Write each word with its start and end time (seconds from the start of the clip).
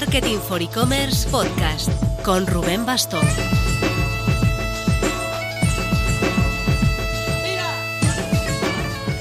Marketing 0.00 0.38
for 0.38 0.62
E-Commerce 0.62 1.28
Podcast 1.28 1.90
con 2.22 2.46
Rubén 2.46 2.86
Bastón. 2.86 3.26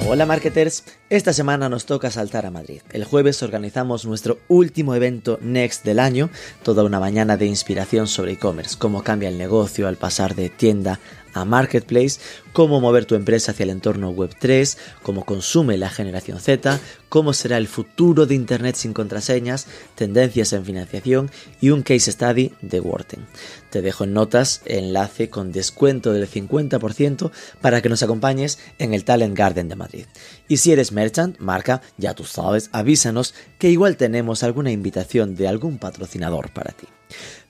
Hola 0.07 0.27
marketers, 0.27 0.83
esta 1.09 1.33
semana 1.33 1.67
nos 1.67 1.87
toca 1.87 2.11
saltar 2.11 2.45
a 2.45 2.51
Madrid. 2.51 2.81
El 2.91 3.05
jueves 3.05 3.41
organizamos 3.41 4.05
nuestro 4.05 4.37
último 4.49 4.93
evento 4.93 5.39
Next 5.41 5.83
del 5.83 5.97
año, 5.97 6.29
toda 6.61 6.83
una 6.83 6.99
mañana 6.99 7.37
de 7.37 7.47
inspiración 7.47 8.07
sobre 8.07 8.33
e-commerce, 8.33 8.77
cómo 8.77 9.03
cambia 9.03 9.29
el 9.29 9.39
negocio 9.39 9.87
al 9.87 9.97
pasar 9.97 10.35
de 10.35 10.49
tienda 10.49 10.99
a 11.41 11.45
marketplace, 11.45 12.19
cómo 12.53 12.81
mover 12.81 13.05
tu 13.05 13.15
empresa 13.15 13.51
hacia 13.51 13.63
el 13.63 13.69
entorno 13.69 14.09
web 14.09 14.35
3, 14.39 14.77
cómo 15.03 15.25
consume 15.25 15.77
la 15.77 15.89
generación 15.89 16.39
Z, 16.39 16.79
cómo 17.09 17.33
será 17.33 17.57
el 17.57 17.67
futuro 17.67 18.25
de 18.25 18.35
Internet 18.35 18.75
sin 18.75 18.93
contraseñas, 18.93 19.67
tendencias 19.95 20.53
en 20.53 20.65
financiación 20.65 21.31
y 21.61 21.69
un 21.69 21.83
case 21.83 22.11
study 22.11 22.53
de 22.61 22.79
Wharton. 22.79 23.25
Te 23.69 23.81
dejo 23.81 24.05
en 24.05 24.13
notas 24.13 24.61
enlace 24.65 25.29
con 25.29 25.51
descuento 25.51 26.13
del 26.13 26.29
50% 26.29 27.31
para 27.61 27.81
que 27.81 27.89
nos 27.89 28.03
acompañes 28.03 28.59
en 28.79 28.93
el 28.93 29.03
Talent 29.03 29.37
Garden 29.37 29.69
de 29.69 29.75
Madrid. 29.75 30.05
Y 30.47 30.57
si 30.57 30.71
eres 30.71 30.91
merchant, 30.91 31.37
marca, 31.39 31.81
ya 31.97 32.13
tú 32.13 32.23
sabes, 32.23 32.69
avísanos 32.71 33.33
que 33.57 33.69
igual 33.69 33.97
tenemos 33.97 34.43
alguna 34.43 34.71
invitación 34.71 35.35
de 35.35 35.47
algún 35.47 35.77
patrocinador 35.77 36.51
para 36.51 36.71
ti. 36.71 36.87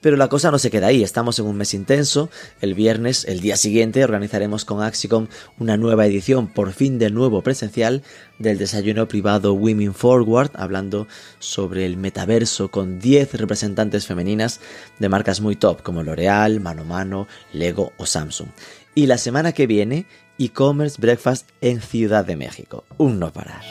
Pero 0.00 0.16
la 0.16 0.28
cosa 0.28 0.50
no 0.50 0.58
se 0.58 0.70
queda 0.70 0.88
ahí, 0.88 1.02
estamos 1.02 1.38
en 1.38 1.46
un 1.46 1.56
mes 1.56 1.74
intenso. 1.74 2.30
El 2.60 2.74
viernes, 2.74 3.24
el 3.24 3.40
día 3.40 3.56
siguiente, 3.56 4.04
organizaremos 4.04 4.64
con 4.64 4.82
Axicom 4.82 5.26
una 5.58 5.76
nueva 5.76 6.06
edición, 6.06 6.46
por 6.46 6.72
fin 6.72 6.98
de 6.98 7.10
nuevo 7.10 7.42
presencial, 7.42 8.02
del 8.38 8.58
desayuno 8.58 9.08
privado 9.08 9.54
Women 9.54 9.94
Forward, 9.94 10.52
hablando 10.54 11.08
sobre 11.40 11.86
el 11.86 11.96
metaverso 11.96 12.70
con 12.70 13.00
10 13.00 13.34
representantes 13.34 14.06
femeninas 14.06 14.60
de 14.98 15.08
marcas 15.08 15.40
muy 15.40 15.56
top 15.56 15.82
como 15.82 16.02
L'Oreal, 16.02 16.60
Mano 16.60 16.84
Mano, 16.84 17.26
Lego 17.52 17.92
o 17.96 18.06
Samsung. 18.06 18.48
Y 18.94 19.06
la 19.06 19.18
semana 19.18 19.52
que 19.52 19.66
viene, 19.66 20.06
e-commerce 20.38 20.96
breakfast 21.00 21.48
en 21.60 21.80
Ciudad 21.80 22.24
de 22.24 22.36
México. 22.36 22.84
Un 22.96 23.18
no 23.18 23.32
parar. 23.32 23.62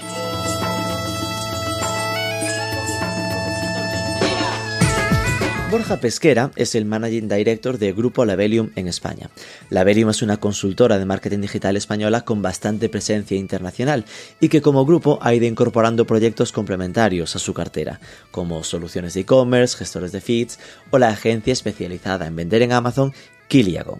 Borja 5.70 5.98
Pesquera 6.00 6.52
es 6.56 6.76
el 6.76 6.86
Managing 6.86 7.28
Director 7.28 7.78
de 7.78 7.92
Grupo 7.92 8.24
Labelium 8.24 8.72
en 8.78 8.88
España. 8.88 9.30
Labelium 9.70 10.10
es 10.10 10.22
una 10.22 10.38
consultora 10.38 10.98
de 10.98 11.04
marketing 11.04 11.40
digital 11.40 11.76
española 11.76 12.22
con 12.22 12.42
bastante 12.42 12.88
presencia 12.88 13.36
internacional 13.36 14.06
y 14.40 14.48
que 14.48 14.62
como 14.62 14.86
grupo 14.86 15.20
ha 15.22 15.34
ido 15.34 15.46
incorporando 15.46 16.08
proyectos 16.08 16.54
complementarios 16.54 17.36
a 17.36 17.40
su 17.40 17.54
cartera, 17.54 18.00
como 18.32 18.64
soluciones 18.64 19.14
de 19.14 19.22
e-commerce, 19.22 19.78
gestores 19.78 20.14
de 20.14 20.22
feeds 20.22 20.58
o 20.90 20.98
la 21.00 21.10
agencia 21.10 21.52
especializada 21.52 22.28
en 22.28 22.38
vender 22.38 22.62
en 22.62 22.72
Amazon, 22.72 23.14
Kiliagon. 23.50 24.00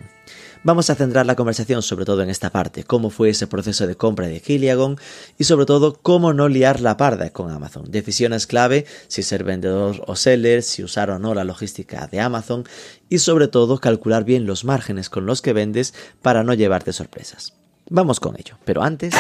Vamos 0.68 0.90
a 0.90 0.96
centrar 0.96 1.26
la 1.26 1.38
conversación 1.38 1.82
sobre 1.82 2.04
todo 2.04 2.22
en 2.24 2.30
esta 2.30 2.50
parte, 2.50 2.84
cómo 2.84 3.10
fue 3.10 3.30
ese 3.30 3.48
proceso 3.48 3.88
de 3.88 3.96
compra 3.96 4.28
de 4.28 4.42
Kiliagon 4.42 4.98
y 5.38 5.46
sobre 5.46 5.66
todo 5.66 5.94
cómo 5.94 6.34
no 6.34 6.50
liar 6.50 6.82
la 6.82 6.98
parda 6.98 7.30
con 7.30 7.52
Amazon. 7.52 7.86
Decisiones 7.90 8.48
clave, 8.48 8.86
si 9.08 9.24
ser 9.24 9.46
vendedor 9.46 10.04
o 10.08 10.18
seller, 10.18 10.62
si 10.64 10.84
usar 10.84 11.10
o 11.10 11.20
no 11.20 11.34
la 11.34 11.46
logística 11.46 12.08
de 12.08 12.20
Amazon 12.20 12.66
y 13.08 13.20
sobre 13.20 13.48
todo 13.48 13.78
calcular 13.78 14.26
bien 14.26 14.46
los 14.46 14.66
márgenes 14.66 15.10
con 15.10 15.26
los 15.26 15.42
que 15.42 15.54
vendes 15.54 15.94
para 16.22 16.44
no 16.44 16.54
llevarte 16.54 16.92
sorpresas. 16.92 17.54
Vamos 17.90 18.20
con 18.20 18.36
ello, 18.38 18.58
pero 18.66 18.84
antes... 18.84 19.14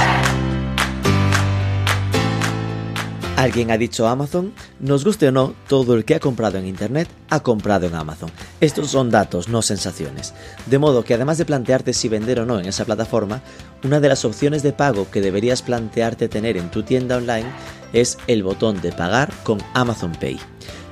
Alguien 3.37 3.69
ha 3.69 3.77
dicho 3.77 4.07
Amazon, 4.07 4.51
nos 4.79 5.05
guste 5.05 5.27
o 5.27 5.31
no, 5.31 5.53
todo 5.67 5.93
el 5.93 6.05
que 6.05 6.15
ha 6.15 6.19
comprado 6.19 6.57
en 6.57 6.65
Internet 6.65 7.07
ha 7.29 7.41
comprado 7.41 7.85
en 7.85 7.93
Amazon. 7.93 8.31
Estos 8.61 8.89
son 8.89 9.11
datos, 9.11 9.47
no 9.47 9.61
sensaciones. 9.61 10.33
De 10.65 10.79
modo 10.79 11.03
que 11.03 11.13
además 11.13 11.37
de 11.37 11.45
plantearte 11.45 11.93
si 11.93 12.09
vender 12.09 12.39
o 12.39 12.47
no 12.47 12.59
en 12.59 12.65
esa 12.65 12.83
plataforma, 12.83 13.43
una 13.83 13.99
de 13.99 14.09
las 14.09 14.25
opciones 14.25 14.63
de 14.63 14.73
pago 14.73 15.11
que 15.11 15.21
deberías 15.21 15.61
plantearte 15.61 16.29
tener 16.29 16.57
en 16.57 16.71
tu 16.71 16.81
tienda 16.81 17.17
online 17.17 17.45
es 17.93 18.17
el 18.25 18.41
botón 18.41 18.81
de 18.81 18.91
pagar 18.91 19.31
con 19.43 19.59
Amazon 19.75 20.13
Pay. 20.13 20.39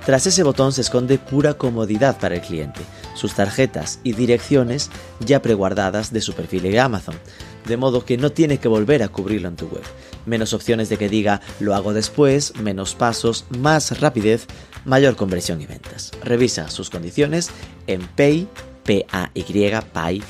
Tras 0.05 0.27
ese 0.27 0.43
botón 0.43 0.71
se 0.71 0.81
esconde 0.81 1.17
pura 1.17 1.55
comodidad 1.55 2.19
para 2.19 2.35
el 2.35 2.41
cliente, 2.41 2.81
sus 3.15 3.33
tarjetas 3.33 3.99
y 4.03 4.13
direcciones 4.13 4.91
ya 5.19 5.41
preguardadas 5.41 6.13
de 6.13 6.21
su 6.21 6.33
perfil 6.33 6.61
de 6.61 6.79
Amazon, 6.79 7.15
de 7.65 7.77
modo 7.77 8.05
que 8.05 8.17
no 8.17 8.31
tiene 8.31 8.57
que 8.57 8.67
volver 8.67 9.03
a 9.03 9.09
cubrirlo 9.09 9.47
en 9.47 9.55
tu 9.55 9.67
web. 9.67 9.83
Menos 10.25 10.53
opciones 10.53 10.89
de 10.89 10.97
que 10.97 11.09
diga 11.09 11.41
lo 11.59 11.75
hago 11.75 11.93
después, 11.93 12.55
menos 12.57 12.95
pasos, 12.95 13.45
más 13.49 13.99
rapidez, 13.99 14.47
mayor 14.85 15.15
conversión 15.15 15.61
y 15.61 15.65
ventas. 15.65 16.11
Revisa 16.23 16.69
sus 16.69 16.89
condiciones 16.89 17.49
en 17.87 18.01
pay, 18.07 18.47
p 18.83 19.05
a 19.11 19.29
y 19.33 19.43
pay.amazon.es. 19.93 20.25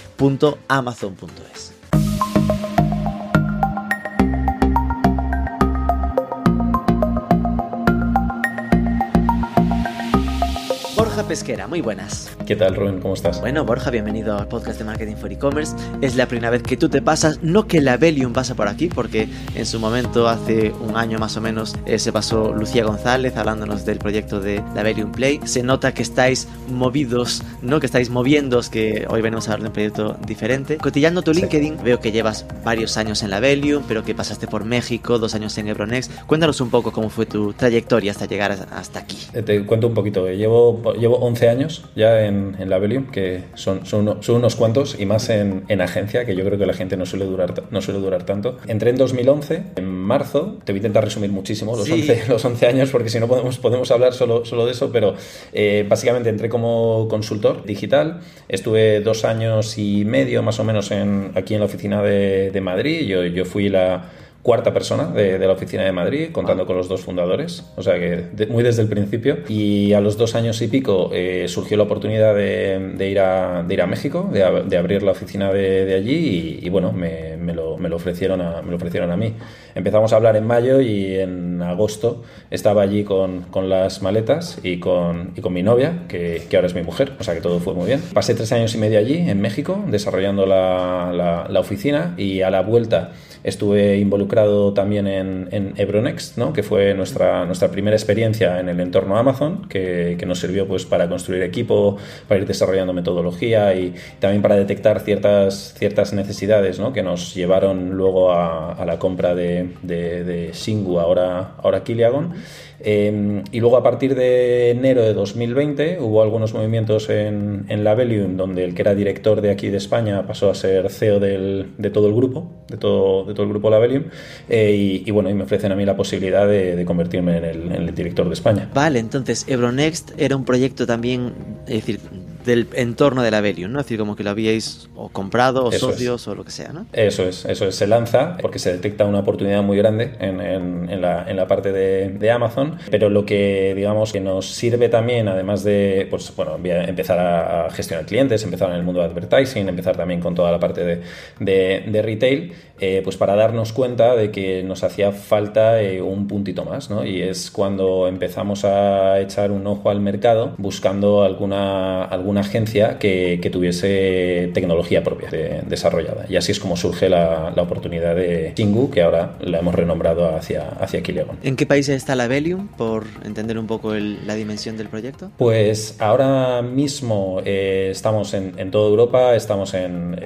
Borja 11.26 11.40
Pesquera, 11.40 11.68
muy 11.68 11.82
buenas. 11.82 12.30
¿Qué 12.46 12.56
tal, 12.56 12.76
Rubén? 12.76 13.02
¿Cómo 13.02 13.16
estás? 13.16 13.42
Bueno, 13.42 13.66
Borja, 13.66 13.90
bienvenido 13.90 14.38
al 14.38 14.48
podcast 14.48 14.78
de 14.78 14.86
Marketing 14.86 15.16
for 15.16 15.32
E-Commerce. 15.32 15.76
Es 16.02 16.16
la 16.16 16.28
primera 16.28 16.52
vez 16.52 16.62
que 16.62 16.78
tú 16.78 16.88
te 16.88 17.02
pasas, 17.02 17.40
no 17.42 17.68
que 17.68 17.82
la 17.82 17.98
Velium 17.98 18.32
pasa 18.32 18.54
por 18.54 18.68
aquí, 18.68 18.88
porque 18.88 19.28
en 19.56 19.66
su 19.66 19.80
momento, 19.80 20.28
hace 20.30 20.72
un 20.72 20.96
año 20.96 21.18
más 21.18 21.36
o 21.36 21.42
menos, 21.42 21.76
eh, 21.88 21.98
se 21.98 22.12
pasó 22.12 22.54
Lucía 22.54 22.84
González 22.84 23.36
hablándonos 23.38 23.86
del 23.86 23.98
proyecto 23.98 24.40
de 24.40 24.62
la 24.76 24.84
Velium 24.84 25.12
Play. 25.12 25.40
Se 25.46 25.64
nota 25.64 25.96
que 25.96 26.04
estáis 26.04 26.48
movidos, 26.72 27.42
¿no? 27.64 27.80
Que 27.80 27.88
estáis 27.88 28.12
moviéndos, 28.12 28.70
que 28.70 29.08
hoy 29.10 29.24
venimos 29.24 29.50
a 29.50 29.54
hablar 29.54 29.64
de 29.64 29.68
un 29.70 29.74
proyecto 29.74 30.18
diferente. 30.28 30.78
Cotillando 30.78 31.24
tu 31.24 31.34
LinkedIn, 31.34 31.84
veo 31.84 32.00
que 32.00 32.12
llevas 32.12 32.46
varios 32.64 32.98
años 32.98 33.24
en 33.24 33.32
la 33.32 33.40
Velium, 33.40 33.84
pero 33.88 34.04
que 34.04 34.14
pasaste 34.14 34.46
por 34.46 34.64
México, 34.64 35.18
dos 35.18 35.34
años 35.34 35.58
en 35.58 35.70
Ebronext. 35.70 36.12
Cuéntanos 36.28 36.62
un 36.62 36.70
poco 36.70 36.92
cómo 36.92 37.10
fue 37.10 37.26
tu 37.26 37.54
trayectoria 37.54 38.12
hasta 38.12 38.28
llegar 38.28 38.52
hasta 38.52 39.00
aquí. 39.00 39.18
Eh, 39.34 39.42
te 39.42 39.66
cuento 39.66 39.88
un 39.88 39.96
poquito. 39.96 40.30
Llevo 40.30 40.94
llevo 40.94 41.15
11 41.20 41.50
años 41.50 41.86
ya 41.96 42.26
en, 42.26 42.56
en 42.60 42.70
la 42.70 42.78
Velium, 42.78 43.12
que 43.12 43.44
son, 43.56 43.86
son, 43.86 44.24
son, 44.24 44.36
unos 44.36 44.56
cuantos, 44.56 45.00
y 45.00 45.06
más 45.06 45.30
en, 45.30 45.64
en, 45.68 45.82
agencia, 45.82 46.26
que 46.26 46.36
yo 46.36 46.44
creo 46.46 46.58
que 46.58 46.66
la 46.66 46.74
gente 46.74 46.98
no 46.98 47.06
suele, 47.06 47.26
durar, 47.26 47.54
no 47.72 47.82
suele 47.82 48.00
durar 48.00 48.24
tanto. 48.24 48.58
Entré 48.68 48.90
en 48.90 48.98
2011, 48.98 49.64
en 49.76 49.86
marzo, 49.86 50.58
te 50.64 50.72
voy 50.72 50.78
a 50.78 50.82
intentar 50.82 51.04
resumir 51.04 51.32
muchísimo 51.32 51.76
los, 51.76 51.86
sí. 51.86 51.94
11, 51.94 52.24
los 52.28 52.44
11 52.44 52.68
años, 52.68 52.90
porque 52.92 53.10
si 53.10 53.20
no 53.20 53.28
podemos, 53.28 53.58
podemos 53.58 53.90
hablar 53.92 54.14
solo, 54.14 54.46
solo 54.46 54.66
de 54.66 54.72
eso, 54.72 54.92
pero 54.92 55.16
eh, 55.54 55.86
básicamente 55.88 56.30
entré 56.30 56.50
como 56.50 57.08
consultor 57.10 57.66
digital, 57.66 58.22
estuve 58.48 59.02
dos 59.02 59.26
años 59.26 59.78
y 59.78 60.06
medio 60.06 60.44
más 60.44 60.60
o 60.60 60.64
menos 60.64 60.92
en, 60.92 61.32
aquí 61.36 61.54
en 61.54 61.60
la 61.60 61.66
oficina 61.66 62.02
de, 62.02 62.52
de 62.52 62.62
Madrid, 62.62 63.06
yo, 63.08 63.24
yo 63.26 63.46
fui 63.46 63.70
la 63.70 64.10
cuarta 64.46 64.72
persona 64.72 65.08
de, 65.08 65.40
de, 65.40 65.48
la 65.48 65.54
oficina 65.54 65.84
de 65.84 65.92
Madrid, 65.92 66.30
contando 66.32 66.64
ah. 66.64 66.66
con 66.68 66.78
los 66.78 66.88
dos 66.88 67.02
fundadores, 67.02 67.64
o 67.78 67.82
sea 67.82 67.96
que 67.96 68.26
de, 68.32 68.46
muy 68.46 68.62
desde 68.62 68.84
el 68.84 68.88
principio. 68.88 69.40
Y 69.50 69.94
a 69.94 70.02
los 70.02 70.18
dos 70.18 70.36
años 70.36 70.62
y 70.62 70.68
pico 70.68 71.10
eh, 71.12 71.48
surgió 71.48 71.78
la 71.78 71.84
oportunidad 71.84 72.36
de, 72.36 72.94
de, 72.96 73.10
ir, 73.10 73.20
a, 73.22 73.64
de 73.64 73.74
ir 73.74 73.82
a 73.82 73.88
México, 73.88 74.30
de, 74.32 74.44
abrir 74.78 75.02
la 75.02 75.14
oficina 75.14 75.52
de, 75.52 75.92
allí 75.96 76.60
y, 76.62 76.68
y, 76.68 76.70
bueno, 76.70 76.92
me, 76.92 77.38
me, 77.38 77.56
lo, 77.56 77.80
me, 77.80 77.90
lo 77.90 77.96
ofrecieron 77.96 78.40
a, 78.40 78.62
me 78.62 78.70
lo 78.70 78.76
ofrecieron 78.76 79.10
a 79.10 79.18
mí. 79.18 79.34
Empezamos 79.74 80.14
a 80.14 80.18
hablar 80.18 80.36
en 80.36 80.46
mayo 80.46 80.80
y 80.80 81.16
en 81.16 81.64
agosto 81.64 82.22
estaba 82.52 82.84
allí 82.84 83.04
con, 83.04 83.42
con 83.50 83.68
las 83.68 84.04
maletas 84.04 84.60
y 84.62 84.78
con, 84.78 85.32
y 85.36 85.42
con 85.42 85.54
mi 85.54 85.64
novia, 85.64 86.04
que, 86.08 86.44
que, 86.48 86.56
ahora 86.56 86.68
es 86.68 86.76
mi 86.76 86.84
mujer, 86.84 87.14
o 87.20 87.24
sea 87.24 87.34
que 87.34 87.42
todo 87.42 87.60
fue 87.60 87.74
muy 87.74 87.88
bien. 87.88 88.00
Pasé 88.14 88.36
tres 88.36 88.52
años 88.52 88.76
y 88.76 88.78
medio 88.78 89.00
allí, 89.00 89.28
en 89.28 89.42
México, 89.42 89.84
desarrollando 89.88 90.46
la, 90.46 91.12
la, 91.12 91.48
la 91.50 91.60
oficina 91.60 92.14
y 92.16 92.42
a 92.42 92.52
la 92.52 92.62
vuelta 92.62 93.14
estuve 93.44 93.98
involucrado 93.98 94.35
también 94.74 95.08
en, 95.08 95.48
en 95.52 95.74
Ebronext, 95.78 96.38
¿no? 96.38 96.54
que 96.54 96.64
fue 96.64 96.94
nuestra, 96.94 97.46
nuestra 97.46 97.70
primera 97.70 97.96
experiencia 97.96 98.60
en 98.60 98.70
el 98.70 98.80
entorno 98.80 99.18
Amazon, 99.18 99.68
que, 99.68 100.16
que, 100.20 100.26
nos 100.26 100.40
sirvió 100.40 100.68
pues, 100.68 100.86
para 100.86 101.08
construir 101.10 101.42
equipo, 101.44 101.98
para 102.28 102.42
ir 102.42 102.48
desarrollando 102.48 102.94
metodología 102.94 103.74
y 103.76 103.96
también 104.20 104.42
para 104.42 104.56
detectar 104.56 105.00
ciertas, 105.00 105.74
ciertas 105.78 106.14
necesidades 106.14 106.80
¿no? 106.80 106.94
que 106.94 107.04
nos 107.04 107.34
llevaron 107.34 107.92
luego 107.92 108.32
a, 108.32 108.84
la 108.86 109.00
compra 109.00 109.34
de, 109.34 109.72
de, 109.82 110.24
de 110.24 110.54
Singu, 110.54 111.00
ahora, 111.00 111.56
ahora 111.62 111.84
Kiliagon. 111.84 112.34
Eh, 112.80 113.44
y 113.52 113.60
luego 113.60 113.78
a 113.78 113.84
partir 113.84 114.16
de 114.16 114.72
enero 114.72 115.02
de 115.02 115.14
2020 115.14 115.98
hubo 116.00 116.22
algunos 116.22 116.54
movimientos 116.54 117.10
en, 117.10 117.66
en 117.70 117.84
la 117.84 117.96
donde 117.96 118.64
el 118.64 118.76
que 118.76 118.82
era 118.82 118.94
director 118.94 119.42
de 119.42 119.52
aquí 119.52 119.70
de 119.70 119.78
España 119.78 120.26
pasó 120.28 120.50
a 120.50 120.56
ser 120.56 120.90
CEO 120.90 121.20
del, 121.20 121.74
de 121.78 121.90
todo 121.90 122.08
el 122.08 122.14
grupo, 122.14 122.52
de 122.68 122.78
todo, 122.78 123.26
de 123.26 123.34
todo 123.34 123.44
el 123.44 123.50
grupo 123.50 123.70
La 123.70 123.80
Velium, 123.80 124.06
eh, 124.50 124.76
y, 124.76 125.04
y, 125.08 125.12
bueno, 125.12 125.30
y 125.30 125.34
me 125.34 125.44
ofrecen 125.44 125.72
a 125.72 125.76
mí 125.76 125.86
la 125.86 125.96
posibilidad 125.96 126.48
de, 126.48 126.84
convertirme 126.86 127.38
en 127.38 127.72
el, 127.72 127.96
director 127.96 128.28
de 128.28 128.34
España. 128.34 128.70
Vale, 128.74 129.00
entonces 129.00 129.46
Ebronext 129.48 130.12
era 130.18 130.36
un 130.36 130.46
proyecto 130.46 130.86
también, 130.86 131.34
decir, 131.66 132.00
del 132.46 132.68
entorno 132.74 133.24
de 133.24 133.32
la 133.32 133.42
Velium, 133.42 133.72
¿no? 133.72 133.80
Es 133.80 133.86
decir, 133.86 134.00
como 134.00 134.16
que 134.16 134.24
lo 134.24 134.30
habíais 134.30 134.90
o 134.96 135.10
comprado 135.10 135.66
o 135.66 135.72
socios 135.72 136.28
o 136.28 136.36
lo 136.36 136.44
que 136.44 136.52
sea, 136.52 136.72
¿no? 136.72 136.86
Eso 136.94 137.24
es, 137.24 137.46
eso 137.46 137.68
es. 137.68 137.76
Se 137.76 137.88
lanza 137.88 138.38
porque 138.42 138.60
se 138.60 138.72
detecta 138.72 139.06
una 139.06 139.20
oportunidad 139.20 139.64
muy 139.64 139.78
grande 139.78 140.14
en, 140.20 140.40
en, 140.40 141.02
la, 141.02 141.30
en 141.30 141.36
la, 141.36 141.48
parte 141.48 141.72
de, 141.72 142.10
de, 142.10 142.32
Amazon, 142.32 142.78
pero 142.92 143.10
lo 143.10 143.26
que 143.26 143.74
digamos 143.76 144.14
que 144.14 144.20
nos 144.20 144.48
sirve 144.48 144.90
también, 144.90 145.28
además 145.28 145.64
de, 145.64 146.08
pues 146.10 146.34
bueno, 146.36 146.58
empezar 146.64 147.20
a 147.20 147.70
gestionar 147.72 148.06
clientes, 148.06 148.44
empezar 148.44 148.70
en 148.70 148.76
el 148.76 148.84
mundo 148.84 149.02
de 149.02 149.08
advertising, 149.08 149.68
empezar 149.68 149.98
también 149.98 150.20
con 150.20 150.36
toda 150.36 150.52
la 150.52 150.60
parte 150.60 150.84
de, 150.84 151.02
de 151.40 152.02
retail, 152.02 152.54
eh, 152.80 153.02
pues 153.04 153.16
para 153.16 153.36
darnos 153.36 153.72
cuenta 153.72 154.16
de 154.16 154.32
que 154.32 154.62
nos 154.64 154.84
hacía 154.84 155.14
falta 155.14 155.82
eh, 155.82 156.02
un 156.02 156.28
puntito 156.28 156.66
más, 156.66 156.90
¿no? 156.90 157.06
Y 157.06 157.22
es 157.22 157.50
cuando 157.50 158.08
empezamos 158.08 158.66
a 158.66 159.20
echar 159.22 159.52
un 159.52 159.66
ojo 159.66 159.90
al 159.90 160.02
mercado 160.02 160.54
buscando 160.58 161.24
alguna, 161.24 162.04
alguna 162.04 162.42
agencia 162.42 163.00
que, 163.00 163.40
que 163.42 163.50
tuviese 163.50 164.52
tecnología 164.54 165.04
propia 165.04 165.30
desarrollada. 165.66 166.26
Y 166.28 166.36
así 166.36 166.52
es 166.52 166.60
como 166.60 166.76
surge 166.76 167.08
la, 167.08 167.54
la 167.56 167.62
oportunidad 167.62 168.16
de 168.16 168.52
Kingu, 168.56 168.92
que 168.92 169.04
ahora 169.04 169.38
la 169.40 169.60
hemos 169.60 169.74
renombrado 169.74 170.36
hacia, 170.36 170.68
hacia 170.70 171.02
Kilegon. 171.02 171.38
¿En 171.44 171.56
qué 171.56 171.66
países 171.66 171.96
está 171.96 172.16
la 172.16 172.28
Velium, 172.28 172.68
por 172.68 173.06
entender 173.24 173.58
un 173.58 173.68
poco 173.68 173.94
la 173.94 174.36
dimensión 174.36 174.76
del 174.76 174.90
proyecto? 174.90 175.32
Pues 175.38 175.96
ahora 176.00 176.62
mismo 176.62 177.42
eh, 177.46 177.88
estamos 177.92 178.34
en, 178.34 178.54
en, 178.58 178.72
toda 178.72 178.90
Europa, 178.90 179.36
estamos 179.36 179.74
en, 179.74 180.20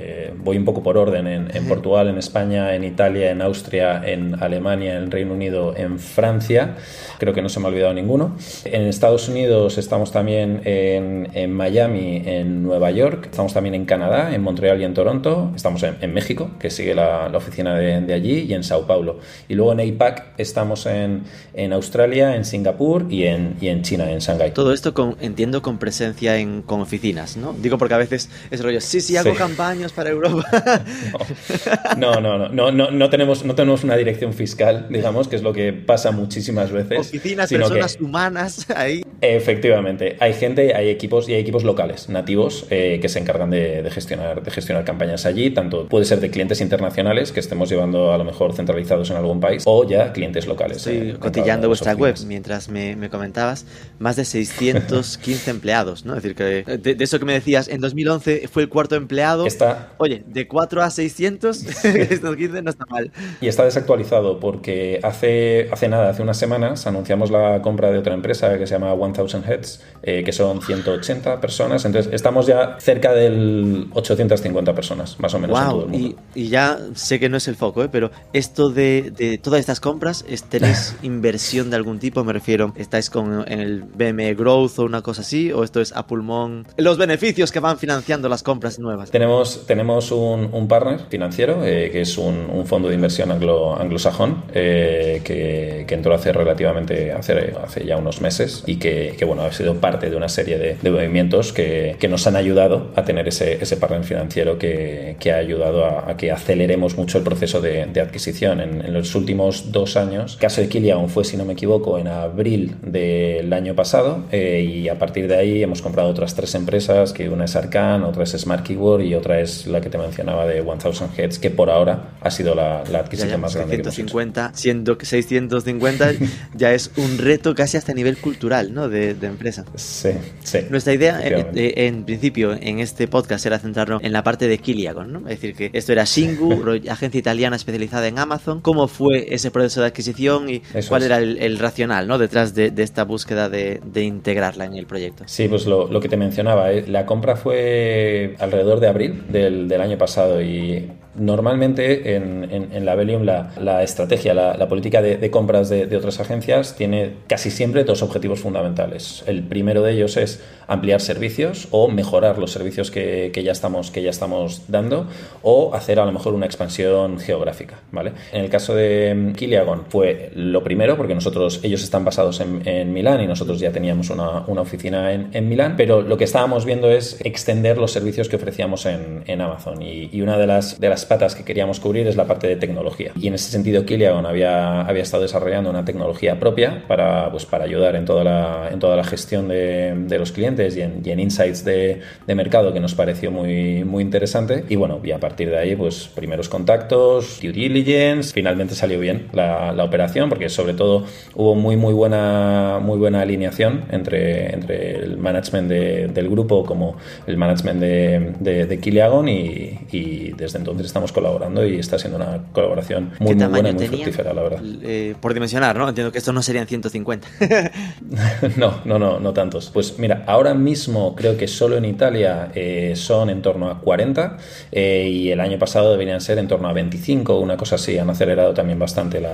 voy 0.43 0.57
un 0.57 0.65
poco 0.65 0.81
por 0.81 0.97
orden, 0.97 1.27
en, 1.27 1.55
en 1.55 1.67
Portugal, 1.67 2.07
en 2.07 2.17
España, 2.17 2.38
en 2.41 2.83
Italia, 2.83 3.31
en 3.31 3.41
Austria, 3.41 4.01
en 4.05 4.41
Alemania, 4.41 4.97
en 4.97 5.11
Reino 5.11 5.33
Unido, 5.33 5.75
en 5.75 5.99
Francia. 5.99 6.75
Creo 7.17 7.33
que 7.33 7.41
no 7.41 7.49
se 7.49 7.59
me 7.59 7.65
ha 7.65 7.69
olvidado 7.69 7.93
ninguno. 7.93 8.37
En 8.63 8.83
Estados 8.83 9.27
Unidos 9.27 9.77
estamos 9.77 10.11
también 10.11 10.61
en, 10.63 11.29
en 11.33 11.51
Miami, 11.51 12.21
en 12.25 12.63
Nueva 12.63 12.91
York. 12.91 13.27
Estamos 13.31 13.53
también 13.53 13.75
en 13.75 13.85
Canadá, 13.85 14.33
en 14.33 14.41
Montreal 14.41 14.81
y 14.81 14.85
en 14.85 14.93
Toronto. 14.93 15.51
Estamos 15.55 15.83
en, 15.83 16.13
México, 16.13 16.51
que 16.59 16.69
sigue 16.69 16.95
la, 16.95 17.27
la 17.29 17.37
oficina 17.37 17.75
de, 17.75 18.01
de, 18.01 18.13
allí, 18.13 18.45
y 18.47 18.53
en 18.53 18.63
Sao 18.63 18.87
Paulo. 18.87 19.19
Y 19.49 19.55
luego 19.55 19.73
en 19.73 19.93
APAC 19.93 20.33
estamos 20.37 20.85
en, 20.85 21.23
en 21.53 21.73
Australia, 21.73 22.35
en 22.35 22.45
Singapur 22.45 23.05
y 23.09 23.25
en, 23.25 23.57
y 23.59 23.67
en 23.67 23.81
China, 23.81 24.09
en 24.09 24.19
Shanghái. 24.19 24.51
Todo 24.51 24.73
esto 24.73 24.93
con, 24.93 25.17
entiendo 25.19 25.61
con 25.61 25.77
presencia 25.77 26.37
en, 26.37 26.61
con 26.61 26.79
oficinas, 26.79 27.35
¿no? 27.35 27.53
Digo 27.53 27.77
porque 27.77 27.95
a 27.95 27.97
veces 27.97 28.29
es 28.49 28.63
rollo, 28.63 28.79
sí, 28.79 29.01
sí, 29.01 29.17
hago 29.17 29.35
campañas 29.35 29.91
para 29.91 30.09
Europa. 30.09 30.45
no, 31.97 32.19
no 32.21 32.28
no, 32.28 32.28
no, 32.37 32.71
no, 32.71 32.91
no, 32.91 33.09
tenemos, 33.09 33.43
no 33.43 33.55
tenemos 33.55 33.83
una 33.83 33.95
dirección 33.95 34.33
fiscal, 34.33 34.87
digamos, 34.89 35.27
que 35.27 35.35
es 35.35 35.43
lo 35.43 35.53
que 35.53 35.73
pasa 35.73 36.11
muchísimas 36.11 36.71
veces. 36.71 36.99
Oficinas, 36.99 37.49
personas 37.49 37.97
humanas 37.99 38.69
ahí. 38.75 39.03
Efectivamente, 39.21 40.17
hay 40.19 40.33
gente, 40.33 40.75
hay 40.75 40.89
equipos 40.89 41.27
y 41.27 41.33
hay 41.33 41.41
equipos 41.41 41.63
locales, 41.63 42.09
nativos, 42.09 42.65
eh, 42.69 42.99
que 43.01 43.09
se 43.09 43.19
encargan 43.19 43.49
de, 43.49 43.89
gestionar, 43.91 44.43
de 44.43 44.51
gestionar 44.51 44.85
campañas 44.85 45.25
allí, 45.25 45.49
tanto 45.51 45.87
puede 45.87 46.05
ser 46.05 46.19
de 46.19 46.29
clientes 46.29 46.61
internacionales 46.61 47.31
que 47.31 47.39
estemos 47.39 47.69
llevando 47.69 48.13
a 48.13 48.17
lo 48.17 48.23
mejor 48.23 48.53
centralizados 48.53 49.09
en 49.09 49.17
algún 49.17 49.39
país 49.39 49.63
o 49.65 49.87
ya 49.87 50.13
clientes 50.13 50.47
locales. 50.47 50.77
Estoy 50.77 51.09
eh, 51.09 51.15
cotillando 51.19 51.67
vuestra 51.67 51.93
web 51.93 52.15
mientras 52.25 52.69
me, 52.69 52.95
me, 52.95 53.09
comentabas, 53.09 53.65
más 53.99 54.15
de 54.15 54.25
615 54.25 55.51
empleados, 55.51 56.05
¿no? 56.05 56.15
Es 56.15 56.23
decir, 56.23 56.35
que 56.35 56.77
de, 56.77 57.03
eso 57.03 57.19
que 57.19 57.25
me 57.25 57.33
decías, 57.33 57.67
en 57.67 57.81
2011 57.81 58.47
fue 58.51 58.63
el 58.63 58.69
cuarto 58.69 58.95
empleado. 58.95 59.45
Está... 59.45 59.93
Oye, 59.97 60.23
de 60.25 60.47
4 60.47 60.81
a 60.81 60.89
600, 60.89 61.63
no 62.21 62.69
está 62.69 62.85
mal. 62.89 63.11
Y 63.41 63.47
está 63.47 63.65
desactualizado 63.65 64.39
porque 64.39 64.99
hace, 65.03 65.69
hace 65.71 65.87
nada, 65.87 66.09
hace 66.09 66.21
unas 66.21 66.37
semanas, 66.37 66.87
anunciamos 66.87 67.31
la 67.31 67.61
compra 67.61 67.91
de 67.91 67.97
otra 67.97 68.13
empresa 68.13 68.57
que 68.57 68.67
se 68.67 68.73
llama 68.73 68.95
1000 68.95 69.43
Heads, 69.43 69.83
eh, 70.03 70.23
que 70.23 70.31
son 70.31 70.61
180 70.61 71.41
personas. 71.41 71.85
Entonces, 71.85 72.13
estamos 72.13 72.47
ya 72.47 72.77
cerca 72.79 73.13
del 73.13 73.87
850 73.93 74.73
personas, 74.73 75.19
más 75.19 75.33
o 75.33 75.39
menos. 75.39 75.59
En 75.59 75.65
todo 75.65 75.83
el 75.83 75.89
mundo. 75.89 76.17
Y, 76.35 76.43
y, 76.43 76.49
ya 76.49 76.79
sé 76.93 77.19
que 77.19 77.29
no 77.29 77.37
es 77.37 77.47
el 77.47 77.55
foco, 77.55 77.83
¿eh? 77.83 77.89
pero 77.91 78.11
esto 78.33 78.69
de, 78.69 79.11
de 79.15 79.37
todas 79.37 79.59
estas 79.59 79.79
compras, 79.79 80.25
¿tenéis 80.49 80.95
inversión 81.03 81.69
de 81.69 81.75
algún 81.75 81.99
tipo? 81.99 82.23
Me 82.23 82.33
refiero, 82.33 82.73
¿estáis 82.75 83.09
con, 83.09 83.45
en 83.47 83.59
el 83.59 83.83
BME 83.83 84.35
Growth 84.35 84.79
o 84.79 84.83
una 84.83 85.01
cosa 85.01 85.21
así? 85.21 85.51
¿O 85.51 85.63
esto 85.63 85.81
es 85.81 85.91
a 85.93 86.07
pulmón? 86.07 86.65
Los 86.77 86.97
beneficios 86.97 87.51
que 87.51 87.59
van 87.59 87.77
financiando 87.77 88.29
las 88.29 88.43
compras 88.43 88.79
nuevas. 88.79 89.11
Tenemos, 89.11 89.65
tenemos 89.65 90.11
un, 90.11 90.49
un 90.51 90.67
partner 90.67 91.01
financiero, 91.09 91.63
eh, 91.63 91.89
que 91.91 92.01
es 92.01 92.08
un, 92.17 92.65
fondo 92.65 92.89
de 92.89 92.95
inversión 92.95 93.31
anglo, 93.31 93.79
anglosajón 93.79 94.43
eh, 94.53 95.21
que, 95.23 95.85
que, 95.87 95.95
entró 95.95 96.13
hace 96.13 96.31
relativamente 96.31 97.11
hace, 97.11 97.53
hace 97.63 97.85
ya 97.85 97.97
unos 97.97 98.21
meses 98.21 98.63
y 98.67 98.75
que, 98.75 99.15
que, 99.17 99.25
bueno 99.25 99.43
ha 99.43 99.51
sido 99.51 99.75
parte 99.75 100.09
de 100.09 100.15
una 100.15 100.29
serie 100.29 100.57
de, 100.57 100.75
de 100.81 100.91
movimientos 100.91 101.53
que, 101.53 101.95
que, 101.99 102.07
nos 102.07 102.27
han 102.27 102.35
ayudado 102.35 102.91
a 102.95 103.05
tener 103.05 103.27
ese, 103.27 103.61
ese 103.61 103.77
partner 103.77 104.03
financiero 104.03 104.57
que, 104.57 105.17
ha 105.31 105.35
ayudado 105.35 105.85
a, 105.85 106.17
que 106.17 106.31
aceleremos 106.31 106.97
mucho 106.97 107.17
el 107.17 107.23
proceso 107.23 107.61
de, 107.61 107.83
adquisición 107.99 108.61
en, 108.61 108.85
en, 108.85 108.93
los 108.93 109.13
últimos 109.15 109.71
dos 109.71 109.97
años. 109.97 110.37
Caso 110.37 110.61
de 110.61 110.69
Kilian 110.69 111.09
fue, 111.09 111.25
si 111.25 111.37
no 111.37 111.45
me 111.45 111.53
equivoco, 111.53 111.97
en 111.97 112.07
abril 112.07 112.75
del 112.81 113.51
año 113.51 113.75
pasado 113.75 114.23
eh, 114.31 114.61
y 114.61 114.89
a 114.89 114.97
partir 114.97 115.27
de 115.27 115.35
ahí 115.35 115.63
hemos 115.63 115.81
comprado 115.81 116.09
otras 116.09 116.35
tres 116.35 116.55
empresas, 116.55 117.13
que 117.13 117.29
una 117.29 117.45
es 117.45 117.55
Arcan, 117.55 118.03
otra 118.03 118.23
es 118.23 118.31
Smart 118.31 118.65
Keyword 118.65 119.01
y 119.01 119.15
otra 119.15 119.39
es 119.39 119.67
la 119.67 119.81
que 119.81 119.89
te 119.89 119.97
mencionaba 119.97 120.45
de 120.45 120.61
1000 120.61 120.77
Heads, 121.17 121.39
que 121.39 121.49
por 121.49 121.69
ahora 121.69 121.98
ha 122.21 122.31
sido 122.31 122.55
la, 122.55 122.79
adquisición 122.79 123.41
más 123.41 123.55
grande. 123.55 123.75
650, 123.75 124.51
siendo 124.53 124.97
que 124.97 125.05
650 125.05 126.11
ya 126.55 126.73
es 126.73 126.91
un 126.97 127.17
reto 127.17 127.55
casi 127.55 127.77
hasta 127.77 127.93
nivel 127.93 128.17
cultural, 128.17 128.73
¿no? 128.73 128.89
De, 128.89 129.15
empresa. 129.21 129.65
Sí, 129.75 130.09
sí. 130.43 130.59
Nuestra 130.69 130.93
idea, 130.93 131.19
eh, 131.23 131.45
eh, 131.55 131.73
en, 131.87 132.03
principio, 132.03 132.53
en 132.53 132.79
este 132.79 133.07
podcast 133.07 133.45
era 133.45 133.59
centrarnos 133.59 134.03
en 134.03 134.11
la 134.11 134.23
parte 134.23 134.47
de 134.47 134.57
Kiliagon, 134.57 135.11
¿no? 135.11 135.19
Es 135.19 135.39
decir, 135.41 135.55
que 135.55 135.69
esto 135.73 135.91
era 135.91 136.03
Shingu, 136.03 136.79
agencia 136.89 137.19
italiana 137.19 137.55
especializada 137.55 138.07
en 138.07 138.17
Amazon. 138.17 138.61
¿Cómo 138.61 138.87
fue 138.87 139.33
ese 139.33 139.51
proceso 139.51 139.81
de 139.81 139.87
adquisición 139.87 140.49
y 140.49 140.61
cuál 140.87 141.03
era 141.03 141.17
el, 141.17 141.59
racional, 141.59 142.07
¿no? 142.07 142.17
Detrás 142.17 142.55
de, 142.55 142.73
esta 142.77 143.03
búsqueda 143.03 143.49
de, 143.49 143.79
integrarla 143.95 144.65
en 144.65 144.75
el 144.75 144.85
proyecto. 144.85 145.23
Sí, 145.27 145.47
pues 145.47 145.65
lo, 145.65 145.99
que 145.99 146.07
te 146.07 146.17
mencionaba, 146.17 146.71
¿eh? 146.71 146.85
la 146.87 147.05
compra 147.05 147.35
fue 147.35 148.35
alrededor 148.39 148.79
de 148.79 148.87
abril 148.87 149.23
del, 149.29 149.67
del 149.67 149.81
año 149.81 149.97
pasado 149.97 150.41
y 150.41 150.89
Normalmente 151.19 152.15
en, 152.15 152.85
la 152.85 152.95
Velium 152.95 153.23
la, 153.23 153.83
estrategia, 153.83 154.33
la, 154.33 154.67
política 154.69 155.01
de, 155.01 155.29
compras 155.29 155.69
de, 155.69 155.95
otras 155.95 156.19
agencias 156.19 156.75
tiene 156.75 157.13
casi 157.27 157.51
siempre 157.51 157.83
dos 157.83 158.01
objetivos 158.01 158.39
fundamentales. 158.39 159.23
El 159.27 159.43
primero 159.43 159.83
de 159.83 159.93
ellos 159.93 160.15
es 160.17 160.41
ampliar 160.67 161.01
servicios 161.01 161.67
o 161.71 161.89
mejorar 161.89 162.37
los 162.37 162.51
servicios 162.51 162.89
que, 162.89 163.31
ya, 163.43 163.51
estamos, 163.51 163.91
que 163.91 164.01
ya 164.01 164.11
estamos 164.11 164.63
dando 164.67 165.07
o 165.41 165.73
hacer 165.73 165.99
a 165.99 166.05
lo 166.05 166.11
mejor 166.11 166.33
una 166.33 166.45
expansión 166.45 167.19
geográfica. 167.19 167.79
¿vale? 167.91 168.13
En 168.31 168.43
el 168.43 168.49
caso 168.49 168.73
de 168.73 169.33
Kiliagon 169.35 169.85
fue 169.89 170.31
lo 170.35 170.63
primero 170.63 170.95
porque 170.95 171.15
nosotros, 171.15 171.59
ellos 171.63 171.83
están 171.83 172.05
basados 172.05 172.39
en, 172.39 172.93
Milán 172.93 173.21
y 173.21 173.27
nosotros 173.27 173.59
ya 173.59 173.71
teníamos 173.71 174.09
una, 174.09 174.45
oficina 174.61 175.11
en, 175.11 175.49
Milán, 175.49 175.75
pero 175.75 176.01
lo 176.01 176.17
que 176.17 176.23
estábamos 176.23 176.65
viendo 176.65 176.89
es 176.89 177.19
extender 177.25 177.77
los 177.77 177.91
servicios 177.91 178.29
que 178.29 178.37
ofrecíamos 178.37 178.85
en, 178.85 179.41
Amazon 179.41 179.81
y, 179.81 180.09
y 180.11 180.21
una 180.21 180.37
de 180.37 180.47
las, 180.47 180.79
de 180.79 180.89
las 180.89 181.05
patas 181.09 181.35
que 181.35 181.43
queríamos 181.43 181.79
cubrir 181.79 182.07
es 182.07 182.15
la 182.15 182.25
parte 182.25 182.47
de 182.47 182.55
tecnología. 182.55 183.11
Y 183.19 183.27
en 183.27 183.33
ese 183.33 183.51
sentido, 183.51 183.83
Kiliagon 183.83 184.25
había, 184.25 184.81
había 184.81 185.03
estado 185.03 185.23
desarrollando 185.23 185.69
una 185.69 185.83
tecnología 185.83 186.39
propia 186.39 186.83
para, 186.87 187.29
pues, 187.31 187.45
para 187.45 187.65
ayudar 187.65 187.95
en 187.95 188.05
toda 188.05 188.23
la, 188.23 188.69
en 188.71 188.79
toda 188.79 188.95
la 188.95 189.03
gestión 189.03 189.47
de, 189.47 189.93
de 189.95 190.19
los 190.19 190.31
clientes 190.31 190.77
y 190.77 190.81
en, 190.81 191.01
y 191.03 191.09
en 191.11 191.19
insights 191.19 191.65
de, 191.65 192.01
de, 192.25 192.35
mercado 192.35 192.71
que 192.71 192.79
nos 192.79 192.93
pareció 192.93 193.31
muy, 193.31 193.83
muy 193.83 194.03
interesante. 194.03 194.63
Y 194.69 194.75
bueno, 194.75 195.01
y 195.03 195.11
a 195.11 195.19
partir 195.19 195.49
de 195.49 195.57
ahí, 195.57 195.75
pues 195.75 196.07
primeros 196.13 196.47
contactos, 196.47 197.39
due 197.41 197.51
diligence, 197.51 198.31
finalmente 198.31 198.75
salió 198.75 198.99
bien 198.99 199.27
la, 199.33 199.73
la 199.73 199.83
operación 199.83 200.29
porque 200.29 200.47
sobre 200.47 200.73
todo 200.75 201.05
hubo 201.35 201.55
muy, 201.55 201.75
muy 201.75 201.93
buena, 201.93 202.79
muy 202.81 202.97
buena 202.97 203.21
alineación 203.21 203.85
entre, 203.89 204.53
entre 204.53 204.95
el 204.97 205.17
management 205.17 205.69
de, 205.69 206.07
del 206.07 206.29
grupo 206.29 206.63
como 206.63 206.97
el 207.25 207.35
management 207.35 207.79
de, 207.79 208.33
de, 208.39 208.65
de 208.67 208.79
Kiliagon 208.79 209.27
y, 209.27 209.79
y 209.91 210.31
desde 210.33 210.59
entonces 210.59 210.85
estamos 210.85 210.98
colaborando 211.07 211.65
y 211.65 211.79
está 211.79 211.97
siendo 211.97 212.17
una 212.17 212.43
colaboración 212.51 213.11
muy, 213.19 213.35
muy 213.35 213.45
buena 213.45 213.69
y 213.69 213.73
muy 213.73 213.87
fructífera, 213.87 214.33
la 214.33 214.41
verdad. 214.41 214.59
Eh, 214.83 215.15
por 215.19 215.33
dimensionar, 215.33 215.75
¿no? 215.77 215.87
Entiendo 215.87 216.11
que 216.11 216.17
esto 216.19 216.33
no 216.33 216.41
serían 216.41 216.67
150. 216.67 217.27
no, 218.57 218.81
no, 218.85 218.99
no, 218.99 219.19
no 219.19 219.33
tantos. 219.33 219.69
Pues 219.73 219.97
mira, 219.99 220.23
ahora 220.27 220.53
mismo 220.53 221.15
creo 221.15 221.37
que 221.37 221.47
solo 221.47 221.77
en 221.77 221.85
Italia 221.85 222.51
eh, 222.55 222.93
son 222.95 223.29
en 223.29 223.41
torno 223.41 223.69
a 223.69 223.79
40 223.79 224.37
eh, 224.71 225.09
y 225.11 225.31
el 225.31 225.39
año 225.39 225.57
pasado 225.57 225.91
deberían 225.91 226.21
ser 226.21 226.37
en 226.37 226.47
torno 226.47 226.67
a 226.67 226.73
25, 226.73 227.39
una 227.39 227.57
cosa 227.57 227.75
así. 227.75 227.97
Han 227.97 228.09
acelerado 228.09 228.53
también 228.53 228.79
bastante 228.79 229.19
la, 229.19 229.33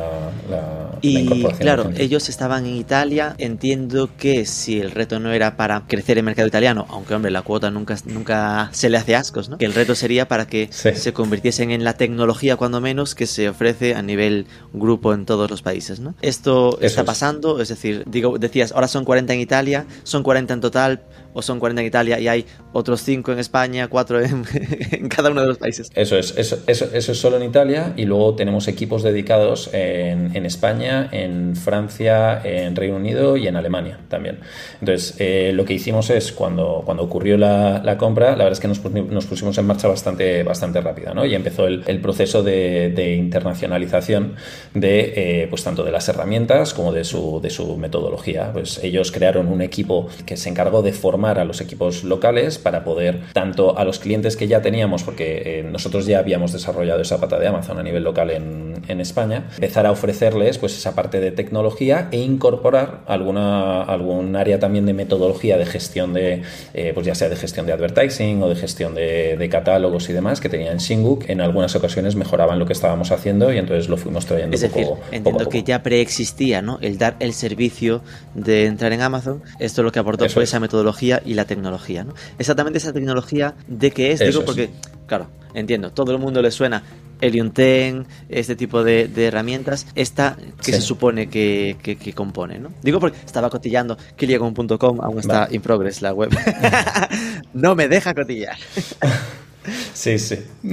la, 0.49 0.89
y, 1.01 1.19
incorporación. 1.19 1.61
Claro, 1.61 1.89
ellos 1.97 2.29
estaban 2.29 2.65
en 2.65 2.75
Italia. 2.75 3.35
Entiendo 3.37 4.09
que 4.17 4.45
si 4.45 4.79
el 4.79 4.91
reto 4.91 5.19
no 5.19 5.31
era 5.31 5.57
para 5.57 5.83
crecer 5.87 6.17
el 6.17 6.23
mercado 6.23 6.47
italiano, 6.47 6.85
aunque 6.89 7.13
hombre, 7.13 7.31
la 7.31 7.41
cuota 7.41 7.71
nunca, 7.71 7.95
nunca 8.05 8.69
se 8.71 8.89
le 8.89 8.97
hace 8.97 9.15
ascos, 9.15 9.49
¿no? 9.49 9.57
Que 9.57 9.65
el 9.65 9.73
reto 9.73 9.95
sería 9.95 10.27
para 10.27 10.47
que 10.47 10.69
se 10.71 11.13
convirtiese 11.45 11.75
en 11.75 11.83
la 11.83 11.93
tecnología, 11.93 12.55
cuando 12.55 12.81
menos, 12.81 13.13
que 13.13 13.27
se 13.27 13.49
ofrece 13.49 13.93
a 13.93 14.01
nivel 14.01 14.47
grupo 14.73 15.13
en 15.13 15.25
todos 15.25 15.49
los 15.49 15.61
países. 15.61 15.99
¿no? 15.99 16.15
Esto 16.21 16.79
está 16.81 17.03
pasando, 17.03 17.61
es 17.61 17.69
decir, 17.69 18.03
digo, 18.07 18.39
decías, 18.39 18.71
ahora 18.71 18.87
son 18.87 19.05
40 19.05 19.33
en 19.33 19.39
Italia, 19.39 19.85
son 20.03 20.23
40 20.23 20.55
en 20.55 20.61
total, 20.61 21.03
o 21.35 21.41
son 21.41 21.59
40 21.59 21.81
en 21.81 21.87
Italia 21.87 22.19
y 22.19 22.27
hay 22.29 22.45
otros 22.71 23.01
5 23.01 23.33
en 23.33 23.39
España, 23.39 23.89
4 23.89 24.21
en, 24.91 25.09
cada 25.09 25.29
uno 25.29 25.41
de 25.41 25.47
los 25.47 25.57
países. 25.57 25.91
Eso 25.93 26.17
es, 26.17 26.33
eso, 26.37 26.57
eso, 26.65 26.87
es 26.93 27.19
solo 27.19 27.35
en 27.37 27.43
Italia 27.43 27.93
y 27.97 28.05
luego 28.05 28.35
tenemos 28.35 28.69
equipos 28.69 29.03
dedicados 29.03 29.69
en, 29.73 30.35
en, 30.35 30.45
España, 30.45 31.09
en 31.11 31.57
Francia, 31.57 32.41
en 32.43 32.75
Reino 32.75 32.95
Unido 32.95 33.35
y 33.35 33.47
en 33.47 33.57
Alemania 33.57 33.99
también. 34.07 34.39
Entonces, 34.79 35.15
eh, 35.19 35.51
lo 35.53 35.65
que 35.65 35.73
hicimos 35.73 36.09
es, 36.09 36.31
cuando, 36.31 36.83
cuando 36.85 37.03
ocurrió 37.03 37.37
la, 37.37 37.81
la, 37.83 37.97
compra, 37.97 38.31
la 38.31 38.45
verdad 38.45 38.53
es 38.53 38.59
que 38.61 38.69
nos, 38.69 38.79
pusimos 38.79 39.57
en 39.57 39.67
marcha 39.67 39.89
bastante, 39.89 40.43
bastante 40.43 40.79
rápida, 40.79 41.13
¿no? 41.13 41.25
Y 41.25 41.35
empezó 41.35 41.67
el, 41.67 41.83
el 41.85 41.99
proceso 41.99 42.43
de, 42.43 42.91
de, 42.95 43.15
internacionalización 43.15 44.35
de, 44.73 45.13
eh, 45.43 45.47
pues 45.49 45.65
tanto 45.65 45.83
de 45.83 45.91
las 45.91 46.07
herramientas 46.07 46.73
como 46.73 46.93
de 46.93 47.03
su, 47.03 47.41
de 47.41 47.49
su 47.49 47.75
metodología. 47.75 48.53
Pues 48.53 48.81
ellos 48.81 49.11
crearon 49.11 49.49
un 49.49 49.61
equipo 49.61 50.07
que 50.25 50.37
se 50.37 50.47
encargó 50.47 50.81
de 50.81 50.93
formar 50.93 51.24
a 51.25 51.45
los 51.45 51.61
equipos 51.61 52.03
locales 52.03 52.57
para 52.57 52.83
poder, 52.83 53.21
tanto 53.33 53.77
a 53.77 53.83
los 53.83 53.99
clientes 53.99 54.37
que 54.37 54.47
ya 54.47 54.61
teníamos, 54.61 55.03
porque 55.03 55.59
eh, 55.59 55.63
nosotros 55.63 56.05
ya 56.05 56.19
habíamos 56.19 56.53
desarrollado 56.53 57.01
esa 57.01 57.19
pata 57.19 57.39
de 57.39 57.47
Amazon 57.47 57.79
a 57.79 57.83
nivel 57.83 58.03
local 58.03 58.29
en, 58.29 58.83
en, 58.87 59.01
España, 59.01 59.49
empezar 59.55 59.85
a 59.85 59.91
ofrecerles 59.91 60.57
pues 60.57 60.77
esa 60.77 60.95
parte 60.95 61.19
de 61.19 61.31
tecnología 61.31 62.07
e 62.11 62.19
incorporar 62.19 63.01
alguna, 63.07 63.81
algún 63.83 64.35
área 64.35 64.59
también 64.59 64.85
de 64.85 64.93
metodología 64.93 65.57
de 65.57 65.65
gestión 65.65 66.13
de, 66.13 66.43
eh, 66.73 66.91
pues 66.93 67.05
ya 67.05 67.15
sea 67.15 67.29
de 67.29 67.35
gestión 67.35 67.65
de 67.65 67.73
advertising 67.73 68.41
o 68.41 68.49
de 68.49 68.55
gestión 68.55 68.95
de, 68.95 69.37
de 69.37 69.49
catálogos 69.49 70.09
y 70.09 70.13
demás 70.13 70.39
que 70.39 70.49
tenía 70.49 70.71
en 70.71 70.77
Shingook. 70.77 71.29
En 71.29 71.41
algunas 71.41 71.75
ocasiones 71.75 72.15
mejoraban 72.15 72.59
lo 72.59 72.65
que 72.65 72.73
estábamos 72.73 73.11
haciendo 73.11 73.51
y 73.53 73.57
entonces 73.57 73.89
lo 73.89 73.97
fuimos 73.97 74.25
trayendo 74.25 74.55
es 74.55 74.63
poco, 74.63 74.79
decir, 74.79 74.93
entiendo 75.05 75.31
poco, 75.31 75.37
poco. 75.39 75.49
que 75.49 75.63
ya 75.63 75.83
preexistía, 75.83 76.61
¿no? 76.61 76.79
El 76.81 76.97
dar 76.97 77.15
el 77.19 77.33
servicio 77.33 78.01
de 78.33 78.65
entrar 78.65 78.93
en 78.93 79.01
Amazon. 79.01 79.41
Esto 79.59 79.83
lo 79.83 79.91
que 79.91 79.99
aportó 79.99 80.25
Eso 80.25 80.35
fue 80.35 80.43
es. 80.43 80.49
esa 80.49 80.59
metodología 80.59 81.14
y 81.23 81.33
la 81.35 81.45
tecnología, 81.45 82.03
¿no? 82.03 82.13
Exactamente 82.39 82.77
esa 82.79 82.93
tecnología 82.93 83.55
de 83.67 83.91
qué 83.91 84.11
es, 84.11 84.21
Eso 84.21 84.29
digo, 84.29 84.39
es. 84.41 84.45
porque, 84.45 84.69
claro, 85.07 85.27
entiendo, 85.53 85.91
todo 85.91 86.11
el 86.11 86.17
mundo 86.19 86.41
le 86.41 86.51
suena 86.51 86.83
Helium 87.21 87.51
10, 87.53 88.05
este 88.27 88.55
tipo 88.57 88.83
de, 88.83 89.07
de 89.07 89.27
herramientas, 89.27 89.87
esta 89.95 90.35
que 90.57 90.65
Sí. 90.65 90.73
se 90.73 90.81
supone 90.81 91.27
que, 91.29 91.77
que, 91.81 91.95
que 91.95 92.11
compone, 92.13 92.59
¿no? 92.59 92.69
Digo 92.83 92.99
porque 92.99 93.17
estaba 93.25 93.49
cotillando 93.49 93.97
kiliacom.com, 94.17 94.99
aún 95.01 95.19
está 95.19 95.41
Vale. 95.41 95.55
in 95.55 95.61
progress 95.61 96.01
la 96.01 96.13
web. 96.13 96.29
no 97.53 97.73
me 97.75 97.87
deja 97.87 98.13
cotillar. 98.13 98.57
Sí, 99.93 100.19
sí. 100.19 100.39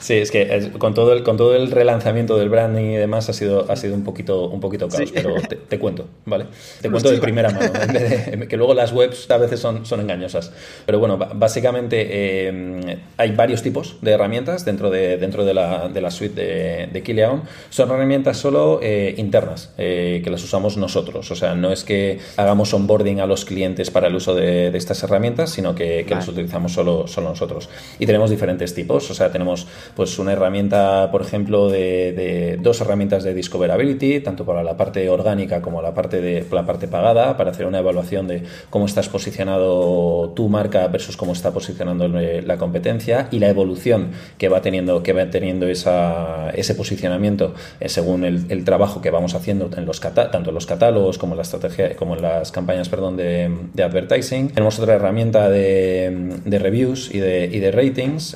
sí, 0.00 0.14
es 0.14 0.30
que 0.30 0.72
con 0.78 0.94
todo 0.94 1.12
el 1.12 1.22
con 1.22 1.36
todo 1.36 1.54
el 1.54 1.70
relanzamiento 1.70 2.36
del 2.38 2.48
branding 2.48 2.84
y 2.90 2.96
demás 2.96 3.28
ha 3.28 3.32
sido 3.32 3.70
ha 3.70 3.76
sido 3.76 3.94
un 3.94 4.04
poquito 4.04 4.48
un 4.48 4.60
poquito 4.60 4.88
caos, 4.88 5.08
Sí. 5.08 5.12
pero 5.14 5.34
te, 5.48 5.56
te 5.56 5.78
cuento, 5.78 6.06
¿vale? 6.24 6.46
Te 6.80 6.90
cuento 6.90 7.10
de 7.10 7.18
primera 7.18 7.50
mano, 7.50 7.70
de- 7.92 8.46
que 8.48 8.56
luego 8.56 8.74
las 8.74 8.92
webs 8.92 9.30
a 9.30 9.36
veces 9.38 9.60
son, 9.60 9.86
son 9.86 10.00
engañosas. 10.00 10.52
Pero 10.84 10.98
bueno, 10.98 11.16
básicamente 11.18 12.06
eh, 12.10 12.98
hay 13.16 13.32
varios 13.32 13.62
tipos 13.62 13.96
de 14.02 14.12
herramientas 14.12 14.64
dentro 14.64 14.90
de 14.90 15.16
dentro 15.16 15.44
de 15.44 15.54
la, 15.54 15.88
de 15.88 16.00
la 16.00 16.10
suite 16.10 16.34
de, 16.40 16.86
de 16.92 17.02
Kileon. 17.02 17.42
Son 17.70 17.90
herramientas 17.90 18.36
solo 18.38 18.80
eh, 18.82 19.14
internas 19.16 19.72
eh, 19.78 20.20
que 20.22 20.30
las 20.30 20.42
usamos 20.44 20.76
nosotros. 20.76 21.30
O 21.30 21.34
sea, 21.36 21.54
no 21.54 21.72
es 21.72 21.84
que 21.84 22.18
hagamos 22.36 22.72
onboarding 22.74 23.20
a 23.20 23.26
los 23.26 23.44
clientes 23.44 23.90
para 23.90 24.08
el 24.08 24.14
uso 24.14 24.34
de, 24.34 24.70
de 24.70 24.78
estas 24.78 25.02
herramientas, 25.02 25.50
sino 25.50 25.74
que, 25.74 26.04
que 26.04 26.14
Vale. 26.14 26.16
las 26.16 26.28
utilizamos 26.28 26.72
solo, 26.72 27.06
solo 27.06 27.28
nosotros. 27.30 27.68
Y 27.98 28.06
tenemos 28.06 28.30
diferentes 28.30 28.74
tipos, 28.74 29.10
o 29.10 29.14
sea, 29.14 29.30
tenemos 29.30 29.66
pues 29.94 30.18
una 30.18 30.32
herramienta, 30.32 31.10
por 31.10 31.22
ejemplo, 31.22 31.68
de, 31.68 32.12
de 32.12 32.58
dos 32.60 32.80
herramientas 32.80 33.24
de 33.24 33.34
discoverability, 33.34 34.20
tanto 34.20 34.44
para 34.44 34.62
la 34.62 34.76
parte 34.76 35.08
orgánica 35.08 35.62
como 35.62 35.82
la 35.82 35.94
parte 35.94 36.20
de 36.20 36.44
la 36.50 36.66
parte 36.66 36.88
pagada, 36.88 37.36
para 37.36 37.50
hacer 37.50 37.66
una 37.66 37.78
evaluación 37.78 38.28
de 38.28 38.42
cómo 38.70 38.86
estás 38.86 39.08
posicionado 39.08 40.30
tu 40.34 40.48
marca 40.48 40.86
versus 40.88 41.16
cómo 41.16 41.32
está 41.32 41.52
posicionando 41.52 42.08
la 42.08 42.56
competencia 42.56 43.28
y 43.30 43.38
la 43.38 43.48
evolución 43.48 44.10
que 44.38 44.48
va 44.48 44.60
teniendo, 44.62 45.02
que 45.02 45.12
va 45.12 45.30
teniendo 45.30 45.66
esa, 45.66 46.50
ese 46.50 46.74
posicionamiento 46.74 47.54
eh, 47.80 47.88
según 47.88 48.24
el, 48.24 48.46
el 48.48 48.64
trabajo 48.64 49.00
que 49.00 49.10
vamos 49.10 49.34
haciendo 49.34 49.70
en 49.76 49.86
los 49.86 50.00
tanto 50.00 50.50
en 50.50 50.54
los 50.54 50.66
catálogos 50.66 51.18
como 51.18 51.32
en 51.32 51.38
la 51.38 51.42
estrategia, 51.42 51.96
como 51.96 52.14
en 52.14 52.22
las 52.22 52.52
campañas, 52.52 52.88
perdón, 52.88 53.16
de, 53.16 53.50
de 53.74 53.82
advertising. 53.82 54.48
Tenemos 54.50 54.78
otra 54.78 54.94
herramienta 54.94 55.48
de, 55.48 56.38
de 56.44 56.58
reviews 56.58 57.14
y 57.14 57.18
de, 57.18 57.46
y 57.46 57.58
de 57.58 57.70
ratings, 57.70 57.85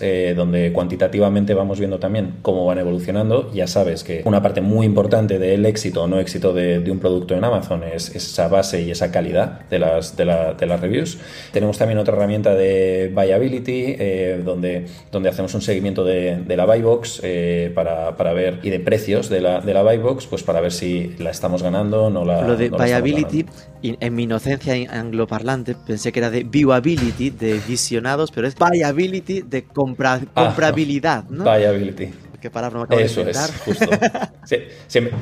eh, 0.00 0.34
donde 0.36 0.72
cuantitativamente 0.72 1.54
vamos 1.54 1.78
viendo 1.78 1.98
también 1.98 2.34
cómo 2.42 2.64
van 2.66 2.78
evolucionando. 2.78 3.50
Ya 3.52 3.66
sabes 3.66 4.04
que 4.04 4.22
una 4.24 4.42
parte 4.42 4.60
muy 4.60 4.86
importante 4.86 5.38
del 5.38 5.66
éxito 5.66 6.02
o 6.04 6.06
no 6.06 6.18
éxito 6.20 6.52
de, 6.52 6.80
de 6.80 6.90
un 6.90 6.98
producto 6.98 7.34
en 7.34 7.44
Amazon 7.44 7.82
es, 7.84 8.08
es 8.14 8.26
esa 8.32 8.48
base 8.48 8.82
y 8.82 8.90
esa 8.90 9.10
calidad 9.10 9.60
de 9.68 9.78
las, 9.78 10.16
de, 10.16 10.24
la- 10.24 10.54
de 10.54 10.66
las 10.66 10.80
reviews. 10.80 11.18
Tenemos 11.52 11.78
también 11.78 11.98
otra 11.98 12.14
herramienta 12.14 12.54
de 12.54 13.12
viability, 13.14 13.96
eh, 13.98 14.40
donde, 14.44 14.86
donde 15.12 15.28
hacemos 15.28 15.54
un 15.54 15.62
seguimiento 15.62 16.04
de, 16.04 16.36
de 16.36 16.56
la 16.56 16.66
buy 16.66 16.82
box 16.82 17.20
eh, 17.22 17.70
para, 17.74 18.16
para 18.16 18.32
ver 18.32 18.58
y 18.62 18.70
de 18.70 18.80
precios 18.80 19.28
de 19.28 19.40
la, 19.40 19.60
de 19.60 19.74
la 19.74 19.82
buy 19.82 19.98
box, 19.98 20.26
pues 20.26 20.42
para 20.42 20.60
ver 20.60 20.72
si 20.72 21.14
la 21.18 21.30
estamos 21.30 21.62
ganando 21.62 22.04
o 22.04 22.10
no 22.10 22.24
la 22.24 22.42
Lo 22.42 22.56
de 22.56 22.70
no 22.70 22.78
viability, 22.78 23.42
ganando. 23.42 23.60
Y 23.82 23.96
en 24.00 24.14
mi 24.14 24.24
inocencia 24.24 24.74
angloparlante, 24.90 25.74
pensé 25.74 26.12
que 26.12 26.18
era 26.20 26.30
de 26.30 26.44
viewability, 26.44 27.30
de 27.30 27.60
visionados, 27.66 28.30
pero 28.30 28.46
es 28.46 28.54
viability 28.54 29.42
de 29.42 29.64
compra- 29.66 30.20
Ah, 30.34 30.46
comprabilidad, 30.46 31.24
¿no? 31.30 31.44
Viability. 31.44 32.10
¿Qué 32.40 32.50
palabra 32.50 32.78
me 32.78 32.84
acabo 32.84 33.00
Eso 33.00 33.22
de 33.22 33.32
es, 33.32 33.52
justo. 33.64 33.86
Sí, 34.44 34.56
siempre, 34.86 35.12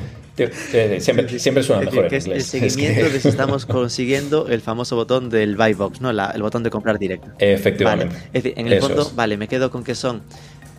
suena 1.63 1.81
Es 1.83 1.87
mejor 1.87 2.05
en 2.05 2.09
que 2.09 2.15
es 2.15 2.25
inglés. 2.27 2.53
el 2.53 2.63
Es 2.63 2.73
seguimiento 2.73 3.01
que- 3.07 3.09
de 3.09 3.19
si 3.19 3.27
estamos 3.27 3.65
consiguiendo 3.65 4.47
el 4.47 4.61
famoso 4.61 4.95
botón 4.95 5.29
del 5.29 5.57
buy 5.57 5.73
box, 5.73 5.99
¿no? 5.99 6.13
La- 6.13 6.31
el 6.31 6.41
botón 6.41 6.63
de 6.63 6.69
comprar 6.69 6.97
directo. 6.97 7.27
Efectivamente. 7.39 8.15
Vale. 8.15 8.25
Es 8.33 8.43
decir, 8.43 8.53
en 8.57 8.67
el 8.67 8.73
Eso 8.73 8.87
fondo, 8.87 9.01
es. 9.01 9.15
vale, 9.15 9.35
me 9.35 9.49
quedo 9.49 9.69
con 9.69 9.83
que 9.83 9.95
son. 9.95 10.21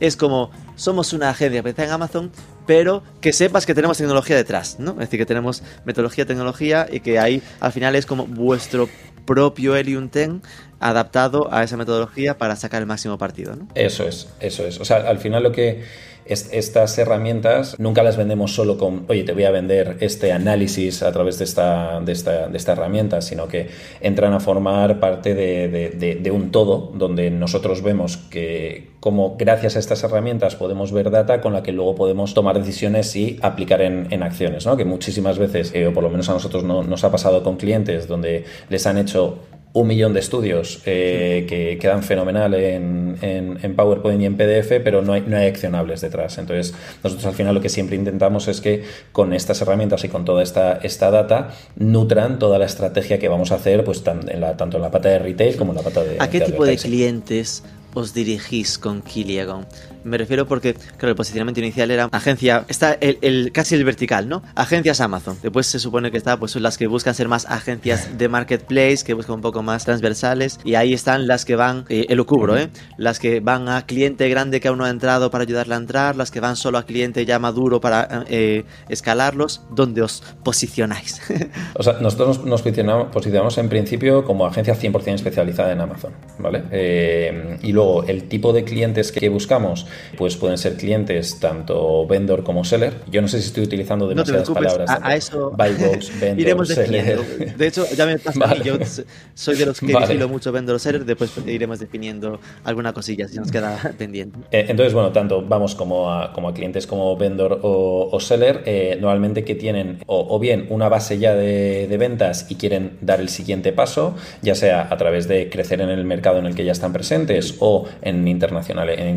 Es 0.00 0.16
como, 0.16 0.50
somos 0.76 1.12
una 1.12 1.30
agencia 1.30 1.62
que 1.62 1.68
está 1.70 1.84
en 1.84 1.90
Amazon, 1.90 2.32
pero 2.66 3.02
que 3.20 3.32
sepas 3.32 3.66
que 3.66 3.74
tenemos 3.74 3.98
tecnología 3.98 4.36
detrás, 4.36 4.78
¿no? 4.78 4.92
Es 4.92 4.98
decir, 4.98 5.18
que 5.20 5.26
tenemos 5.26 5.62
metodología, 5.84 6.26
tecnología 6.26 6.86
y 6.90 7.00
que 7.00 7.18
ahí 7.18 7.42
al 7.60 7.72
final 7.72 7.94
es 7.94 8.06
como 8.06 8.26
vuestro 8.26 8.88
propio 9.26 9.76
Helium 9.76 10.10
10 10.10 10.40
adaptado 10.80 11.52
a 11.52 11.62
esa 11.62 11.76
metodología 11.76 12.38
para 12.38 12.56
sacar 12.56 12.80
el 12.80 12.86
máximo 12.86 13.18
partido, 13.18 13.54
¿no? 13.54 13.68
Eso 13.74 14.04
es, 14.08 14.28
eso 14.40 14.64
es. 14.66 14.80
O 14.80 14.84
sea, 14.84 14.96
al 14.96 15.18
final 15.18 15.42
lo 15.42 15.52
que 15.52 15.84
es- 16.24 16.48
estas 16.52 16.96
herramientas 16.98 17.76
nunca 17.78 18.02
las 18.02 18.16
vendemos 18.16 18.54
solo 18.54 18.78
con, 18.78 19.04
oye, 19.08 19.24
te 19.24 19.32
voy 19.32 19.44
a 19.44 19.50
vender 19.50 19.96
este 20.00 20.32
análisis 20.32 21.02
a 21.02 21.12
través 21.12 21.38
de 21.38 21.44
esta, 21.44 22.00
de 22.00 22.12
esta, 22.12 22.48
de 22.48 22.56
esta 22.56 22.72
herramienta, 22.72 23.20
sino 23.20 23.48
que 23.48 23.68
entran 24.00 24.32
a 24.32 24.40
formar 24.40 25.00
parte 25.00 25.34
de 25.34 26.30
un 26.30 26.50
todo, 26.50 26.92
donde 26.94 27.30
nosotros 27.30 27.82
vemos 27.82 28.16
que 28.16 28.90
como 29.00 29.36
gracias 29.38 29.76
a 29.76 29.78
estas 29.78 30.02
herramientas 30.04 30.56
podemos 30.56 30.92
ver 30.92 31.10
data 31.10 31.40
con 31.40 31.52
la 31.54 31.62
que 31.62 31.72
luego 31.72 31.94
podemos 31.94 32.34
tomar 32.34 32.58
decisiones 32.58 33.16
y 33.16 33.38
aplicar 33.40 33.80
en, 33.80 34.08
en 34.10 34.22
acciones, 34.22 34.66
¿no? 34.66 34.76
Que 34.76 34.84
muchísimas 34.84 35.38
veces, 35.38 35.72
eh, 35.74 35.86
o 35.86 35.94
por 35.94 36.02
lo 36.02 36.10
menos 36.10 36.28
a 36.28 36.34
nosotros 36.34 36.64
no, 36.64 36.82
nos 36.82 37.02
ha 37.04 37.10
pasado 37.10 37.42
con 37.42 37.56
clientes 37.56 38.06
donde 38.08 38.44
les 38.68 38.86
han 38.86 38.98
hecho 38.98 39.38
un 39.72 39.86
millón 39.86 40.12
de 40.14 40.20
estudios 40.20 40.82
eh, 40.84 41.46
que 41.48 41.78
quedan 41.80 42.02
fenomenal 42.02 42.54
en, 42.54 43.16
en- 43.22 43.58
en 43.62 43.76
PowerPoint 43.76 44.20
y 44.20 44.26
en 44.26 44.36
PDF, 44.36 44.80
pero 44.82 45.00
no 45.02 45.12
hay, 45.12 45.20
no 45.26 45.36
hay 45.36 45.46
accionables 45.46 46.00
detrás. 46.00 46.38
Entonces, 46.38 46.74
nosotros 47.04 47.24
al 47.26 47.34
final 47.34 47.54
lo 47.54 47.60
que 47.60 47.68
siempre 47.68 47.94
intentamos 47.94 48.48
es 48.48 48.60
que 48.60 48.82
con 49.12 49.32
estas 49.32 49.62
herramientas 49.62 50.02
y 50.04 50.08
con 50.08 50.24
toda 50.24 50.42
esta, 50.42 50.72
esta 50.82 51.12
data 51.12 51.50
nutran 51.76 52.40
toda 52.40 52.58
la 52.58 52.66
estrategia 52.66 53.18
que 53.20 53.28
vamos 53.28 53.52
a 53.52 53.56
hacer, 53.56 53.84
pues 53.84 54.02
tan- 54.02 54.28
en 54.28 54.40
la- 54.40 54.56
tanto 54.56 54.76
en 54.78 54.82
la 54.82 54.90
pata 54.90 55.08
de 55.08 55.20
retail 55.20 55.56
como 55.56 55.70
en 55.70 55.76
la 55.76 55.82
pata 55.82 56.02
de 56.02 56.16
¿A 56.18 56.28
qué 56.28 56.40
de 56.40 56.46
tipo 56.46 56.64
de 56.64 56.76
clientes 56.76 57.62
os 57.94 58.12
dirigís 58.12 58.76
con 58.76 59.02
Kiliagon? 59.02 59.66
Me 60.04 60.16
refiero 60.18 60.46
porque, 60.46 60.74
claro, 60.74 61.10
el 61.10 61.14
posicionamiento 61.14 61.60
inicial 61.60 61.90
era 61.90 62.08
agencia, 62.12 62.64
está 62.68 62.94
el, 63.00 63.52
casi 63.52 63.74
el 63.74 63.84
vertical, 63.84 64.28
¿no? 64.28 64.42
Agencias 64.54 65.00
Amazon. 65.00 65.36
Después 65.42 65.66
se 65.66 65.78
supone 65.78 66.10
que 66.10 66.16
está, 66.16 66.38
pues 66.38 66.52
son 66.52 66.62
las 66.62 66.78
que 66.78 66.86
buscan 66.86 67.14
ser 67.14 67.28
más 67.28 67.46
agencias 67.46 68.16
de 68.18 68.28
marketplace, 68.28 68.98
que 69.04 69.14
buscan 69.14 69.36
un 69.36 69.40
poco 69.42 69.62
más 69.62 69.84
transversales. 69.84 70.58
Y 70.64 70.74
ahí 70.74 70.94
están 70.94 71.26
las 71.26 71.44
que 71.44 71.56
van, 71.56 71.84
eh, 71.88 72.06
el 72.08 72.24
cubro, 72.24 72.56
¿eh? 72.56 72.68
Las 72.96 73.18
que 73.18 73.40
van 73.40 73.68
a 73.68 73.86
cliente 73.86 74.28
grande 74.28 74.60
que 74.60 74.68
aún 74.68 74.78
no 74.78 74.84
ha 74.84 74.90
entrado 74.90 75.30
para 75.30 75.42
ayudarle 75.44 75.74
a 75.74 75.78
entrar, 75.78 76.16
las 76.16 76.30
que 76.30 76.40
van 76.40 76.56
solo 76.56 76.78
a 76.78 76.84
cliente 76.86 77.24
ya 77.26 77.38
maduro 77.38 77.80
para 77.80 78.24
eh, 78.28 78.64
escalarlos. 78.88 79.62
¿Dónde 79.70 80.02
os 80.02 80.22
posicionáis? 80.44 81.20
O 81.74 81.82
sea, 81.82 81.94
nosotros 82.00 82.38
nos- 82.38 82.46
nos 82.46 82.62
posicionamos, 82.62 83.08
posicionamos 83.12 83.56
en 83.58 83.68
principio 83.68 84.24
como 84.24 84.44
agencia 84.46 84.74
100% 84.74 85.14
especializada 85.14 85.72
en 85.72 85.80
Amazon, 85.80 86.12
¿vale? 86.38 86.64
Eh, 86.70 87.58
y 87.62 87.72
luego 87.72 88.04
el 88.04 88.24
tipo 88.28 88.52
de 88.52 88.64
clientes 88.64 89.12
que 89.12 89.28
buscamos 89.28 89.86
pues 90.16 90.36
pueden 90.36 90.58
ser 90.58 90.76
clientes 90.76 91.38
tanto 91.40 92.06
vendor 92.06 92.42
como 92.44 92.64
seller. 92.64 92.94
Yo 93.10 93.22
no 93.22 93.28
sé 93.28 93.40
si 93.40 93.46
estoy 93.48 93.64
utilizando 93.64 94.08
demasiadas 94.08 94.50
palabras. 94.50 94.90
A, 94.90 95.00
a 95.08 95.16
eso 95.16 95.50
buy 95.56 95.72
box, 95.74 96.10
vendor, 96.20 96.40
iremos 96.40 96.68
seller. 96.68 97.56
De 97.56 97.66
hecho, 97.66 97.84
ya 97.96 98.06
me 98.06 98.18
pasa 98.18 98.38
Vale. 98.38 98.52
a 98.52 98.58
mí, 98.58 98.64
yo 98.64 98.78
soy 99.34 99.56
de 99.56 99.66
los 99.66 99.80
que 99.80 99.92
Vale. 99.92 100.06
vigilo 100.06 100.28
mucho 100.28 100.52
vendor 100.52 100.78
seller, 100.80 101.04
después 101.04 101.30
iremos 101.46 101.78
definiendo 101.78 102.40
alguna 102.64 102.92
cosilla 102.92 103.28
si 103.28 103.36
nos 103.38 103.50
queda 103.50 103.78
pendiente. 103.98 104.38
Eh, 104.50 104.66
Entonces, 104.68 104.92
bueno, 104.94 105.12
tanto 105.12 105.42
vamos 105.42 105.74
como 105.74 106.12
a, 106.12 106.32
como 106.32 106.48
a 106.48 106.54
clientes 106.54 106.86
como 106.86 107.16
vendor 107.16 107.60
o, 107.62 108.08
o 108.10 108.20
seller, 108.20 108.62
eh, 108.66 108.98
normalmente 109.00 109.44
que 109.44 109.54
tienen 109.54 109.98
o, 110.06 110.26
o 110.34 110.38
bien 110.38 110.66
una 110.70 110.88
base 110.88 111.18
ya 111.18 111.34
de, 111.34 111.86
de 111.88 111.96
ventas 111.96 112.46
y 112.48 112.54
quieren 112.56 112.98
dar 113.00 113.20
el 113.20 113.28
siguiente 113.28 113.72
paso, 113.72 114.14
ya 114.42 114.54
sea 114.54 114.88
a 114.90 114.96
través 114.96 115.28
de 115.28 115.48
crecer 115.50 115.80
en 115.80 115.90
el 115.90 116.04
mercado 116.04 116.38
en 116.38 116.46
el 116.46 116.54
que 116.54 116.64
ya 116.64 116.72
están 116.72 116.92
presentes 116.92 117.56
o 117.60 117.86
en, 118.02 118.26
internacional, 118.28 118.88
en 118.90 119.08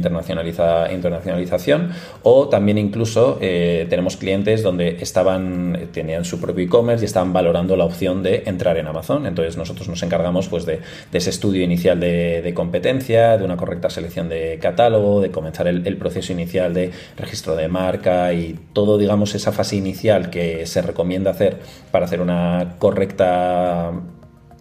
internacionaliza, 0.91 1.13
internacionalización, 1.13 1.91
o 2.23 2.49
también 2.49 2.77
incluso 2.77 3.37
eh, 3.41 3.85
tenemos 3.89 4.17
clientes 4.17 4.63
donde 4.63 4.97
estaban, 5.01 5.89
tenían 5.91 6.25
su 6.25 6.39
propio 6.39 6.65
e-commerce 6.65 7.03
y 7.03 7.07
estaban 7.07 7.33
valorando 7.33 7.75
la 7.75 7.85
opción 7.85 8.23
de 8.23 8.43
entrar 8.45 8.77
en 8.77 8.87
Amazon. 8.87 9.25
Entonces 9.25 9.57
nosotros 9.57 9.87
nos 9.87 10.01
encargamos 10.03 10.47
pues, 10.47 10.65
de, 10.65 10.79
ese 11.11 11.29
estudio 11.29 11.63
inicial 11.63 11.99
de, 11.99 12.51
competencia, 12.55 13.37
de 13.37 13.45
una 13.45 13.57
correcta 13.57 13.89
selección 13.89 14.29
de 14.29 14.59
catálogo, 14.61 15.21
de 15.21 15.31
comenzar 15.31 15.67
el 15.67 15.97
proceso 15.97 16.31
inicial 16.33 16.73
de 16.73 16.91
registro 17.17 17.55
de 17.55 17.67
marca 17.67 18.33
y 18.33 18.57
todo, 18.73 18.97
digamos, 18.97 19.35
esa 19.35 19.51
fase 19.51 19.75
inicial 19.75 20.29
que 20.29 20.65
se 20.65 20.81
recomienda 20.81 21.31
hacer 21.31 21.57
para 21.91 22.05
hacer 22.05 22.21
una 22.21 22.75
correcta 22.79 23.91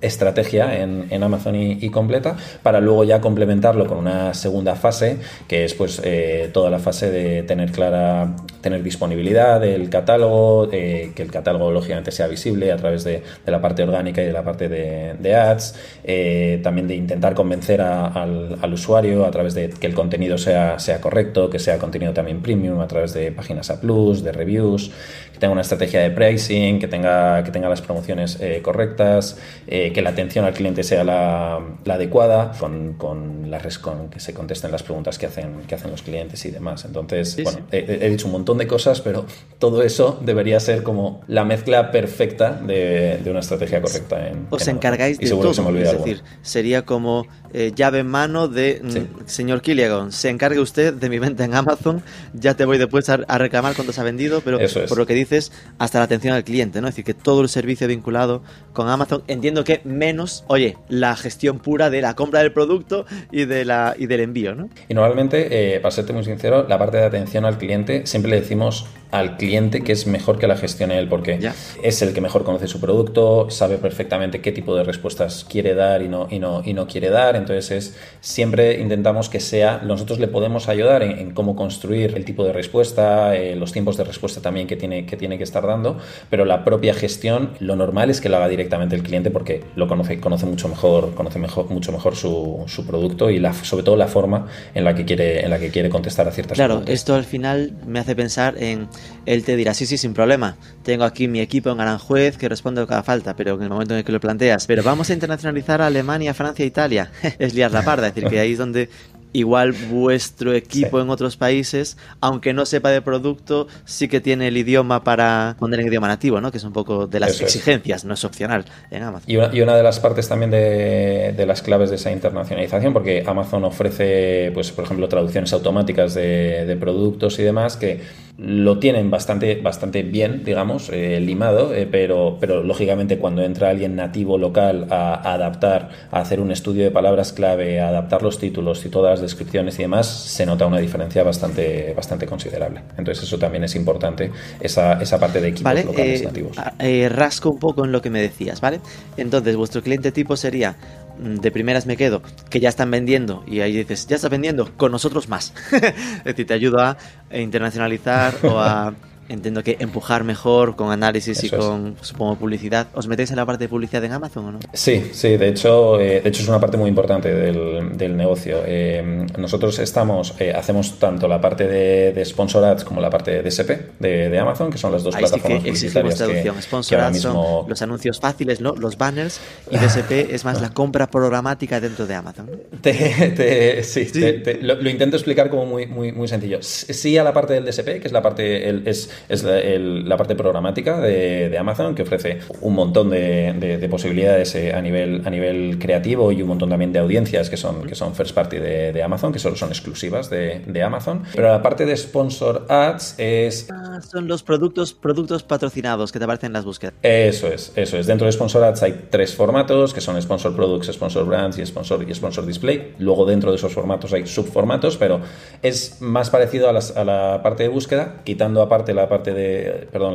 estrategia 0.03 0.81
en, 0.81 1.07
en 1.11 1.23
Amazon 1.23 1.57
y, 1.57 1.89
completa 1.91 2.37
para 2.63 2.81
luego 2.81 3.05
ya 3.05 3.21
complementarlo 3.21 3.87
con 3.87 3.99
una 3.99 4.35
segunda 4.35 4.75
fase 4.75 5.19
que 5.47 5.65
es 5.65 5.75
pues 5.75 6.01
eh, 6.05 6.51
toda 6.53 6.71
la 6.71 6.79
fase 6.79 7.11
de 7.11 7.43
tener 7.43 7.71
clara 7.73 8.35
tener 8.63 8.83
disponibilidad 8.83 9.61
del 9.61 9.91
catálogo 9.91 10.69
eh, 10.73 11.13
que 11.15 11.23
el 11.23 11.31
catálogo 11.31 11.71
lógicamente 11.71 12.13
sea 12.13 12.29
visible 12.29 12.73
a 12.73 12.77
través 12.77 13.05
de, 13.05 13.23
de 13.45 13.53
la 13.53 13.61
parte 13.61 13.83
orgánica 13.83 14.23
y 14.23 14.27
de 14.27 14.33
la 14.33 14.43
parte 14.45 14.69
de, 14.69 15.15
de 15.21 15.35
ads 15.35 15.75
eh, 16.05 16.61
también 16.63 16.89
de 16.89 16.95
intentar 16.95 17.35
convencer 17.35 17.81
a- 17.83 18.07
al, 18.07 18.57
al 18.63 18.73
usuario 18.73 19.27
a 19.27 19.31
través 19.31 19.55
de 19.55 19.69
que 19.71 19.87
el 19.87 19.95
contenido 19.95 20.39
sea, 20.39 20.79
sea 20.79 21.01
correcto 21.01 21.51
que 21.51 21.59
sea 21.59 21.79
contenido 21.79 22.13
también 22.13 22.41
premium 22.41 22.81
a 22.81 22.87
través 22.87 23.13
de 23.13 23.33
páginas 23.33 23.71
a 23.71 23.81
plus 23.81 24.23
de 24.23 24.33
reviews 24.33 24.91
que 25.33 25.39
tenga 25.39 25.53
una 25.53 25.63
estrategia 25.63 26.01
de 26.01 26.11
pricing 26.11 26.79
que 26.79 26.87
tenga, 26.89 27.43
que 27.45 27.51
tenga 27.51 27.69
las 27.69 27.83
promociones 27.83 28.39
eh, 28.41 28.61
correctas 28.63 29.39
eh, 29.67 29.93
que 29.93 30.03
la 30.03 30.11
atención 30.11 30.45
al 30.45 30.53
cliente 30.55 30.83
sea 30.85 31.03
la, 31.05 31.59
la 31.85 31.95
adecuada, 31.95 32.53
con, 32.59 32.95
con, 32.95 33.51
la 33.51 33.59
res- 33.59 33.79
con 33.79 34.09
que 34.09 34.21
se 34.21 34.33
contesten 34.35 34.71
las 34.71 34.83
preguntas 34.83 35.19
que 35.19 35.27
hacen, 35.27 35.63
que 35.67 35.75
hacen 35.75 35.91
los 35.91 36.03
clientes 36.03 36.45
y 36.45 36.51
demás. 36.51 36.85
Entonces, 36.85 37.33
Sí, 37.33 37.43
bueno, 37.43 37.59
sí. 37.71 37.77
He, 37.77 38.07
he 38.07 38.11
dicho 38.11 38.27
un 38.27 38.33
montón 38.33 38.52
de 38.59 38.67
cosas, 38.67 39.01
pero 39.01 39.27
todo 39.59 39.83
eso 39.83 40.19
debería 40.23 40.59
ser 40.61 40.83
como 40.83 41.21
la 41.29 41.45
mezcla 41.45 41.91
perfecta 41.91 42.53
de, 42.53 43.19
de 43.23 43.31
una 43.31 43.41
estrategia 43.41 43.81
correcta 43.81 44.29
en. 44.29 44.47
Os 44.51 44.67
en 44.69 44.77
encargáis 44.77 45.19
de 45.19 45.27
se 45.27 45.35
me 45.35 45.41
todo, 45.43 45.79
es 45.79 45.93
decir, 45.93 46.23
sería 46.43 46.85
como 46.85 47.27
eh, 47.53 47.73
llave 47.75 48.01
en 48.01 48.09
mano 48.09 48.49
de 48.49 48.81
mm, 48.83 48.91
Sí. 48.91 49.07
señor 49.27 49.63
Killiagon, 49.63 50.13
se 50.13 50.29
encargue 50.29 50.61
usted 50.61 50.95
de 50.95 51.09
mi 51.09 51.19
venta 51.19 51.45
en 51.45 51.55
Amazon, 51.55 52.03
ya 52.35 52.55
te 52.55 52.65
voy 52.65 52.79
después 52.79 53.09
a, 53.09 53.21
a 53.27 53.39
reclamar 53.39 53.75
cuánto 53.75 53.93
se 53.93 54.01
ha 54.01 54.05
vendido, 54.05 54.41
pero 54.41 54.59
es. 54.59 54.75
por 54.75 54.99
lo 54.99 55.07
que 55.07 55.15
dices, 55.15 55.53
hasta 55.79 55.99
la 55.99 56.05
atención 56.05 56.35
al 56.35 56.45
cliente, 56.45 56.81
¿no? 56.81 56.89
Es 56.89 56.95
decir, 56.95 57.05
que 57.05 57.15
todo 57.15 57.43
el 57.43 57.49
servicio 57.49 57.87
vinculado 57.89 58.43
con 58.73 58.89
Amazon, 58.89 59.23
entiendo 59.29 59.65
que 59.65 59.81
menos, 59.85 60.45
oye, 60.49 60.77
la 60.89 61.15
gestión 61.17 61.59
pura 61.59 61.91
de 61.91 62.01
la 62.01 62.15
compra 62.15 62.41
del 62.41 62.53
producto 62.53 63.07
y 63.31 63.45
de 63.45 63.65
la 63.65 63.95
y 63.99 64.07
del 64.07 64.21
envío, 64.21 64.55
¿no? 64.55 64.69
Y 64.89 64.95
normalmente, 64.95 65.77
eh, 65.77 65.81
para 65.81 65.93
serte 65.93 66.13
muy 66.13 66.25
sincero, 66.25 66.67
la 66.69 66.79
parte 66.79 66.97
de 66.99 67.05
atención 67.05 67.45
al 67.45 67.59
cliente 67.59 68.07
siempre 68.07 68.31
le 68.31 68.39
decimos 68.43 68.87
al 69.13 69.37
cliente 69.37 69.83
que 69.83 69.93
es 69.93 70.07
mejor 70.09 70.39
que 70.39 70.47
la 70.49 70.57
gestione 70.57 70.99
él, 70.99 71.09
porque 71.09 71.39
Ya. 71.39 71.55
es 71.83 72.03
el 72.03 72.13
que 72.13 72.21
mejor 72.21 72.43
conoce 72.45 72.67
su 72.67 72.81
producto, 72.81 73.49
sabe 73.51 73.77
perfectamente 73.79 74.41
qué 74.41 74.51
tipo 74.53 74.75
de 74.75 74.83
respuestas 74.85 75.47
quiere 75.49 75.75
dar 75.75 76.03
y 76.03 76.09
no, 76.09 76.27
y 76.31 76.39
no, 76.41 76.63
y 76.65 76.73
no 76.75 76.87
quiere 76.87 77.11
dar. 77.11 77.37
Entonces, 77.37 77.71
es, 77.71 77.97
siempre 78.21 78.81
intentamos 78.81 79.29
que 79.29 79.39
sea, 79.39 79.81
nosotros 79.85 80.19
le 80.19 80.29
podemos 80.29 80.69
ayudar 80.69 81.03
en, 81.03 81.19
en 81.19 81.31
cómo 81.33 81.55
construir 81.55 82.15
el 82.17 82.25
tipo 82.25 82.45
de 82.45 82.53
respuesta, 82.53 83.37
eh, 83.37 83.55
los 83.55 83.71
tiempos 83.73 83.97
de 83.97 84.05
respuesta 84.05 84.41
también 84.41 84.67
que 84.67 84.77
tiene, 84.77 85.07
que 85.07 85.17
tiene 85.17 85.39
que 85.39 85.45
estar 85.45 85.67
dando, 85.67 85.99
pero 86.31 86.45
la 86.45 86.65
propia 86.65 86.95
gestión, 86.95 87.51
lo 87.61 87.77
normal 87.77 88.11
es 88.11 88.21
que 88.21 88.29
lo 88.29 88.37
haga 88.39 88.49
directamente 88.49 88.97
el 88.97 89.03
cliente 89.03 89.31
porque 89.31 89.63
lo 89.77 89.87
conoce, 89.89 90.19
conoce 90.21 90.47
mucho 90.47 90.69
mejor, 90.69 91.15
conoce 91.15 91.39
mejor, 91.39 91.69
mucho 91.71 91.93
mejor 91.93 92.17
su, 92.17 92.65
su 92.67 92.87
producto 92.87 93.29
y 93.31 93.39
la, 93.39 93.53
sobre 93.53 93.85
todo 93.85 93.97
la 93.97 94.09
forma 94.09 94.47
en 94.75 94.85
la 94.85 94.95
que 94.95 95.05
quiere, 95.05 95.45
en 95.45 95.51
la 95.51 95.59
que 95.59 95.71
quiere 95.71 95.91
contestar 95.91 96.27
a 96.29 96.31
ciertas 96.33 96.57
Claro, 96.57 96.77
preguntas. 96.77 96.95
esto 96.95 97.15
al 97.15 97.25
final 97.25 97.73
me 97.87 97.99
hace 97.99 98.17
pensar 98.17 98.55
en, 98.59 98.89
él 99.27 99.45
te 99.45 99.57
dirá, 99.57 99.75
sí, 99.75 99.87
sí, 99.87 99.99
sin 99.99 100.15
problema, 100.15 100.57
tengo 100.83 101.05
aquí 101.05 101.29
mi 101.29 101.41
equipo 101.41 101.71
en 101.71 101.81
Aranjuez 101.81 102.37
que 102.37 102.49
responde 102.49 102.81
a 102.81 102.85
haga 102.85 103.03
falta, 103.03 103.37
pero 103.37 103.55
en 103.55 103.63
el 103.63 103.69
momento 103.69 103.95
en 103.95 103.99
el 103.99 104.05
que 104.05 104.13
lo 104.13 104.21
planteas, 104.21 104.67
pero 104.67 104.83
vamos 104.83 105.11
a 105.11 105.13
internacionalizar 105.13 105.81
a 105.81 105.87
Alemania, 105.87 106.35
Francia, 106.35 106.65
Italia, 106.65 107.11
es 107.39 107.55
liar 107.55 107.71
la 107.73 107.83
parda, 107.83 108.09
es 108.09 108.15
decir, 108.15 108.29
que 108.29 108.41
ahí 108.41 108.53
es 108.53 108.59
donde 108.59 108.89
igual 109.33 109.73
vuestro 109.73 110.53
equipo 110.53 110.99
Sí. 110.99 111.03
en 111.05 111.11
otros 111.11 111.37
países, 111.37 111.97
aunque 112.21 112.53
no 112.53 112.67
sepa 112.67 112.91
de 112.91 113.01
producto, 113.03 113.67
sí 113.85 114.09
que 114.09 114.21
tiene 114.21 114.49
el 114.49 114.57
idioma 114.57 115.05
para 115.05 115.57
poner 115.59 115.81
en 115.81 115.87
idioma 115.89 116.09
nativo, 116.09 116.41
¿no? 116.41 116.51
Que 116.51 116.59
es 116.59 116.65
un 116.65 116.73
poco 116.73 117.07
de 117.07 117.21
las 117.21 117.31
Eso 117.31 117.45
es. 117.47 117.55
exigencias, 117.57 118.05
no 118.05 118.15
es 118.15 118.25
opcional 118.25 118.65
en 118.91 119.03
Amazon. 119.03 119.31
Y 119.31 119.37
una, 119.37 119.51
y 119.55 119.61
una 119.61 119.77
de 119.77 119.83
las 119.83 120.01
partes 120.01 120.29
también 120.29 120.51
de, 120.51 121.35
de 121.37 121.47
las 121.47 121.63
claves 121.63 121.91
de 121.91 121.97
esa 121.97 122.11
internacionalización, 122.13 122.93
porque 122.93 123.25
Amazon 123.27 123.65
ofrece, 123.65 124.51
pues, 124.55 124.71
por 124.73 124.85
ejemplo, 124.85 125.09
traducciones 125.09 125.53
automáticas 125.53 126.15
de, 126.15 126.65
de 126.67 126.77
productos 126.77 127.39
y 127.39 127.43
demás, 127.43 127.77
que 127.77 128.01
lo 128.39 128.79
tienen 128.79 129.11
bastante, 129.11 129.57
bastante 129.57 130.03
bien, 130.03 130.43
digamos, 130.45 130.89
eh, 130.91 131.21
limado, 131.21 131.75
eh, 131.75 131.87
pero, 131.91 132.39
pero 132.41 132.63
lógicamente 132.63 133.19
cuando 133.19 133.43
entra 133.43 133.69
alguien 133.71 133.95
nativo 133.95 134.39
local 134.39 134.87
a, 134.91 135.15
a 135.15 135.35
adaptar, 135.35 135.91
a 136.11 136.21
hacer 136.21 136.41
un 136.41 136.51
estudio 136.51 136.83
de 136.83 136.91
palabras 136.91 137.33
clave, 137.33 137.81
a 137.81 137.89
adaptar 137.89 138.23
los 138.23 138.39
títulos 138.39 138.85
y 138.87 138.89
todas 138.89 139.21
las 139.21 139.22
descripciones 139.23 139.79
y 139.79 139.83
demás, 139.83 140.07
se 140.07 140.45
nota 140.45 140.67
una 140.67 140.79
diferencia 140.79 141.23
bastante, 141.23 141.95
bastante 141.95 142.27
considerable. 142.27 142.83
Entonces 142.99 143.25
eso 143.25 143.39
también 143.39 143.65
es 143.65 143.75
importante, 143.75 144.31
esa, 144.61 145.01
esa 145.01 145.19
parte 145.19 145.41
de 145.41 145.49
equipos 145.49 145.65
Vale, 145.65 145.85
locales 145.85 146.21
eh, 146.21 146.25
nativos. 146.27 146.59
a- 146.59 146.75
eh, 146.79 147.09
rasco 147.09 147.49
un 147.51 147.59
poco 147.59 147.85
en 147.87 147.93
lo 147.93 148.03
que 148.03 148.11
me 148.11 148.21
decías, 148.21 148.61
¿vale? 148.61 148.81
Entonces, 149.17 149.57
vuestro 149.57 149.83
cliente 149.83 150.13
tipo 150.13 150.37
sería, 150.37 150.77
mm, 151.19 151.37
de 151.37 151.51
primeras 151.51 151.87
me 151.87 151.97
quedo, 151.97 152.23
que 152.51 152.61
ya 152.61 152.69
están 152.69 152.91
vendiendo, 152.91 153.45
y 153.47 153.61
ahí 153.61 153.73
dices, 153.73 154.07
ya 154.07 154.17
estás 154.17 154.31
vendiendo, 154.31 154.77
con 154.77 154.93
nosotros 154.93 155.29
más. 155.29 155.55
es 155.73 156.25
decir, 156.25 156.47
te 156.47 156.55
ayudo 156.55 156.81
a 156.81 156.97
internacionalizar 157.33 158.35
o 158.45 158.59
a, 158.59 158.93
entiendo 159.33 159.63
que 159.63 159.77
empujar 159.81 160.25
mejor 160.25 160.77
con 160.77 160.91
análisis 160.91 161.43
y 161.43 161.47
es. 161.47 161.53
con, 161.53 161.97
supongo, 162.01 162.37
publicidad. 162.37 162.87
¿Os 162.95 163.09
metéis 163.09 163.31
en 163.31 163.37
la 163.37 163.47
parte 163.47 163.65
de 163.65 163.69
publicidad 163.69 164.05
en 164.05 164.13
Amazon 164.13 164.45
o 164.47 164.53
no? 164.53 164.59
Sí, 164.73 165.11
sí, 165.13 165.37
de 165.37 165.49
hecho, 165.49 166.01
eh, 166.01 166.21
de 166.21 166.29
hecho 166.29 166.43
es 166.43 166.49
una 166.49 166.61
parte 166.61 166.77
muy 166.77 166.89
importante 166.89 167.33
del, 167.35 167.97
del 167.97 168.17
negocio. 168.17 168.63
Eh, 168.67 169.27
nosotros 169.39 169.79
estamos, 169.79 170.35
eh, 170.39 170.53
hacemos 170.53 170.99
tanto 170.99 171.27
la 171.29 171.41
parte 171.41 171.67
de, 171.67 172.13
de 172.13 172.25
sponsor 172.25 172.65
ads 172.65 172.85
como 172.85 173.01
la 173.01 173.11
parte 173.11 173.31
de 173.31 173.43
DSP 173.43 173.71
de, 173.99 174.29
de 174.29 174.39
Amazon, 174.39 174.71
que 174.71 174.79
son 174.79 174.93
las 174.93 175.03
dos 175.03 175.15
Ahí 175.15 175.25
sí 175.27 175.33
que 175.35 175.41
plataformas 175.41 175.63
publicitarias 175.65 176.15
traducción. 176.17 176.55
que 176.57 176.63
Sponsor 176.63 177.01
ads 177.01 177.13
mismo 177.15 177.33
son 177.61 177.69
los 177.71 177.83
anuncios 177.83 178.21
fáciles, 178.21 178.61
¿no? 178.61 178.75
Los 178.77 178.99
banners, 178.99 179.41
y 179.71 179.77
DSP 179.77 180.13
es 180.33 180.45
más 180.45 180.61
la 180.61 180.71
compra 180.71 181.11
programática 181.11 181.81
dentro 181.81 182.07
de 182.07 182.15
Amazon. 182.15 182.51
Te, 182.81 182.93
te- 183.37 183.83
sí, 183.85 184.05
Sí. 184.07 184.21
te- 184.21 184.59
lo, 184.63 184.75
lo 184.75 184.91
intento 184.91 185.17
explicar 185.17 185.49
como 185.51 185.67
muy, 185.67 185.87
muy, 185.87 186.13
muy 186.13 186.29
sencillo. 186.29 186.59
Sí 186.63 187.17
a 187.17 187.25
la 187.25 187.33
parte 187.33 187.55
del 187.55 187.65
DSP, 187.65 188.01
que 188.01 188.07
es 188.07 188.13
la 188.13 188.23
parte, 188.23 188.69
el- 188.69 188.87
es, 188.87 189.11
es 189.29 189.43
la, 189.45 189.59
el- 189.59 190.09
la 190.09 190.17
parte 190.17 190.35
programática 190.35 191.01
de, 191.01 191.49
de 191.49 191.59
Amazon, 191.59 191.95
que 191.95 192.03
ofrece 192.03 192.39
un 192.61 192.75
montón 192.75 193.11
de, 193.11 193.53
de- 193.59 193.79
de 193.79 193.89
posibilidades 193.89 194.55
eh, 194.55 194.73
a, 194.75 194.81
nivel, 194.81 195.23
a 195.25 195.31
nivel 195.31 195.79
creativo 195.79 196.33
y 196.33 196.43
un 196.43 196.49
montón 196.49 196.71
también 196.71 196.93
de 196.93 196.99
audiencias 196.99 197.51
que 197.51 197.57
son, 197.57 197.87
que 197.87 197.95
son 197.95 198.15
first 198.15 198.35
party 198.35 198.59
de, 198.59 199.03
Amazon, 199.03 199.33
que 199.33 199.39
solo 199.39 199.57
son 199.57 199.71
exclusivas 199.71 200.31
de, 200.31 200.61
de 200.67 200.83
Amazon. 200.83 201.23
Pero 201.35 201.49
la 201.49 201.61
parte 201.63 201.85
de 201.87 201.97
sponsor 201.97 202.67
ads 202.69 203.15
es 203.19 203.69
Ah, 203.71 204.01
son 204.01 204.29
los 204.29 204.43
productos, 204.43 204.93
productos 204.95 205.43
patrocinados 205.43 206.13
que 206.13 206.19
te 206.19 206.25
aparecen 206.25 206.49
en 206.49 206.53
las 206.55 206.65
búsquedas. 206.65 206.95
Eso 207.03 207.49
es, 207.49 207.73
eso 207.77 207.99
es. 207.99 208.07
Dentro 208.07 208.27
de 208.27 208.33
Sponsor 208.33 208.63
Ads 208.65 208.83
hay 208.83 209.07
tres 209.11 209.35
formatos, 209.35 209.93
que 209.93 210.01
son 210.01 210.21
Sponsor 210.23 210.55
Products, 210.55 210.93
Sponsor 210.93 211.27
Brands 211.27 211.59
y 211.59 211.67
Sponsor, 211.67 212.05
y 212.09 212.15
Sponsor 212.15 212.47
Display. 212.47 212.95
Luego 212.99 213.27
dentro 213.27 213.51
de 213.51 213.57
esos 213.57 213.73
formatos 213.73 214.13
hay 214.13 214.27
subformatos, 214.27 214.97
pero 214.97 215.21
es 215.63 216.01
más 216.01 216.31
parecido 216.31 216.69
a, 216.69 216.73
las- 216.73 216.97
a 216.97 217.05
la 217.05 217.41
parte 217.43 217.65
de 217.65 217.69
búsqueda, 217.69 218.21
quitando 218.25 218.63
aparte 218.63 218.95
la 218.95 219.09
parte 219.13 219.35
de, 219.35 219.87
perdón, 219.93 220.15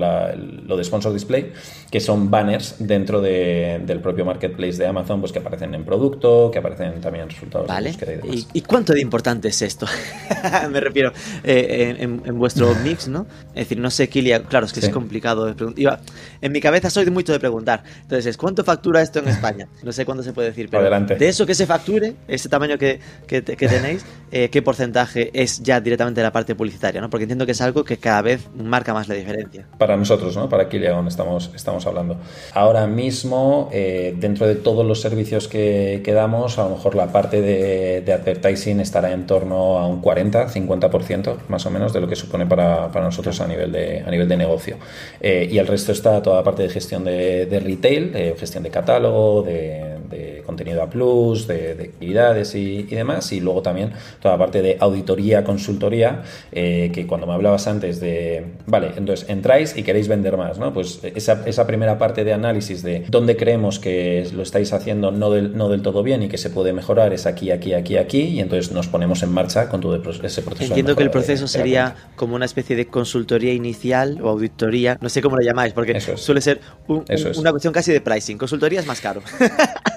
lo 0.67 0.75
de 0.75 0.83
sponsor 0.83 1.13
display, 1.13 1.53
que 1.91 1.99
son 1.99 2.31
banners 2.31 2.75
dentro 2.79 3.21
del 3.21 3.99
propio 4.01 4.25
marketplace 4.25 4.77
de 4.77 4.87
Amazon, 4.87 5.19
pues 5.19 5.31
que 5.31 5.37
aparecen 5.39 5.75
en 5.75 5.85
producto, 5.85 6.49
que 6.51 6.57
aparecen 6.57 6.99
también 6.99 7.29
resultados 7.29 7.67
vale. 7.67 7.89
de 7.89 7.91
búsqueda 7.91 8.13
y 8.13 8.15
demás. 8.17 8.47
¿Y, 8.53 8.61
cuánto 8.61 8.93
de 8.93 9.01
importante 9.01 9.49
es 9.49 9.61
esto? 9.61 9.85
Me 10.71 10.79
refiero 10.79 11.13
eh, 11.43 11.95
en, 11.99 12.39
vuestro 12.39 12.73
mix, 12.83 13.07
¿no? 13.07 13.27
Es 13.49 13.65
decir, 13.67 13.79
no 13.79 13.91
sé, 13.91 14.09
Kilia, 14.09 14.43
claro, 14.43 14.65
es 14.65 14.73
que 14.73 14.79
es 14.79 14.89
complicado 14.89 15.45
de. 15.45 15.97
En 16.41 16.51
mi 16.51 16.59
cabeza 16.59 16.89
soy 16.89 17.05
de 17.05 17.11
mucho 17.11 17.31
de 17.33 17.39
preguntar. 17.39 17.83
Entonces, 18.01 18.35
¿cuánto 18.35 18.63
factura 18.63 19.01
esto 19.01 19.19
en 19.19 19.27
España? 19.27 19.67
No 19.83 19.91
sé 19.93 20.05
cuándo 20.05 20.23
se 20.23 20.33
puede 20.33 20.49
decir, 20.49 20.67
pero 20.69 20.81
Adelante. 20.81 21.15
de 21.15 21.29
eso 21.29 21.45
que 21.45 21.55
se 21.55 21.65
facture, 21.65 22.15
ese 22.27 22.49
tamaño 22.49 22.77
que, 22.77 22.99
que, 23.25 23.41
tenéis, 23.41 24.05
eh, 24.31 24.49
¿qué 24.49 24.61
porcentaje 24.61 25.29
es 25.33 25.61
ya 25.61 25.79
directamente 25.79 26.21
la 26.21 26.31
parte 26.31 26.55
publicitaria? 26.55 26.99
¿no? 26.99 27.09
Porque 27.09 27.23
entiendo 27.23 27.45
que 27.45 27.53
es 27.53 27.61
algo 27.61 27.83
que 27.83 27.97
cada 27.97 28.21
vez 28.21 28.47
marca 28.77 28.93
más 28.93 29.07
la 29.07 29.15
diferencia. 29.15 29.65
Para 29.79 29.97
nosotros, 29.97 30.37
¿no? 30.37 30.47
Para 30.49 30.69
Kilian 30.69 31.07
estamos, 31.07 31.49
estamos 31.55 31.87
hablando. 31.87 32.17
Ahora 32.53 32.85
mismo, 32.85 33.69
eh, 33.73 34.13
dentro 34.17 34.45
de 34.45 34.53
todos 34.53 34.85
los 34.85 35.01
servicios 35.01 35.47
que, 35.47 36.01
que, 36.05 36.13
damos, 36.13 36.59
a 36.59 36.65
lo 36.65 36.75
mejor 36.75 36.93
la 36.93 37.11
parte 37.11 37.41
de, 37.41 38.01
de, 38.01 38.13
advertising 38.13 38.79
estará 38.79 39.11
en 39.13 39.25
torno 39.25 39.79
a 39.79 39.87
un 39.87 39.99
40, 39.99 40.49
50% 40.49 41.37
más 41.47 41.65
o 41.65 41.71
menos 41.71 41.91
de 41.91 42.01
lo 42.01 42.07
que 42.07 42.15
supone 42.15 42.45
para, 42.45 42.91
para 42.91 43.05
nosotros 43.05 43.41
a 43.41 43.47
nivel 43.47 43.71
de, 43.71 44.03
a 44.05 44.11
nivel 44.11 44.27
de 44.27 44.37
negocio. 44.37 44.77
Eh, 45.21 45.47
y 45.49 45.57
el 45.57 45.65
resto 45.65 45.91
está 45.91 46.21
toda 46.21 46.35
la 46.37 46.43
parte 46.43 46.61
de 46.61 46.69
gestión 46.69 47.03
de, 47.03 47.47
de 47.47 47.59
retail, 47.59 48.13
de 48.13 48.35
gestión 48.37 48.61
de 48.61 48.69
catálogo, 48.69 49.41
de, 49.41 49.96
de 50.09 50.43
contenido 50.45 50.81
a 50.81 50.89
plus, 50.89 51.47
de, 51.47 51.71
actividades 51.71 52.55
y, 52.55 52.87
y, 52.89 52.95
demás. 52.95 53.31
Y 53.31 53.39
luego 53.39 53.61
también 53.61 53.93
toda 54.21 54.35
la 54.35 54.39
parte 54.39 54.61
de 54.61 54.77
auditoría, 54.79 55.43
consultoría, 55.43 56.23
eh, 56.51 56.91
que 56.93 57.07
cuando 57.07 57.27
me 57.27 57.33
hablabas 57.33 57.67
antes 57.67 57.99
de, 57.99 58.45
vale, 58.65 58.91
entonces 58.95 59.29
entráis 59.29 59.75
y 59.77 59.83
queréis 59.83 60.07
vender 60.07 60.37
más, 60.37 60.57
¿no? 60.57 60.73
Pues 60.73 60.99
esa, 61.03 61.43
esa 61.45 61.67
primera 61.67 61.97
parte 61.97 62.23
de 62.23 62.33
análisis 62.33 62.83
de 62.83 63.05
dónde 63.09 63.37
creemos 63.37 63.79
que 63.79 64.27
lo 64.33 64.43
estáis 64.43 64.73
haciendo 64.73 65.11
no 65.11 65.31
del, 65.31 65.55
no 65.55 65.69
del 65.69 65.81
todo 65.81 66.03
bien 66.03 66.23
y 66.23 66.27
que 66.27 66.37
se 66.37 66.49
puede 66.49 66.73
mejorar 66.73 67.13
es 67.13 67.25
aquí, 67.25 67.51
aquí, 67.51 67.73
aquí, 67.73 67.97
aquí, 67.97 68.21
y 68.21 68.39
entonces 68.39 68.71
nos 68.71 68.87
ponemos 68.87 69.23
en 69.23 69.31
marcha 69.31 69.69
con 69.69 69.81
todo 69.81 69.95
ese 69.95 70.41
proceso. 70.41 70.65
Entiendo 70.65 70.95
que 70.95 71.03
el 71.03 71.11
proceso 71.11 71.47
sería 71.47 71.95
como 72.15 72.35
una 72.35 72.45
especie 72.45 72.75
de 72.75 72.87
consultoría 72.87 73.53
inicial 73.53 74.19
o 74.21 74.29
auditoría, 74.29 74.97
no 75.01 75.09
sé 75.09 75.21
cómo 75.21 75.37
lo 75.37 75.43
llamáis, 75.43 75.73
porque 75.73 75.99
suele 75.99 76.41
ser 76.41 76.61
una 76.87 77.51
cuestión 77.51 77.73
casi 77.73 77.91
de 77.91 78.01
pricing. 78.01 78.37
Consultoría 78.37 78.79
es 78.79 78.85
más 78.85 79.01
caro. 79.01 79.21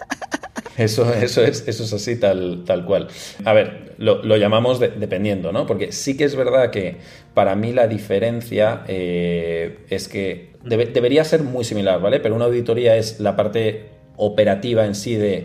Eso, 0.81 1.13
eso, 1.13 1.43
es, 1.43 1.69
eso 1.69 1.85
es 1.85 1.93
así, 1.93 2.17
tal, 2.19 2.65
tal 2.65 2.87
cual. 2.87 3.09
A 3.45 3.53
ver, 3.53 3.95
lo, 3.99 4.37
llamamos 4.37 4.81
dependiendo, 4.81 5.53
¿no? 5.53 5.67
Porque 5.67 5.93
sí 5.93 6.17
que 6.17 6.25
es 6.25 6.35
verdad 6.35 6.71
que 6.71 6.97
para 7.35 7.55
mí 7.55 7.73
la 7.75 7.87
diferencia 7.87 8.83
eh, 8.89 9.81
es 9.91 10.09
que 10.09 10.53
debería 10.65 11.23
ser 11.25 11.43
muy 11.43 11.65
similar, 11.65 12.01
¿vale? 12.01 12.19
Pero 12.21 12.35
una 12.35 12.47
auditoría 12.47 12.97
es 12.97 13.21
la 13.21 13.37
parte 13.37 13.91
operativa 14.17 14.87
en 14.87 14.95
sí 14.95 15.17
de 15.17 15.45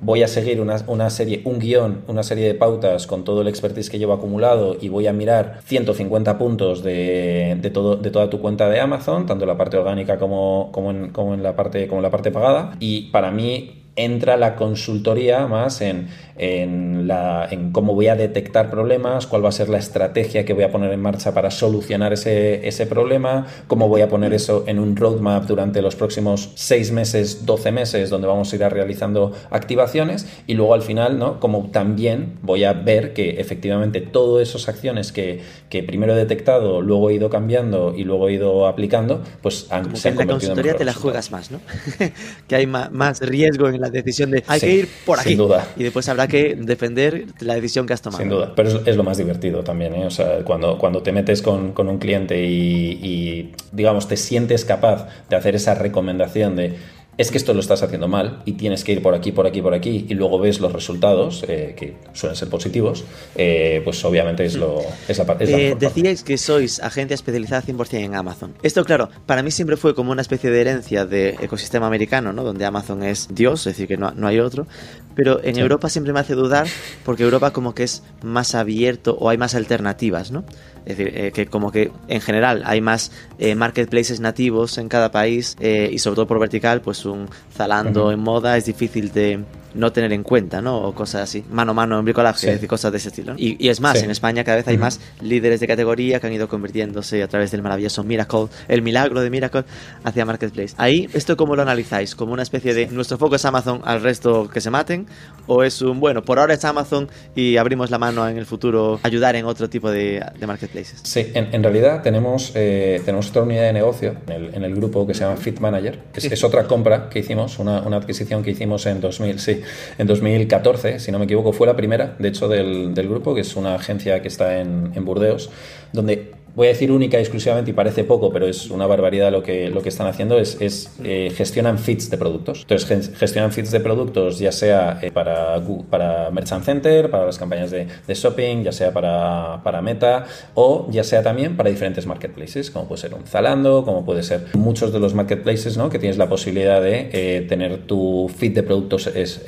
voy 0.00 0.22
a 0.22 0.28
seguir 0.28 0.60
una, 0.60 1.10
serie, 1.10 1.40
un 1.44 1.58
guion, 1.58 2.02
una 2.08 2.22
serie 2.22 2.46
de 2.46 2.54
pautas 2.54 3.06
con 3.06 3.24
todo 3.24 3.40
el 3.40 3.48
expertise 3.48 3.88
que 3.88 3.98
llevo 3.98 4.12
acumulado 4.12 4.76
y 4.78 4.90
voy 4.90 5.06
a 5.06 5.14
mirar 5.14 5.60
150 5.64 6.36
puntos 6.36 6.82
de, 6.82 7.56
de, 7.58 7.70
todo, 7.70 7.96
de 7.96 8.10
toda 8.10 8.28
tu 8.28 8.40
cuenta 8.40 8.68
de 8.68 8.80
Amazon, 8.80 9.24
tanto 9.24 9.46
la 9.46 9.56
parte 9.56 9.78
orgánica 9.78 10.18
como, 10.18 10.70
como, 10.72 10.90
en, 10.90 11.10
como, 11.10 11.32
en 11.32 11.42
la 11.42 11.56
parte, 11.56 11.88
como 11.88 12.00
en 12.00 12.02
la 12.02 12.10
parte 12.10 12.30
pagada. 12.30 12.76
Y 12.80 13.10
para 13.12 13.30
mí 13.30 13.83
entra 13.96 14.36
la 14.36 14.56
consultoría 14.56 15.46
más 15.46 15.80
en, 15.80 16.08
en, 16.36 17.06
la, 17.06 17.46
en, 17.50 17.70
cómo 17.70 17.94
voy 17.94 18.08
a 18.08 18.16
detectar 18.16 18.70
problemas, 18.70 19.26
cuál 19.26 19.44
va 19.44 19.50
a 19.50 19.52
ser 19.52 19.68
la 19.68 19.78
estrategia 19.78 20.44
que 20.44 20.52
voy 20.52 20.64
a 20.64 20.72
poner 20.72 20.92
en 20.92 21.00
marcha 21.00 21.32
para 21.32 21.50
solucionar 21.50 22.12
ese, 22.12 22.66
ese 22.66 22.86
problema, 22.86 23.46
cómo 23.68 23.88
voy 23.88 24.00
a 24.00 24.08
poner 24.08 24.34
eso 24.34 24.64
en 24.66 24.78
un 24.80 24.96
roadmap 24.96 25.44
durante 25.44 25.80
los 25.80 25.94
próximos 25.94 26.50
6 26.56 26.92
meses, 26.92 27.46
12 27.46 27.72
meses, 27.72 28.10
donde 28.10 28.26
vamos 28.26 28.52
a 28.52 28.56
ir 28.56 28.62
realizando 28.62 29.32
activaciones 29.50 30.26
y 30.46 30.54
luego 30.54 30.74
al 30.74 30.82
final, 30.82 31.18
¿no? 31.18 31.38
como 31.38 31.70
también 31.70 32.38
voy 32.42 32.64
a 32.64 32.72
ver 32.72 33.12
que 33.12 33.40
efectivamente 33.40 34.00
todas 34.00 34.48
esas 34.48 34.68
acciones 34.68 35.12
que, 35.12 35.40
que 35.68 35.82
primero 35.82 36.14
he 36.14 36.16
detectado, 36.16 36.80
luego 36.80 37.10
he 37.10 37.14
ido 37.14 37.30
cambiando 37.30 37.94
y 37.96 38.04
luego 38.04 38.28
he 38.28 38.34
ido 38.34 38.66
aplicando, 38.66 39.22
pues 39.40 39.68
han, 39.70 39.94
se 39.96 40.08
en 40.08 40.16
la 40.16 40.26
consultoría 40.26 40.74
te 40.74 40.84
la 40.84 40.94
juegas 40.94 41.30
más, 41.30 41.50
¿no? 41.50 41.60
que 42.48 42.56
hay 42.56 42.66
más 42.66 43.20
riesgo 43.20 43.68
en 43.68 43.80
la 43.80 43.83
decisión 43.90 44.30
de 44.30 44.42
hay 44.46 44.60
que 44.60 44.70
ir 44.70 44.88
por 45.04 45.18
aquí. 45.18 45.30
Sin 45.30 45.38
duda. 45.38 45.68
Y 45.76 45.82
después 45.82 46.08
habrá 46.08 46.28
que 46.28 46.54
defender 46.54 47.26
la 47.40 47.54
decisión 47.54 47.86
que 47.86 47.92
has 47.92 48.02
tomado. 48.02 48.22
Sin 48.22 48.30
duda, 48.30 48.52
pero 48.54 48.82
es, 48.84 48.96
lo 48.96 49.02
más 49.02 49.18
divertido 49.18 49.62
también. 49.62 49.94
¿eh? 49.94 50.06
O 50.06 50.10
sea, 50.10 50.44
cuando, 50.44 50.78
cuando 50.78 51.02
te 51.02 51.12
metes 51.12 51.42
con, 51.42 51.72
con 51.72 51.88
un 51.88 51.98
cliente 51.98 52.44
y, 52.44 52.98
y, 53.02 53.52
digamos, 53.72 54.08
te 54.08 54.16
sientes 54.16 54.64
capaz 54.64 55.08
de 55.28 55.36
hacer 55.36 55.54
esa 55.54 55.74
recomendación 55.74 56.56
de 56.56 56.76
es 57.16 57.30
que 57.30 57.38
esto 57.38 57.54
lo 57.54 57.60
estás 57.60 57.82
haciendo 57.82 58.08
mal 58.08 58.42
y 58.44 58.52
tienes 58.52 58.84
que 58.84 58.92
ir 58.92 59.02
por 59.02 59.14
aquí, 59.14 59.32
por 59.32 59.46
aquí, 59.46 59.62
por 59.62 59.74
aquí 59.74 60.06
y 60.08 60.14
luego 60.14 60.38
ves 60.38 60.60
los 60.60 60.72
resultados, 60.72 61.44
eh, 61.48 61.74
que 61.76 61.96
suelen 62.12 62.36
ser 62.36 62.48
positivos, 62.48 63.04
eh, 63.36 63.80
pues 63.84 64.04
obviamente 64.04 64.44
es, 64.44 64.56
lo, 64.56 64.80
es 65.08 65.18
la, 65.18 65.24
parte 65.24 65.44
eh, 65.44 65.76
Decíais 65.78 66.22
que 66.22 66.38
sois 66.38 66.80
agencia 66.80 67.14
especializada 67.14 67.62
100% 67.62 68.04
en 68.04 68.14
Amazon. 68.14 68.54
Esto, 68.62 68.84
claro, 68.84 69.08
para 69.26 69.42
mí 69.42 69.50
siempre 69.50 69.76
fue 69.76 69.94
como 69.94 70.12
una 70.12 70.22
especie 70.22 70.50
de 70.50 70.60
herencia 70.60 71.06
de 71.06 71.36
ecosistema 71.40 71.86
americano, 71.86 72.32
¿no? 72.32 72.44
donde 72.44 72.64
Amazon 72.64 73.02
es 73.02 73.28
Dios, 73.30 73.60
es 73.66 73.74
decir, 73.74 73.88
que 73.88 73.96
no, 73.96 74.12
no 74.12 74.26
hay 74.26 74.40
otro, 74.40 74.66
pero 75.14 75.42
en 75.44 75.58
Europa 75.58 75.88
siempre 75.88 76.12
me 76.12 76.20
hace 76.20 76.34
dudar 76.34 76.66
porque 77.04 77.22
Europa 77.22 77.52
como 77.52 77.74
que 77.74 77.84
es 77.84 78.02
más 78.22 78.54
abierto 78.54 79.16
o 79.18 79.28
hay 79.28 79.38
más 79.38 79.54
alternativas, 79.54 80.30
¿no? 80.30 80.44
Es 80.86 80.98
decir, 80.98 81.12
eh, 81.16 81.32
que 81.32 81.46
como 81.46 81.72
que 81.72 81.90
en 82.08 82.20
general 82.20 82.62
hay 82.66 82.80
más 82.80 83.10
eh, 83.38 83.54
marketplaces 83.54 84.20
nativos 84.20 84.76
en 84.78 84.88
cada 84.88 85.10
país 85.10 85.56
eh, 85.60 85.88
y 85.90 85.98
sobre 85.98 86.16
todo 86.16 86.26
por 86.26 86.38
vertical, 86.38 86.82
pues 86.82 87.04
un 87.06 87.28
Zalando 87.54 88.12
en 88.12 88.20
moda 88.20 88.56
es 88.56 88.66
difícil 88.66 89.12
de, 89.12 89.44
no 89.74 89.92
tener 89.92 90.12
en 90.12 90.22
cuenta, 90.22 90.60
¿no? 90.60 90.78
O 90.78 90.94
cosas 90.94 91.22
así, 91.22 91.44
mano 91.50 91.72
a 91.72 91.74
mano 91.74 91.98
en 91.98 92.04
bricolaje, 92.04 92.58
y 92.60 92.66
cosas 92.66 92.92
de 92.92 92.98
ese 92.98 93.08
estilo. 93.08 93.34
Y, 93.36 93.68
es 93.68 93.80
más, 93.80 94.02
en 94.02 94.10
España 94.10 94.44
cada 94.44 94.56
vez 94.56 94.68
hay 94.68 94.78
más 94.78 95.00
líderes 95.20 95.60
de 95.60 95.66
categoría 95.66 96.20
que 96.20 96.26
han 96.26 96.32
ido 96.32 96.48
convirtiéndose 96.48 97.22
a 97.22 97.28
través 97.28 97.50
del 97.50 97.62
maravilloso 97.62 98.04
Miracle, 98.04 98.46
el 98.68 98.82
milagro 98.82 99.20
de 99.20 99.30
Miracle, 99.30 99.64
hacia 100.04 100.24
Marketplace. 100.24 100.74
Ahí, 100.78 101.08
¿esto 101.12 101.36
cómo 101.36 101.56
lo 101.56 101.62
analizáis? 101.62 102.14
¿Como 102.14 102.32
una 102.32 102.42
especie 102.42 102.74
de 102.74 102.86
nuestro 102.86 103.18
foco 103.18 103.36
es 103.36 103.44
Amazon, 103.44 103.80
al 103.84 104.00
resto 104.02 104.48
que 104.48 104.60
se 104.60 104.70
maten? 104.70 105.06
¿O 105.46 105.62
es 105.62 105.82
un, 105.82 106.00
bueno, 106.00 106.22
por 106.22 106.38
ahora 106.38 106.54
es 106.54 106.64
Amazon 106.64 107.08
y 107.34 107.56
abrimos 107.56 107.90
la 107.90 107.98
mano 107.98 108.28
en 108.28 108.38
el 108.38 108.46
futuro 108.46 109.00
ayudar 109.02 109.36
en 109.36 109.44
otro 109.44 109.68
tipo 109.68 109.90
de, 109.90 110.24
marketplaces? 110.46 111.00
Sí, 111.02 111.30
en, 111.34 111.62
realidad 111.62 112.02
tenemos, 112.02 112.52
eh, 112.54 113.00
tenemos 113.04 113.30
otra 113.30 113.42
unidad 113.42 113.62
de 113.62 113.72
negocio 113.72 114.16
en 114.28 114.64
el, 114.64 114.74
grupo 114.74 115.06
que 115.06 115.14
se 115.14 115.20
llama 115.20 115.36
Fit 115.36 115.60
Manager, 115.60 115.98
que 116.12 116.26
es, 116.26 116.44
otra 116.44 116.64
compra 116.64 117.08
que 117.08 117.20
hicimos, 117.20 117.58
una, 117.58 117.82
una 117.82 117.98
adquisición 117.98 118.42
que 118.42 118.50
hicimos 118.50 118.86
en 118.86 119.00
2000, 119.00 119.38
sí, 119.38 119.60
en 119.98 120.06
2014, 120.06 120.98
si 121.00 121.12
no 121.12 121.18
me 121.18 121.24
equivoco, 121.24 121.52
fue 121.52 121.66
la 121.66 121.76
primera, 121.76 122.16
de 122.18 122.28
hecho, 122.28 122.48
del, 122.48 122.92
grupo, 122.94 123.34
que 123.34 123.42
es 123.42 123.56
una 123.56 123.74
agencia 123.74 124.22
que 124.22 124.28
está 124.28 124.58
en 124.58 125.04
Burdeos, 125.04 125.50
donde 125.92 126.43
voy 126.54 126.68
a 126.68 126.70
decir 126.70 126.92
única 126.92 127.18
y 127.18 127.20
exclusivamente 127.20 127.70
y 127.72 127.74
parece 127.74 128.04
poco, 128.04 128.32
pero 128.32 128.46
es 128.46 128.70
una 128.70 128.86
barbaridad 128.86 129.32
lo 129.32 129.42
que, 129.42 129.70
lo 129.70 129.82
que 129.82 129.88
están 129.88 130.06
haciendo, 130.06 130.38
es, 130.38 130.56
es 130.60 130.90
eh, 131.02 131.32
gestionan 131.34 131.78
feeds 131.78 132.10
de 132.10 132.18
productos. 132.18 132.60
Entonces, 132.60 133.12
gestionan 133.16 133.52
feeds 133.52 133.70
de 133.70 133.80
productos 133.80 134.38
ya 134.38 134.52
sea 134.52 134.98
eh, 135.02 135.10
para, 135.10 135.60
para 135.90 136.30
Merchant 136.30 136.64
Center, 136.64 137.10
para 137.10 137.26
las 137.26 137.38
campañas 137.38 137.70
de, 137.70 137.86
de, 138.06 138.14
shopping, 138.14 138.62
ya 138.62 138.72
sea 138.72 138.92
para, 138.92 139.60
para 139.64 139.82
Meta 139.82 140.26
o 140.54 140.86
ya 140.90 141.02
sea 141.02 141.22
también 141.22 141.56
para 141.56 141.70
diferentes 141.70 142.06
marketplaces, 142.06 142.70
como 142.70 142.86
puede 142.86 143.00
ser 143.00 143.14
un 143.14 143.24
Zalando, 143.26 143.84
como 143.84 144.04
puede 144.04 144.22
ser 144.22 144.46
muchos 144.54 144.92
de 144.92 145.00
los 145.00 145.14
marketplaces, 145.14 145.76
¿no? 145.76 145.90
Que 145.90 145.98
tienes 145.98 146.18
la 146.18 146.28
posibilidad 146.28 146.80
de 146.80 147.10
eh, 147.12 147.40
tener 147.48 147.86
tu 147.86 148.30
feed 148.34 148.54
de 148.54 148.62
productos 148.62 149.08
es, 149.08 149.44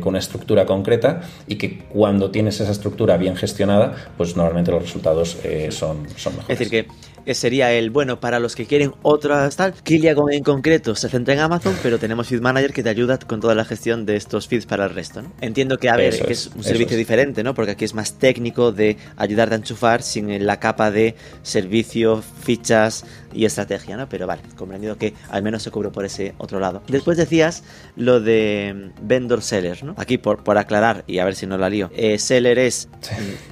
con 0.00 0.14
una 0.14 0.18
estructura 0.18 0.66
concreta 0.66 1.22
y 1.48 1.56
que 1.56 1.78
cuando 1.88 2.30
tienes 2.30 2.60
esa 2.60 2.70
estructura 2.70 3.16
bien 3.16 3.34
gestionada, 3.34 3.94
pues 4.16 4.36
normalmente 4.36 4.70
los 4.70 4.82
resultados 4.82 5.38
son, 5.70 6.06
son 6.16 6.36
mejores. 6.36 6.43
Es 6.48 6.58
decir, 6.58 6.68
que 6.70 6.86
sería 7.32 7.72
el 7.72 7.90
bueno 7.90 8.20
para 8.20 8.38
los 8.38 8.54
que 8.54 8.66
quieren 8.66 8.92
otra 9.02 9.48
tal. 9.50 9.72
Kiliagon 9.72 10.32
en 10.32 10.42
concreto 10.42 10.94
se 10.94 11.08
centra 11.08 11.32
en 11.32 11.40
Amazon, 11.40 11.74
pero 11.82 11.98
tenemos 11.98 12.28
Feed 12.28 12.40
Manager 12.40 12.72
que 12.72 12.82
te 12.82 12.90
ayuda 12.90 13.18
con 13.18 13.40
toda 13.40 13.54
la 13.54 13.64
gestión 13.64 14.04
de 14.04 14.16
estos 14.16 14.48
feeds 14.48 14.66
para 14.66 14.84
el 14.84 14.90
resto. 14.90 15.22
¿no? 15.22 15.32
Entiendo 15.40 15.78
que, 15.78 15.88
a 15.88 15.96
ver, 15.96 16.18
que 16.18 16.32
es, 16.32 16.50
un 16.54 16.62
servicio 16.62 16.96
diferente, 16.96 17.42
¿no? 17.42 17.54
Porque 17.54 17.72
aquí 17.72 17.84
es 17.84 17.94
más 17.94 18.18
técnico 18.18 18.72
de 18.72 18.98
ayudarte 19.16 19.54
a 19.54 19.58
enchufar 19.58 20.02
sin 20.02 20.44
la 20.44 20.60
capa 20.60 20.90
de 20.90 21.14
servicio, 21.42 22.22
fichas, 22.42 23.04
y 23.34 23.44
estrategia, 23.44 23.96
¿no? 23.96 24.08
Pero 24.08 24.26
vale, 24.26 24.42
comprendido 24.56 24.96
que 24.96 25.14
al 25.30 25.42
menos 25.42 25.62
se 25.62 25.70
cubre 25.70 25.90
por 25.90 26.04
ese 26.04 26.34
otro 26.38 26.60
lado. 26.60 26.82
Después 26.88 27.16
decías 27.16 27.64
lo 27.96 28.20
de 28.20 28.90
vendor 29.02 29.42
seller, 29.42 29.82
¿no? 29.84 29.94
Aquí 29.96 30.18
por, 30.18 30.44
por 30.44 30.58
aclarar 30.58 31.04
y 31.06 31.18
a 31.18 31.24
ver 31.24 31.34
si 31.34 31.46
no 31.46 31.58
la 31.58 31.68
lío. 31.68 31.90
Eh, 31.94 32.18
seller 32.18 32.58
es 32.58 32.88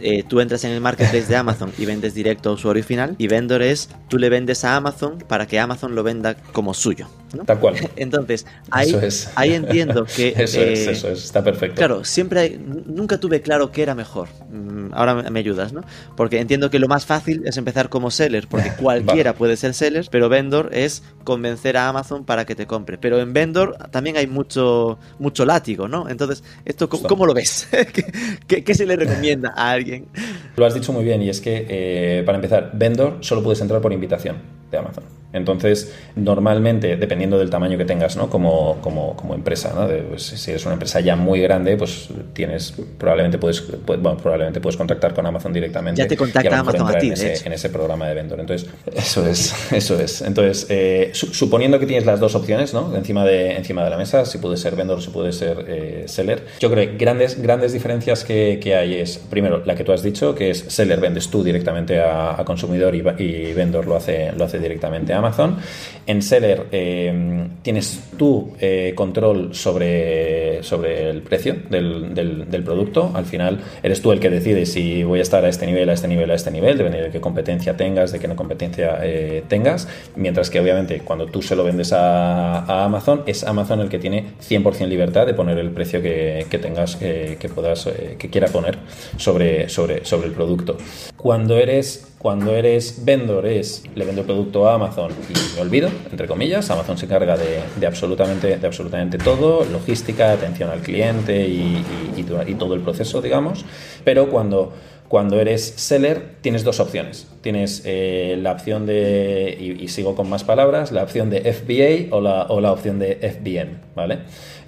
eh, 0.00 0.22
tú 0.28 0.40
entras 0.40 0.64
en 0.64 0.72
el 0.72 0.80
marketplace 0.80 1.26
de 1.26 1.36
Amazon 1.36 1.72
y 1.78 1.86
vendes 1.86 2.14
directo 2.14 2.50
a 2.50 2.52
usuario 2.52 2.84
final 2.84 3.14
y 3.18 3.28
vendor 3.28 3.62
es 3.62 3.88
tú 4.08 4.18
le 4.18 4.28
vendes 4.28 4.64
a 4.64 4.76
Amazon 4.76 5.18
para 5.26 5.46
que 5.46 5.58
Amazon 5.58 5.94
lo 5.94 6.02
venda 6.02 6.34
como 6.52 6.74
suyo. 6.74 7.08
¿no? 7.34 7.44
Tal 7.44 7.58
cual. 7.58 7.74
Entonces, 7.96 8.46
ahí, 8.70 8.94
ahí 9.34 9.54
entiendo 9.54 10.04
que... 10.04 10.28
eso 10.36 10.60
es, 10.60 10.86
eh, 10.86 10.90
eso 10.92 11.08
es, 11.08 11.24
está 11.24 11.42
perfecto. 11.42 11.76
Claro, 11.76 12.04
siempre 12.04 12.40
hay, 12.40 12.58
nunca 12.58 13.18
tuve 13.18 13.40
claro 13.40 13.72
qué 13.72 13.82
era 13.82 13.94
mejor. 13.94 14.28
Mm, 14.50 14.92
Ahora 14.92 15.14
me 15.14 15.30
me 15.30 15.40
ayudas, 15.40 15.72
¿no? 15.72 15.82
Porque 16.16 16.38
entiendo 16.38 16.70
que 16.70 16.78
lo 16.78 16.86
más 16.86 17.06
fácil 17.06 17.42
es 17.46 17.56
empezar 17.56 17.88
como 17.88 18.10
seller, 18.10 18.46
porque 18.48 18.72
cualquiera 18.80 19.34
puede 19.34 19.56
ser 19.56 19.71
seller, 19.74 20.06
pero 20.10 20.28
vendor 20.28 20.70
es 20.72 21.02
convencer 21.24 21.76
a 21.76 21.88
Amazon 21.88 22.24
para 22.24 22.44
que 22.44 22.54
te 22.54 22.66
compre. 22.66 22.98
Pero 22.98 23.20
en 23.20 23.32
vendor 23.32 23.76
también 23.90 24.16
hay 24.16 24.26
mucho, 24.26 24.98
mucho 25.18 25.44
látigo, 25.44 25.88
¿no? 25.88 26.08
Entonces, 26.08 26.44
¿esto 26.64 26.88
cómo, 26.88 27.26
lo 27.26 27.34
ves? 27.34 27.68
¿Qué, 27.92 28.04
qué, 28.46 28.64
qué 28.64 28.74
se 28.74 28.86
le 28.86 28.96
recomienda 28.96 29.52
a 29.56 29.70
alguien? 29.70 30.06
Lo 30.56 30.66
has 30.66 30.74
dicho 30.74 30.92
muy 30.92 31.04
bien 31.04 31.22
y 31.22 31.28
es 31.28 31.40
que, 31.40 31.66
eh, 31.68 32.22
para 32.24 32.36
empezar, 32.36 32.70
vendor 32.74 33.18
solo 33.20 33.42
puedes 33.42 33.60
entrar 33.60 33.80
por 33.80 33.92
invitación 33.92 34.36
de 34.70 34.78
Amazon. 34.78 35.21
Entonces, 35.32 35.92
normalmente, 36.16 36.96
dependiendo 36.96 37.38
del 37.38 37.50
tamaño 37.50 37.78
que 37.78 37.84
tengas, 37.84 38.16
¿no? 38.16 38.28
Como, 38.28 38.78
como, 38.80 39.16
como 39.16 39.34
empresa, 39.34 39.72
¿no? 39.74 39.88
De, 39.88 39.98
pues, 39.98 40.22
si 40.22 40.50
eres 40.50 40.64
una 40.66 40.74
empresa 40.74 41.00
ya 41.00 41.16
muy 41.16 41.40
grande, 41.40 41.76
pues 41.76 42.08
tienes, 42.32 42.74
probablemente 42.98 43.38
puedes, 43.38 43.66
pu- 43.68 43.98
bueno, 43.98 44.16
probablemente 44.18 44.60
puedes 44.60 44.76
contactar 44.76 45.14
con 45.14 45.26
Amazon 45.26 45.52
directamente. 45.52 46.00
Ya 46.02 46.08
te 46.08 46.16
contacta 46.16 46.56
a 46.56 46.60
Amazon 46.60 46.88
a 46.88 46.98
ti, 46.98 47.06
en 47.08 47.12
ese, 47.14 47.32
hecho. 47.34 47.46
en 47.46 47.52
ese 47.54 47.70
programa 47.70 48.08
de 48.08 48.14
vendor. 48.14 48.40
Entonces, 48.40 48.68
eso 48.94 49.26
es, 49.26 49.54
eso 49.72 49.98
es. 50.00 50.22
Entonces, 50.22 50.66
eh, 50.68 51.10
su- 51.14 51.32
suponiendo 51.32 51.78
que 51.78 51.86
tienes 51.86 52.06
las 52.06 52.20
dos 52.20 52.34
opciones, 52.34 52.74
¿no? 52.74 52.94
Encima 52.96 53.24
de, 53.24 53.56
encima 53.56 53.84
de 53.84 53.90
la 53.90 53.96
mesa, 53.96 54.24
si 54.26 54.38
puede 54.38 54.56
ser 54.56 54.76
vendor, 54.76 55.02
si 55.02 55.10
puede 55.10 55.32
ser 55.32 55.64
eh, 55.68 56.04
seller. 56.06 56.42
Yo 56.60 56.70
creo 56.70 56.90
que 56.90 56.96
grandes, 56.96 57.40
grandes 57.40 57.72
diferencias 57.72 58.24
que, 58.24 58.60
que 58.62 58.76
hay 58.76 58.94
es, 58.96 59.18
primero, 59.18 59.62
la 59.64 59.74
que 59.74 59.84
tú 59.84 59.92
has 59.92 60.02
dicho, 60.02 60.34
que 60.34 60.50
es 60.50 60.58
seller 60.68 61.00
vendes 61.00 61.28
tú 61.28 61.42
directamente 61.42 62.00
a, 62.00 62.40
a 62.40 62.44
consumidor 62.44 62.94
y, 62.94 63.02
y 63.22 63.52
vendor 63.54 63.86
lo 63.86 63.96
hace, 63.96 64.32
lo 64.36 64.44
hace 64.44 64.58
directamente 64.58 65.12
a 65.14 65.21
Amazon. 65.22 65.56
En 66.04 66.20
seller 66.20 66.66
eh, 66.72 67.46
tienes 67.62 68.10
tú 68.18 68.54
eh, 68.60 68.92
control 68.96 69.54
sobre, 69.54 70.60
sobre 70.64 71.08
el 71.10 71.22
precio 71.22 71.56
del, 71.70 72.12
del- 72.14 72.62
producto. 72.64 73.10
Al 73.14 73.24
final 73.24 73.60
eres 73.82 74.02
tú 74.02 74.12
el 74.12 74.20
que 74.20 74.30
decide 74.30 74.66
si 74.66 75.04
voy 75.04 75.18
a 75.20 75.22
estar 75.22 75.44
a 75.44 75.48
este 75.48 75.66
nivel, 75.66 75.88
a 75.90 75.92
este 75.94 76.06
nivel, 76.08 76.30
a 76.30 76.34
este 76.34 76.50
nivel, 76.50 76.76
dependiendo 76.78 77.06
de 77.06 77.12
qué 77.12 77.20
competencia 77.20 77.76
tengas, 77.76 78.12
de 78.12 78.18
qué 78.18 78.28
no 78.28 78.36
competencia 78.36 78.98
eh, 79.02 79.42
tengas. 79.48 79.88
Mientras 80.16 80.50
que 80.50 80.60
obviamente 80.60 81.00
cuando 81.00 81.26
tú 81.26 81.40
se 81.42 81.54
lo 81.56 81.64
vendes 81.64 81.92
a, 81.92 82.84
Amazon, 82.84 83.22
es 83.26 83.44
Amazon 83.44 83.80
el 83.80 83.88
que 83.88 83.98
tiene 83.98 84.26
100% 84.48 84.86
libertad 84.88 85.26
de 85.26 85.34
poner 85.34 85.58
el 85.58 85.70
precio 85.70 86.02
que, 86.02 86.46
tengas, 86.60 86.96
que 86.96 87.50
puedas, 87.54 87.88
que 88.18 88.28
quiera 88.30 88.48
poner 88.48 88.78
sobre, 89.16 89.68
sobre, 89.68 90.04
sobre 90.04 90.28
el 90.28 90.32
producto. 90.32 90.76
Cuando 91.16 91.58
eres 91.58 92.12
cuando 92.22 92.54
eres 92.54 93.04
vendor 93.04 93.46
es, 93.46 93.82
le 93.96 94.04
vendo 94.04 94.20
el 94.20 94.26
producto 94.28 94.68
a 94.68 94.74
Amazon 94.74 95.10
y 95.28 95.60
olvido, 95.60 95.90
entre 96.10 96.26
comillas, 96.26 96.70
Amazon 96.70 96.98
se 96.98 97.06
encarga 97.06 97.36
de, 97.36 97.86
absolutamente, 97.86 98.56
de 98.56 98.66
absolutamente 98.66 99.18
todo, 99.18 99.64
logística, 99.64 100.32
atención 100.32 100.70
al 100.70 100.80
cliente 100.80 101.48
y, 101.48 101.84
y 102.16 102.54
todo 102.54 102.74
el 102.74 102.80
proceso, 102.80 103.22
digamos. 103.22 103.64
Pero 104.04 104.28
cuando, 104.28 104.72
cuando 105.08 105.40
eres 105.40 105.62
seller 105.76 106.36
tienes 106.40 106.64
dos 106.64 106.80
opciones. 106.80 107.31
Tienes 107.42 107.82
eh, 107.84 108.38
la 108.40 108.52
opción 108.52 108.86
de, 108.86 109.76
y, 109.80 109.88
sigo 109.88 110.14
con 110.14 110.30
más 110.30 110.44
palabras, 110.44 110.92
la 110.92 111.02
opción 111.02 111.28
de 111.28 111.40
FBA 111.52 112.14
o 112.16 112.20
la, 112.20 112.44
o 112.44 112.60
la 112.60 112.72
opción 112.72 112.98
de 113.00 113.16
FBM, 113.16 113.78
¿vale? 113.96 114.18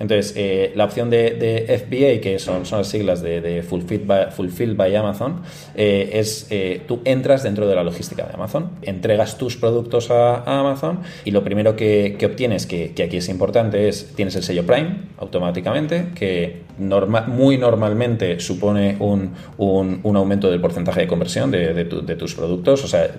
Entonces, 0.00 0.34
eh, 0.36 0.72
la 0.74 0.84
opción 0.84 1.08
de, 1.08 1.64
FBA, 1.78 2.20
que 2.20 2.38
son, 2.40 2.66
son 2.66 2.78
las 2.80 2.88
siglas 2.88 3.22
de, 3.22 3.40
de 3.40 3.62
Fulfilled, 3.62 4.76
by, 4.76 4.96
Amazon, 4.96 5.42
eh, 5.76 6.10
es 6.14 6.48
tú 6.88 7.00
entras 7.04 7.44
dentro 7.44 7.68
de 7.68 7.76
la 7.76 7.84
logística 7.84 8.26
de 8.26 8.34
Amazon, 8.34 8.70
entregas 8.82 9.38
tus 9.38 9.56
productos 9.56 10.10
a, 10.10 10.42
Amazon 10.60 10.98
y 11.24 11.30
lo 11.30 11.44
primero 11.44 11.76
que, 11.76 12.16
que 12.18 12.26
obtienes, 12.26 12.66
que, 12.66 12.92
que 12.92 13.04
aquí 13.04 13.18
es 13.18 13.28
importante, 13.28 13.88
es 13.88 14.14
tienes 14.16 14.34
el 14.34 14.42
sello 14.42 14.66
Prime 14.66 14.96
automáticamente, 15.18 16.06
que 16.16 16.62
norma- 16.78 17.26
muy 17.28 17.56
normalmente 17.56 18.40
supone 18.40 18.96
un, 18.98 19.30
un- 19.58 20.00
aumento 20.16 20.50
del 20.50 20.60
porcentaje 20.60 21.02
de 21.02 21.06
conversión 21.06 21.50
de, 21.52 21.72
de 21.74 22.16
tus 22.16 22.34
productos, 22.34 22.63
o 22.72 22.88
sea, 22.88 23.10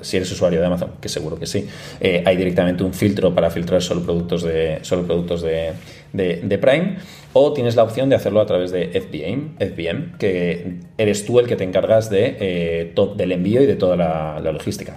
si 0.00 0.16
eres 0.16 0.32
usuario 0.32 0.58
de 0.60 0.66
Amazon, 0.66 0.92
que 1.00 1.08
seguro 1.08 1.38
que 1.38 1.46
sí, 1.46 1.68
eh, 2.00 2.22
hay 2.26 2.36
directamente 2.36 2.82
un 2.82 2.92
filtro 2.94 3.34
para 3.34 3.50
filtrar 3.50 3.80
solo 3.82 4.02
productos 4.02 4.42
de, 4.42 4.78
solo 4.82 5.04
productos 5.06 5.42
de, 5.42 5.72
de- 6.12 6.40
de 6.42 6.58
Prime. 6.58 6.96
O 7.34 7.52
tienes 7.52 7.76
la 7.76 7.82
opción 7.84 8.08
de 8.08 8.16
hacerlo 8.16 8.40
a 8.40 8.46
través 8.46 8.70
de 8.72 8.88
FBM, 9.00 9.54
FBM 9.58 10.18
que 10.18 10.80
eres 10.98 11.24
tú 11.24 11.38
el 11.40 11.46
que 11.46 11.56
te 11.56 11.64
encargas 11.64 12.10
de, 12.10 12.36
eh, 12.40 12.92
to- 12.94 13.14
del 13.14 13.32
envío 13.32 13.62
y 13.62 13.66
de 13.66 13.74
toda 13.76 13.96
la, 13.96 14.40
la 14.40 14.52
logística. 14.52 14.96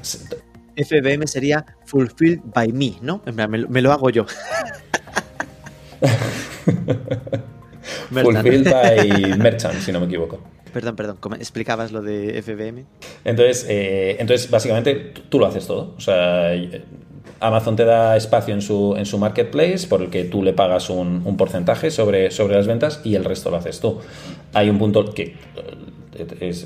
FBM 0.75 1.27
sería 1.27 1.65
Fulfilled 1.85 2.41
by 2.53 2.71
Me, 2.73 2.93
¿no? 3.01 3.21
Me, 3.33 3.47
me 3.47 3.81
lo 3.81 3.91
hago 3.93 4.09
yo. 4.09 4.25
Fulfilled 8.23 8.71
by 8.71 9.37
Merchant, 9.37 9.79
si 9.79 9.91
no 9.91 9.99
me 9.99 10.05
equivoco. 10.05 10.39
Perdón, 10.73 10.95
perdón, 10.95 11.17
¿cómo 11.19 11.35
explicabas 11.35 11.91
lo 11.91 12.01
de 12.01 12.41
FBM? 12.41 12.85
Entonces, 13.23 13.65
eh, 13.69 14.17
entonces 14.19 14.49
básicamente, 14.49 15.13
tú, 15.29 15.39
lo 15.39 15.45
haces 15.45 15.65
todo. 15.67 15.93
O 15.97 16.01
sea, 16.01 16.51
Amazon 17.39 17.75
te 17.75 17.85
da 17.85 18.17
espacio 18.17 18.53
en 18.53 18.61
su, 18.61 18.95
en 18.97 19.05
su 19.05 19.17
marketplace 19.17 19.87
por 19.87 20.01
el 20.01 20.09
que 20.09 20.25
tú 20.25 20.43
le 20.43 20.53
pagas 20.53 20.89
un, 20.89 21.21
un 21.25 21.37
porcentaje 21.37 21.91
sobre, 21.91 22.31
sobre 22.31 22.55
las 22.55 22.67
ventas 22.67 23.01
y 23.03 23.15
el 23.15 23.23
resto 23.23 23.51
lo 23.51 23.57
haces 23.57 23.79
tú. 23.79 23.99
Hay 24.53 24.69
un 24.69 24.77
punto 24.77 25.13
que 25.13 25.35
es, 26.39 26.65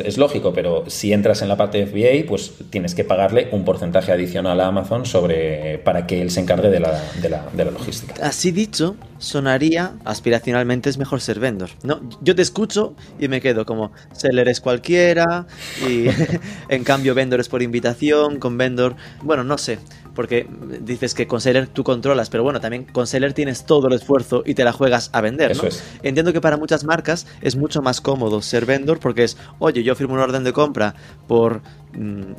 es- 0.00 0.18
lógico, 0.18 0.52
pero 0.52 0.84
si 0.88 1.12
entras 1.12 1.42
en 1.42 1.48
la 1.48 1.56
parte 1.56 1.78
de 1.78 1.86
FBA, 1.86 2.26
pues 2.28 2.52
tienes 2.70 2.94
que 2.94 3.04
pagarle 3.04 3.48
un 3.52 3.64
porcentaje 3.64 4.12
adicional 4.12 4.60
a 4.60 4.66
Amazon 4.68 5.04
sobre, 5.06 5.78
para 5.84 6.06
que 6.06 6.22
él 6.22 6.30
se 6.30 6.40
encargue 6.40 6.70
de 6.70 6.80
la, 6.80 7.00
de 7.20 7.28
la, 7.28 7.46
de 7.52 7.64
la 7.64 7.70
logística. 7.70 8.14
Así 8.22 8.50
dicho, 8.52 8.96
sonaría 9.18 9.94
aspiracionalmente 10.04 10.88
es 10.90 10.98
mejor 10.98 11.20
ser 11.20 11.38
vendor. 11.40 11.70
No, 11.82 12.00
yo 12.22 12.34
te 12.34 12.42
escucho 12.42 12.94
y 13.18 13.28
me 13.28 13.40
quedo 13.40 13.64
como 13.66 13.92
seller 14.12 14.48
es 14.48 14.60
cualquiera 14.60 15.46
y 15.88 16.06
en 16.68 16.84
cambio 16.84 17.14
vendor 17.14 17.40
es 17.40 17.48
por 17.48 17.62
invitación, 17.62 18.38
con 18.38 18.56
vendor, 18.56 18.96
bueno, 19.22 19.44
no 19.44 19.58
sé, 19.58 19.78
porque 20.14 20.46
dices 20.80 21.12
que 21.14 21.26
con 21.26 21.40
seller 21.42 21.66
tú 21.66 21.84
controlas, 21.84 22.30
pero 22.30 22.42
bueno, 22.42 22.58
también 22.60 22.84
con 22.84 23.06
seller 23.06 23.34
tienes 23.34 23.66
todo 23.66 23.88
el 23.88 23.94
esfuerzo 23.94 24.42
y 24.46 24.54
te 24.54 24.64
la 24.64 24.72
juegas 24.72 25.10
a 25.12 25.20
vender, 25.20 25.50
Eso 25.50 25.62
¿no? 25.62 25.68
es. 25.68 25.82
Entiendo 26.02 26.32
que 26.32 26.40
para 26.40 26.56
muchas 26.56 26.84
marcas 26.84 27.26
es 27.42 27.54
mucho 27.56 27.82
más 27.82 28.00
cómodo 28.00 28.40
ser 28.40 28.64
vendor 28.64 28.85
porque 28.94 29.24
es, 29.24 29.36
oye, 29.58 29.82
yo 29.82 29.94
firmo 29.94 30.14
una 30.14 30.22
orden 30.22 30.44
de 30.44 30.52
compra 30.52 30.94
por 31.26 31.62
mm, 31.92 32.32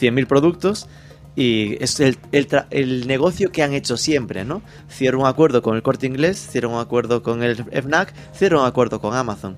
100.000 0.00 0.26
productos 0.26 0.88
y 1.36 1.82
es 1.84 2.00
el, 2.00 2.18
el 2.32 2.48
el 2.70 3.06
negocio 3.06 3.52
que 3.52 3.62
han 3.62 3.74
hecho 3.74 3.98
siempre, 3.98 4.44
¿no? 4.44 4.62
Cierro 4.90 5.20
un 5.20 5.26
acuerdo 5.26 5.60
con 5.60 5.76
el 5.76 5.82
corte 5.82 6.06
inglés, 6.06 6.48
cierro 6.50 6.70
un 6.70 6.80
acuerdo 6.80 7.22
con 7.22 7.42
el 7.42 7.56
FNAC, 7.56 8.14
cierro 8.34 8.60
un 8.62 8.66
acuerdo 8.66 9.00
con 9.00 9.14
Amazon. 9.14 9.56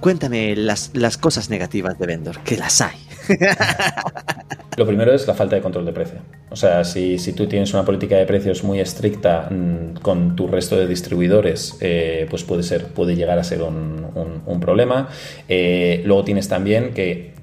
Cuéntame 0.00 0.54
las, 0.56 0.90
las 0.94 1.16
cosas 1.18 1.50
negativas 1.50 1.98
de 1.98 2.06
vendor, 2.06 2.38
que 2.40 2.56
las 2.56 2.80
hay. 2.80 2.96
Lo 4.76 4.86
primero 4.86 5.12
es 5.14 5.26
la 5.26 5.34
falta 5.34 5.54
de 5.56 5.62
control 5.62 5.86
de 5.86 5.92
precio. 5.92 6.18
O 6.50 6.56
sea, 6.56 6.84
si, 6.84 7.18
si 7.18 7.32
tú 7.32 7.46
tienes 7.46 7.72
una 7.74 7.84
política 7.84 8.16
de 8.16 8.26
precios 8.26 8.64
muy 8.64 8.80
estricta 8.80 9.48
mm, 9.50 10.00
con 10.02 10.34
tu 10.36 10.48
resto 10.48 10.76
de 10.76 10.86
distribuidores, 10.88 11.76
eh, 11.80 12.26
pues 12.28 12.42
puede, 12.42 12.62
ser, 12.64 12.86
puede 12.88 13.14
llegar 13.14 13.38
a 13.38 13.44
ser 13.44 13.62
un, 13.62 14.04
un- 14.14 14.42
un 14.46 14.60
problema. 14.60 15.08
Eh, 15.48 16.02
luego 16.04 16.24
tienes 16.24 16.48
también 16.48 16.92
que, 16.92 17.34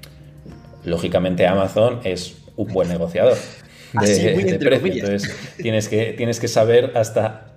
lógicamente, 0.84 1.46
Amazon 1.46 2.00
es 2.04 2.36
un 2.56 2.68
buen 2.72 2.88
negociador 2.88 3.36
de, 3.94 3.98
Así, 3.98 4.28
muy 4.34 4.44
de 4.44 4.58
precio. 4.58 4.92
Entonces, 4.92 5.34
tienes 5.56 5.88
que, 5.88 6.12
tienes 6.12 6.38
que 6.38 6.48
saber 6.48 6.92
hasta 6.96 7.52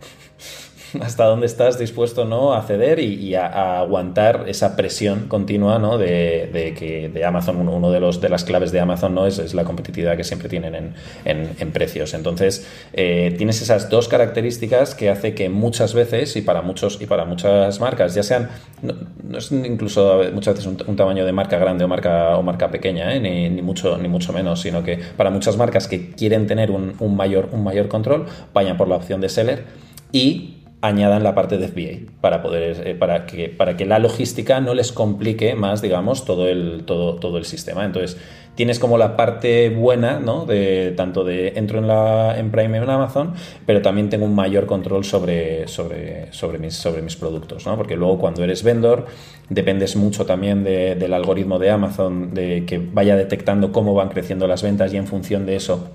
hasta 1.02 1.26
dónde 1.26 1.46
estás 1.46 1.78
dispuesto 1.78 2.26
¿no? 2.26 2.54
a 2.54 2.62
ceder 2.62 3.00
y, 3.00 3.36
a, 3.36 3.80
aguantar 3.80 4.46
esa 4.48 4.76
presión 4.76 5.28
continua 5.28 5.80
¿no? 5.80 5.98
de, 5.98 6.74
que 6.78 7.10
de 7.10 7.26
Amazon, 7.26 7.68
uno, 7.68 7.92
de, 7.92 8.00
los, 8.00 8.22
de 8.22 8.30
las 8.30 8.44
claves 8.44 8.72
de 8.72 8.80
Amazon 8.80 9.16
¿no? 9.16 9.28
es, 9.28 9.54
la 9.54 9.64
competitividad 9.64 10.18
que 10.18 10.24
siempre 10.24 10.50
tienen 10.50 10.76
en, 10.76 10.94
en- 11.26 11.72
precios. 11.72 12.14
Entonces, 12.14 12.68
eh, 12.94 13.34
tienes 13.38 13.62
esas 13.62 13.90
dos 13.90 14.08
características 14.08 14.96
que 14.96 15.10
hace 15.10 15.34
que 15.34 15.50
muchas 15.50 15.94
veces 15.94 16.36
y 16.36 16.42
para 16.42 16.62
muchos 16.62 17.02
y 17.02 17.06
para 17.06 17.26
muchas 17.26 17.80
marcas, 17.80 18.16
ya 18.16 18.24
sean, 18.24 18.50
no, 18.82 19.38
es 19.38 19.52
incluso 19.52 20.22
muchas 20.34 20.56
veces 20.56 20.68
un, 20.88 20.96
tamaño 20.96 21.26
de 21.26 21.32
marca 21.32 21.58
grande 21.58 21.84
o 21.84 21.88
marca, 21.88 22.38
o 22.38 22.44
marca 22.44 22.72
pequeña, 22.72 23.14
¿eh? 23.14 23.20
ni, 23.20 23.62
mucho, 23.62 23.98
ni 23.98 24.08
mucho 24.08 24.32
menos, 24.32 24.62
sino 24.62 24.84
que 24.84 25.00
para 25.18 25.30
muchas 25.30 25.58
marcas 25.58 25.88
que 25.88 26.12
quieren 26.12 26.48
tener 26.48 26.72
un 26.72 27.16
mayor, 27.16 27.50
un 27.52 27.64
mayor 27.64 27.88
control, 27.88 28.26
vayan 28.54 28.78
por 28.78 28.88
la 28.88 28.96
opción 28.96 29.20
de 29.22 29.30
seller 29.30 29.64
y 30.12 30.55
añadan 30.82 31.24
la 31.24 31.34
parte 31.34 31.58
de 31.58 31.68
FBA 31.68 32.12
para 32.22 32.42
poder 32.42 32.88
eh, 32.88 32.96
para 32.96 33.26
que 33.26 33.50
para 33.50 33.76
que 33.78 33.86
la 33.86 34.00
logística 34.00 34.62
no 34.62 34.74
les 34.74 34.92
complique 34.92 35.56
más 35.56 35.82
digamos 35.82 36.26
todo 36.26 36.48
el 36.48 36.84
todo 36.86 37.16
todo 37.16 37.38
el 37.38 37.46
sistema 37.46 37.86
entonces 37.86 38.18
tienes 38.56 38.80
como 38.80 38.98
la 38.98 39.16
parte 39.16 39.70
buena, 39.70 40.20
¿no? 40.20 40.46
De 40.46 40.94
tanto 40.96 41.24
de 41.24 41.50
entro 41.56 41.80
en 41.80 41.88
la 41.88 42.38
en 42.40 42.52
Prime 42.52 42.78
en 42.78 42.90
Amazon, 42.90 43.34
pero 43.66 43.82
también 43.82 44.10
tengo 44.10 44.26
un 44.26 44.34
mayor 44.34 44.66
control 44.66 45.04
sobre, 45.04 45.68
sobre, 45.68 46.32
sobre, 46.32 46.58
mis, 46.58 46.74
sobre 46.74 47.02
mis 47.02 47.16
productos, 47.16 47.66
¿no? 47.66 47.76
Porque 47.78 47.96
luego 47.96 48.18
cuando 48.18 48.44
eres 48.44 48.64
vendor 48.64 49.06
dependes 49.50 49.96
mucho 49.96 50.26
también 50.26 50.64
del 50.64 51.14
algoritmo 51.14 51.60
de 51.60 51.70
Amazon, 51.70 52.34
de 52.34 52.66
que 52.66 52.80
vaya 52.80 53.16
detectando 53.16 53.72
cómo 53.72 53.94
van 53.94 54.10
creciendo 54.10 54.48
las 54.48 54.64
ventas 54.64 54.94
y 54.94 54.98
en 54.98 55.06
función 55.06 55.46
de 55.46 55.58
eso 55.58 55.90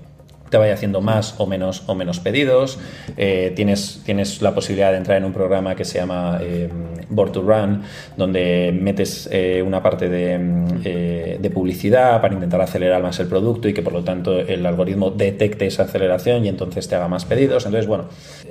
te 0.51 0.57
vaya 0.57 0.73
haciendo 0.73 0.99
más 1.01 1.35
o 1.37 1.47
menos, 1.47 1.83
o 1.87 1.95
menos 1.95 2.19
pedidos. 2.19 2.77
Eh, 3.15 3.53
tienes, 3.55 4.01
tienes 4.05 4.41
la 4.41 4.53
posibilidad 4.53 4.91
de 4.91 4.97
entrar 4.97 5.17
en 5.17 5.23
un 5.23 5.31
programa 5.31 5.75
que 5.75 5.85
se 5.85 5.97
llama 5.97 6.39
eh, 6.41 6.69
Board 7.09 7.31
to 7.31 7.41
Run, 7.41 7.83
donde 8.17 8.77
metes 8.77 9.29
eh, 9.31 9.63
una 9.65 9.81
parte 9.81 10.09
de, 10.09 11.37
de, 11.39 11.49
publicidad 11.51 12.21
para 12.21 12.33
intentar 12.33 12.61
acelerar 12.61 13.01
más 13.01 13.19
el 13.19 13.27
producto 13.27 13.67
y 13.67 13.73
que 13.73 13.81
por 13.81 13.93
lo 13.93 14.03
tanto 14.03 14.39
el 14.39 14.65
algoritmo 14.65 15.11
detecte 15.11 15.65
esa 15.65 15.83
aceleración 15.83 16.45
y 16.45 16.49
entonces 16.49 16.87
te 16.87 16.95
haga 16.95 17.07
más 17.07 17.23
pedidos. 17.23 17.65
Entonces, 17.65 17.87
bueno, 17.87 18.05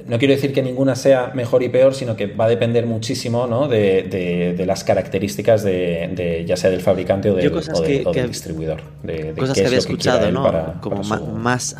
no 0.06 0.18
quiero 0.18 0.34
decir 0.34 0.52
que 0.54 0.62
ninguna 0.62 0.96
sea 0.96 1.32
mejor 1.34 1.62
y 1.62 1.68
peor, 1.68 1.94
sino 1.94 2.16
que 2.16 2.26
va 2.26 2.46
a 2.46 2.48
depender 2.48 2.86
muchísimo 2.86 3.46
¿no? 3.46 3.68
de, 3.68 4.54
de, 4.56 4.66
las 4.66 4.84
características 4.84 5.62
de, 5.62 6.44
ya 6.46 6.56
sea 6.56 6.70
del 6.70 6.80
fabricante 6.80 7.30
o, 7.30 7.34
del, 7.34 8.28
distribuidor. 8.28 8.80
De, 9.02 9.34
cosas 9.38 9.58
que 9.58 9.66
había 9.66 9.78
escuchado, 9.78 10.30
¿no? 10.30 10.80
Como 10.80 11.02
más 11.02 11.74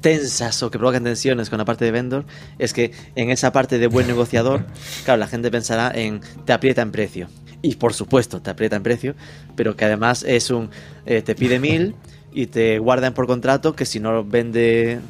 tensas 0.00 0.62
o 0.62 0.70
que 0.70 0.78
provocan 0.78 1.04
tensiones 1.04 1.50
con 1.50 1.58
la 1.58 1.64
parte 1.64 1.84
de 1.84 1.90
vendor, 1.90 2.24
es 2.58 2.72
que 2.72 2.92
en 3.14 3.30
esa 3.30 3.52
parte 3.52 3.78
de 3.78 3.86
buen 3.86 4.06
negociador, 4.06 4.66
claro, 5.04 5.18
la 5.18 5.26
gente 5.26 5.50
pensará 5.50 5.90
en 5.94 6.20
te 6.44 6.52
aprieta 6.52 6.82
en 6.82 6.92
precio. 6.92 7.28
Y 7.62 7.76
por 7.76 7.94
supuesto, 7.94 8.42
te 8.42 8.50
aprieta 8.50 8.76
en 8.76 8.82
precio, 8.82 9.14
pero 9.54 9.76
que 9.76 9.84
además 9.84 10.24
es 10.26 10.50
un 10.50 10.70
eh, 11.06 11.22
te 11.22 11.34
pide 11.34 11.58
mil 11.60 11.94
y 12.32 12.46
te 12.46 12.78
guardan 12.78 13.14
por 13.14 13.26
contrato 13.26 13.74
que 13.74 13.84
si 13.84 14.00
no 14.00 14.24
vende 14.24 15.00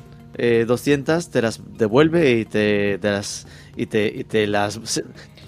200 0.66 1.24
eh, 1.26 1.28
te 1.30 1.42
las 1.42 1.60
devuelve 1.76 2.38
y 2.38 2.44
te, 2.44 2.98
las 3.02 3.46
y 3.76 3.86
te, 3.86 4.06
y 4.06 4.24
te 4.24 4.46
las 4.46 4.80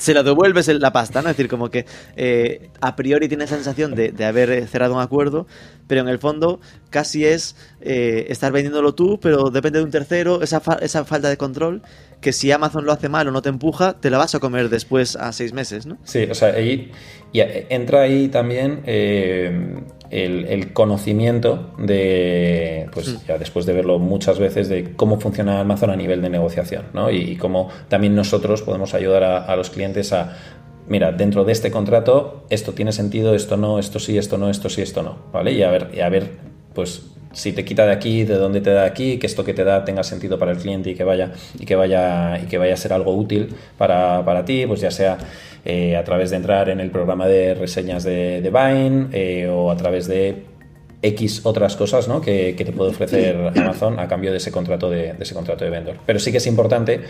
se 0.05 0.13
la 0.13 0.23
devuelves 0.23 0.69
la 0.69 0.93
pasta, 0.93 1.23
¿no? 1.23 1.31
Es 1.31 1.37
decir, 1.37 1.49
como 1.49 1.71
que 1.71 1.87
eh, 2.17 2.69
a 2.83 2.95
priori 2.95 3.27
tienes 3.27 3.51
la 3.51 3.57
sensación 3.57 3.95
de, 3.95 4.13
de, 4.13 4.25
haber 4.27 4.69
cerrado 4.69 4.95
un 4.95 5.01
acuerdo, 5.01 5.47
pero 5.87 6.03
en 6.03 6.09
el 6.09 6.19
fondo 6.19 6.61
casi 6.91 7.25
es 7.25 7.57
eh, 7.81 8.27
estar 8.29 8.53
vendiéndolo 8.53 8.95
tú, 8.95 9.19
pero 9.19 9.49
depende 9.49 9.79
de 9.79 9.85
un 9.87 9.91
tercero, 9.91 10.43
esa, 10.43 10.61
esa 10.83 11.07
falta 11.07 11.31
de 11.31 11.39
control, 11.39 11.81
que 12.21 12.35
si 12.35 12.53
Amazon 12.53 12.85
lo 12.85 12.93
hace 12.93 13.09
mal 13.09 13.27
o 13.29 13.31
no 13.31 13.41
te 13.41 13.49
empuja, 13.49 13.95
te 13.99 14.11
la 14.11 14.19
vas 14.19 14.35
a 14.35 14.41
comer 14.41 14.69
después 14.69 15.17
a 15.17 15.33
seis 15.33 15.55
meses, 15.55 15.87
¿no? 15.87 15.97
Sí, 16.05 16.25
o 16.31 16.35
sea, 16.35 16.51
ahí 16.51 16.93
y 17.33 17.41
entra 17.41 18.03
ahí 18.03 18.29
también 18.29 18.83
eh, 18.87 19.81
el, 20.11 20.73
conocimiento 20.73 21.75
de, 21.79 22.89
pues 22.93 23.09
mm. 23.09 23.27
ya 23.27 23.39
después 23.39 23.67
de 23.67 23.73
verlo 23.73 23.99
muchas 23.99 24.39
veces, 24.39 24.69
de 24.69 24.95
cómo 24.95 25.19
funciona 25.19 25.61
Amazon 25.61 25.91
a 25.91 25.97
nivel 25.97 26.23
de 26.23 26.31
negociación, 26.31 26.87
¿no? 26.93 27.11
Y, 27.11 27.37
cómo 27.37 27.69
también 27.89 28.15
nosotros 28.15 28.63
podemos 28.63 28.95
ayudar 28.95 29.25
a, 29.25 29.57
los 29.57 29.71
clientes 29.71 30.13
a, 30.13 30.37
mira, 30.89 31.13
dentro 31.13 31.45
de 31.45 31.53
este 31.53 31.71
contrato 31.71 32.45
esto 32.51 32.73
tiene 32.73 32.93
sentido, 32.93 33.35
esto 33.35 33.57
no, 33.57 33.79
esto 33.79 33.99
sí, 33.99 34.19
esto 34.19 34.39
no, 34.39 34.51
esto 34.51 34.69
sí, 34.69 34.83
esto 34.83 35.03
no, 35.03 35.17
¿vale? 35.33 35.53
Y 35.53 35.63
a 35.63 35.71
ver, 35.71 35.91
y 35.95 36.01
a 36.01 36.09
ver 36.09 36.55
pues 36.75 37.14
si 37.35 37.53
te 37.53 37.65
quita 37.65 37.85
de 37.85 37.93
aquí, 37.93 38.25
de 38.25 38.37
dónde 38.37 38.61
te 38.61 38.71
da 38.71 38.85
aquí, 38.85 39.19
que 39.19 39.27
esto 39.27 39.45
que 39.45 39.53
te 39.53 39.65
da 39.65 39.85
tenga 39.85 40.03
sentido 40.03 40.39
para 40.39 40.53
el 40.53 40.59
cliente 40.59 40.91
y 40.91 40.95
que 40.95 41.05
vaya, 41.05 41.33
y 41.59 41.67
que 41.67 41.77
vaya, 41.77 42.41
y 42.43 42.47
que 42.47 42.57
vaya 42.59 42.75
a 42.75 42.77
ser 42.77 42.93
algo 42.93 43.15
útil 43.15 43.55
para, 43.77 44.25
para 44.25 44.45
ti, 44.45 44.65
pues 44.67 44.81
ya 44.81 44.91
sea 44.91 45.19
eh, 45.65 45.97
a 45.97 46.05
través 46.05 46.31
de 46.31 46.37
entrar 46.37 46.69
en 46.69 46.81
el 46.81 46.91
programa 46.91 47.27
de 47.27 47.55
reseñas 47.55 48.05
de, 48.05 48.41
de 48.41 48.51
Vine 48.51 49.09
eh, 49.13 49.49
o 49.49 49.71
a 49.71 49.77
través 49.77 50.07
de 50.07 50.45
X 51.03 51.43
otras 51.45 51.77
cosas 51.77 52.09
¿no? 52.09 52.21
que, 52.21 52.55
te 52.57 52.73
puede 52.73 52.91
ofrecer 52.91 53.37
Amazon 53.57 53.99
a 53.99 54.09
cambio 54.09 54.31
de 54.31 54.39
ese 54.39 54.51
contrato 54.51 54.89
de, 54.89 55.13
de, 55.13 55.23
ese 55.23 55.35
contrato 55.35 55.65
de 55.65 55.71
vendor. 55.71 55.97
Pero 56.07 56.19
sí 56.19 56.33
que 56.33 56.39
es 56.39 56.47
importante 56.47 57.01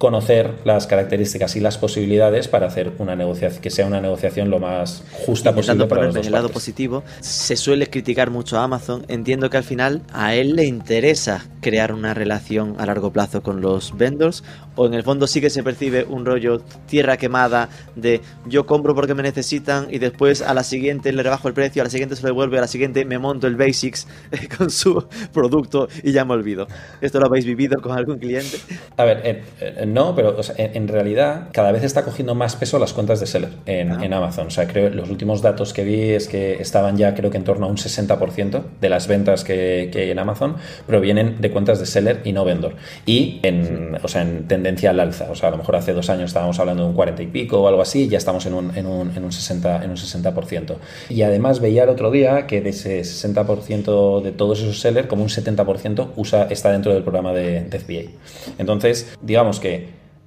conocer 0.00 0.54
las 0.64 0.86
características 0.86 1.56
y 1.56 1.60
las 1.60 1.76
posibilidades 1.76 2.48
para 2.48 2.66
hacer 2.66 2.92
una 2.96 3.14
negociación 3.16 3.60
que 3.60 3.68
sea 3.68 3.84
una 3.84 4.00
negociación 4.00 4.48
lo 4.48 4.58
más 4.58 5.04
justa 5.26 5.54
posible 5.54 5.84
para 5.84 6.06
los 6.06 6.14
dos 6.14 6.26
el 6.26 6.32
lado 6.32 6.48
positivo 6.48 7.04
se 7.20 7.54
suele 7.54 7.86
criticar 7.88 8.30
mucho 8.30 8.58
a 8.58 8.64
Amazon. 8.64 9.04
Entiendo 9.08 9.50
que 9.50 9.58
al 9.58 9.62
final 9.62 10.00
a 10.10 10.34
él 10.34 10.56
le 10.56 10.64
interesa 10.64 11.44
crear 11.60 11.92
una 11.92 12.14
relación 12.14 12.76
a 12.78 12.86
largo 12.86 13.12
plazo 13.12 13.42
con 13.42 13.60
los 13.60 13.94
vendors 13.94 14.42
o 14.74 14.86
en 14.86 14.94
el 14.94 15.02
fondo 15.02 15.26
sí 15.26 15.42
que 15.42 15.50
se 15.50 15.62
percibe 15.62 16.04
un 16.04 16.24
rollo 16.24 16.62
tierra 16.86 17.18
quemada 17.18 17.68
de 17.94 18.22
yo 18.46 18.64
compro 18.64 18.94
porque 18.94 19.12
me 19.12 19.22
necesitan 19.22 19.88
y 19.90 19.98
después 19.98 20.40
a 20.40 20.54
la 20.54 20.62
siguiente 20.62 21.12
le 21.12 21.22
rebajo 21.22 21.48
el 21.48 21.52
precio 21.52 21.82
a 21.82 21.84
la 21.84 21.90
siguiente 21.90 22.16
se 22.16 22.22
lo 22.22 22.28
devuelve 22.28 22.56
a 22.56 22.62
la 22.62 22.68
siguiente 22.68 23.04
me 23.04 23.18
monto 23.18 23.46
el 23.46 23.56
basics 23.56 24.06
con 24.56 24.70
su 24.70 25.04
producto 25.34 25.88
y 26.02 26.12
ya 26.12 26.24
me 26.24 26.32
olvido. 26.32 26.66
Esto 27.02 27.20
lo 27.20 27.26
habéis 27.26 27.44
vivido 27.44 27.82
con 27.82 27.92
algún 27.92 28.18
cliente 28.18 28.58
a 28.96 29.04
ver 29.04 29.44
no, 29.90 30.14
pero 30.14 30.36
en, 30.56 30.88
realidad 30.88 31.48
cada 31.52 31.72
vez 31.72 31.84
está 31.84 32.04
cogiendo 32.04 32.34
más 32.34 32.56
peso 32.56 32.78
las 32.78 32.92
cuentas 32.92 33.20
de 33.20 33.26
seller 33.26 33.50
en, 33.66 33.92
ah. 33.92 34.16
Amazon. 34.16 34.48
O 34.48 34.50
sea, 34.50 34.66
creo 34.66 34.90
los 34.90 35.10
últimos 35.10 35.42
datos 35.42 35.72
que 35.72 35.84
vi 35.84 36.10
es 36.10 36.28
que 36.28 36.60
estaban 36.60 36.96
ya 36.96 37.14
creo 37.14 37.30
que 37.30 37.36
en 37.36 37.44
torno 37.44 37.66
a 37.66 37.68
un 37.68 37.76
60% 37.76 38.62
de 38.80 38.88
las 38.88 39.06
ventas 39.06 39.44
que, 39.44 39.90
hay 39.94 40.10
en 40.10 40.18
Amazon 40.18 40.56
provienen 40.86 41.40
de 41.40 41.50
cuentas 41.50 41.78
de 41.78 41.86
seller 41.86 42.20
y 42.24 42.32
no 42.32 42.44
vendor. 42.44 42.74
Y 43.06 43.40
en, 43.42 43.98
o 44.02 44.08
sea, 44.08 44.22
en 44.22 44.48
tendencia 44.48 44.90
al 44.90 45.00
alza. 45.00 45.28
O 45.30 45.34
sea, 45.34 45.48
a 45.48 45.52
lo 45.52 45.58
mejor 45.58 45.76
hace 45.76 45.92
dos 45.92 46.10
años 46.10 46.30
estábamos 46.30 46.58
hablando 46.58 46.84
de 46.84 46.88
un 46.90 46.94
40 46.94 47.22
y 47.22 47.26
pico 47.26 47.60
o 47.60 47.68
algo 47.68 47.82
así, 47.82 48.04
y 48.04 48.08
ya 48.08 48.18
estamos 48.18 48.46
en 48.46 48.54
un, 48.54 48.76
en 48.76 48.86
un, 48.86 49.16
en 49.16 49.24
un 49.24 49.30
60%, 49.30 49.84
en 49.84 49.90
un 49.90 49.96
60%. 49.96 50.76
Y 51.08 51.22
además 51.22 51.60
veía 51.60 51.84
el 51.84 51.88
otro 51.88 52.10
día 52.10 52.46
que 52.46 52.60
de 52.60 52.70
ese 52.70 53.00
60% 53.00 54.22
de 54.22 54.32
todos 54.32 54.60
esos 54.60 54.80
sellers, 54.80 55.08
como 55.08 55.22
un 55.22 55.28
70% 55.28 56.10
usa, 56.16 56.44
está 56.50 56.70
dentro 56.70 56.92
del 56.92 57.02
programa 57.02 57.32
de, 57.32 57.62
de 57.62 57.78
FBA. 57.78 58.10
Entonces, 58.58 59.14
digamos 59.22 59.60
que 59.60 59.79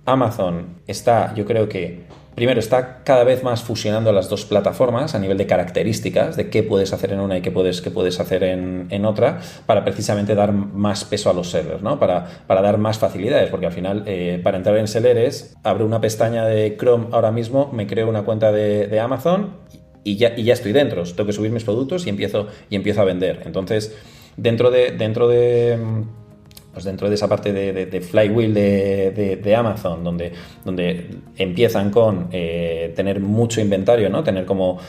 Amazon 0.06 0.82
está, 0.88 1.34
yo 1.36 1.46
creo 1.46 1.70
que 1.70 2.04
primero 2.36 2.60
está 2.60 3.04
cada 3.04 3.24
vez 3.24 3.44
más 3.44 3.64
fusionando 3.64 4.12
las 4.12 4.30
dos 4.30 4.46
plataformas 4.46 5.16
a 5.16 5.20
nivel 5.20 5.38
de 5.38 5.48
características, 5.48 6.36
de 6.36 6.50
qué 6.50 6.64
puedes 6.64 6.94
hacer 6.94 7.14
en 7.14 7.20
una 7.20 7.38
y 7.38 7.42
qué 7.42 7.52
puedes, 7.52 7.82
qué 7.82 7.92
puedes 7.92 8.20
hacer 8.20 8.44
en, 8.44 9.06
otra, 9.06 9.40
para 9.66 9.84
precisamente 9.84 10.36
dar 10.36 10.52
más 10.52 11.06
peso 11.06 11.30
a 11.30 11.34
los 11.34 11.50
sellers, 11.50 11.82
¿no? 11.82 12.00
para, 12.00 12.44
para 12.48 12.62
dar 12.62 12.78
más 12.78 13.00
facilidades, 13.00 13.50
porque 13.50 13.68
al 13.68 13.72
final 13.72 14.04
eh, 14.06 14.40
para 14.44 14.58
entrar 14.58 14.78
en 14.78 14.88
sellers 14.88 15.56
abro 15.64 15.86
una 15.86 16.02
pestaña 16.02 16.46
de 16.46 16.76
Chrome 16.78 17.08
ahora 17.12 17.32
mismo, 17.32 17.70
me 17.72 17.88
creo 17.88 18.10
una 18.10 18.24
cuenta 18.24 18.52
de, 18.52 19.00
Amazon 19.00 19.58
y 20.04 20.18
ya, 20.18 20.34
y 20.36 20.44
ya 20.44 20.54
estoy 20.54 20.72
dentro, 20.72 21.04
tengo 21.04 21.26
que 21.26 21.34
subir 21.34 21.52
mis 21.52 21.64
productos 21.64 22.06
y 22.08 22.10
empiezo, 22.10 22.48
y 22.70 22.76
empiezo 22.76 23.02
a 23.02 23.06
vender. 23.06 23.42
Entonces, 23.46 23.96
dentro 24.38 24.72
de... 24.72 24.92
Dentro 24.92 25.28
de 25.28 25.78
pues 26.74 26.86
dentro 26.86 27.08
de 27.08 27.16
esa 27.16 27.30
parte 27.30 27.54
de, 27.54 28.02
flywheel 28.02 28.54
de, 28.54 29.56
Amazon, 29.56 30.04
donde, 30.04 30.32
donde 30.66 31.18
empiezan 31.38 31.92
con 31.92 32.30
eh, 32.32 32.92
tener 32.96 33.20
mucho 33.20 33.62
inventario, 33.62 34.10
¿no? 34.10 34.24
Tener 34.24 34.46
como 34.46 34.80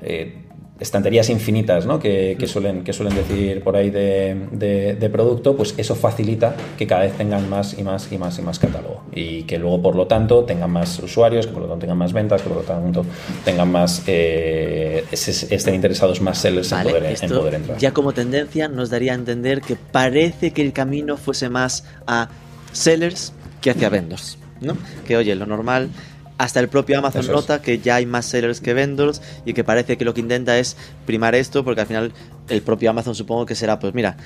eh, 0.00 0.43
estanterías 0.80 1.30
infinitas 1.30 1.86
¿no? 1.86 2.00
que, 2.00 2.36
suelen, 2.46 2.82
que 2.82 2.92
suelen 2.92 3.14
decir 3.14 3.62
por 3.62 3.76
ahí 3.76 3.90
de, 3.90 5.10
producto, 5.12 5.56
pues 5.56 5.74
eso 5.76 5.94
facilita 5.94 6.56
que 6.76 6.86
cada 6.86 7.02
vez 7.02 7.16
tengan 7.16 7.48
más 7.48 7.78
y 7.78 7.82
más 7.84 8.10
y 8.10 8.18
más 8.18 8.38
y 8.38 8.42
más 8.42 8.58
catálogo. 8.58 9.02
Y 9.12 9.44
que 9.44 9.58
luego, 9.58 9.80
por 9.80 9.94
lo 9.94 10.06
tanto, 10.06 10.44
tengan 10.44 10.70
más 10.70 10.98
usuarios, 10.98 11.46
que 11.46 11.52
por 11.52 11.62
lo 11.62 11.68
tanto 11.68 11.82
tengan 11.82 11.98
más 11.98 12.12
ventas, 12.12 12.42
que 12.42 12.48
por 12.48 12.58
lo 12.58 12.64
tanto 12.64 13.04
tengan 13.44 13.70
más, 13.70 14.02
eh, 14.06 15.04
estén 15.12 15.74
interesados 15.74 16.20
más 16.20 16.38
sellers 16.38 16.72
en, 16.72 16.82
poder, 17.30 17.54
entrar. 17.54 17.78
Ya 17.78 17.92
como 17.92 18.12
tendencia 18.12 18.68
nos 18.68 18.90
daría 18.90 19.12
a 19.12 19.14
entender 19.14 19.60
que 19.60 19.76
parece 19.76 20.52
que 20.52 20.62
el 20.62 20.72
camino 20.72 21.16
fuese 21.16 21.48
más 21.48 21.84
a 22.06 22.28
sellers 22.72 23.32
que 23.60 23.70
hacia 23.70 23.88
vendors. 23.88 24.38
¿no? 24.60 24.76
Que 25.06 25.16
oye, 25.16 25.34
lo 25.34 25.46
normal 25.46 25.90
hasta 26.36 26.60
el 26.60 26.68
propio 26.68 26.98
Amazon 26.98 27.26
nota 27.28 27.62
que 27.62 27.78
ya 27.78 27.96
hay 27.96 28.06
más 28.06 28.26
sellers 28.26 28.60
que 28.60 28.74
vendors 28.74 29.22
y 29.44 29.52
que 29.52 29.62
parece 29.62 29.96
que 29.96 30.04
lo 30.04 30.14
que 30.14 30.20
intenta 30.20 30.58
es 30.58 30.76
primar 31.06 31.34
esto 31.34 31.64
porque 31.64 31.82
al 31.82 31.86
final 31.86 32.12
el 32.48 32.62
propio 32.62 32.90
Amazon 32.90 33.14
supongo 33.14 33.46
que 33.46 33.54
será 33.54 33.78
pues 33.78 33.94
mira 33.94 34.16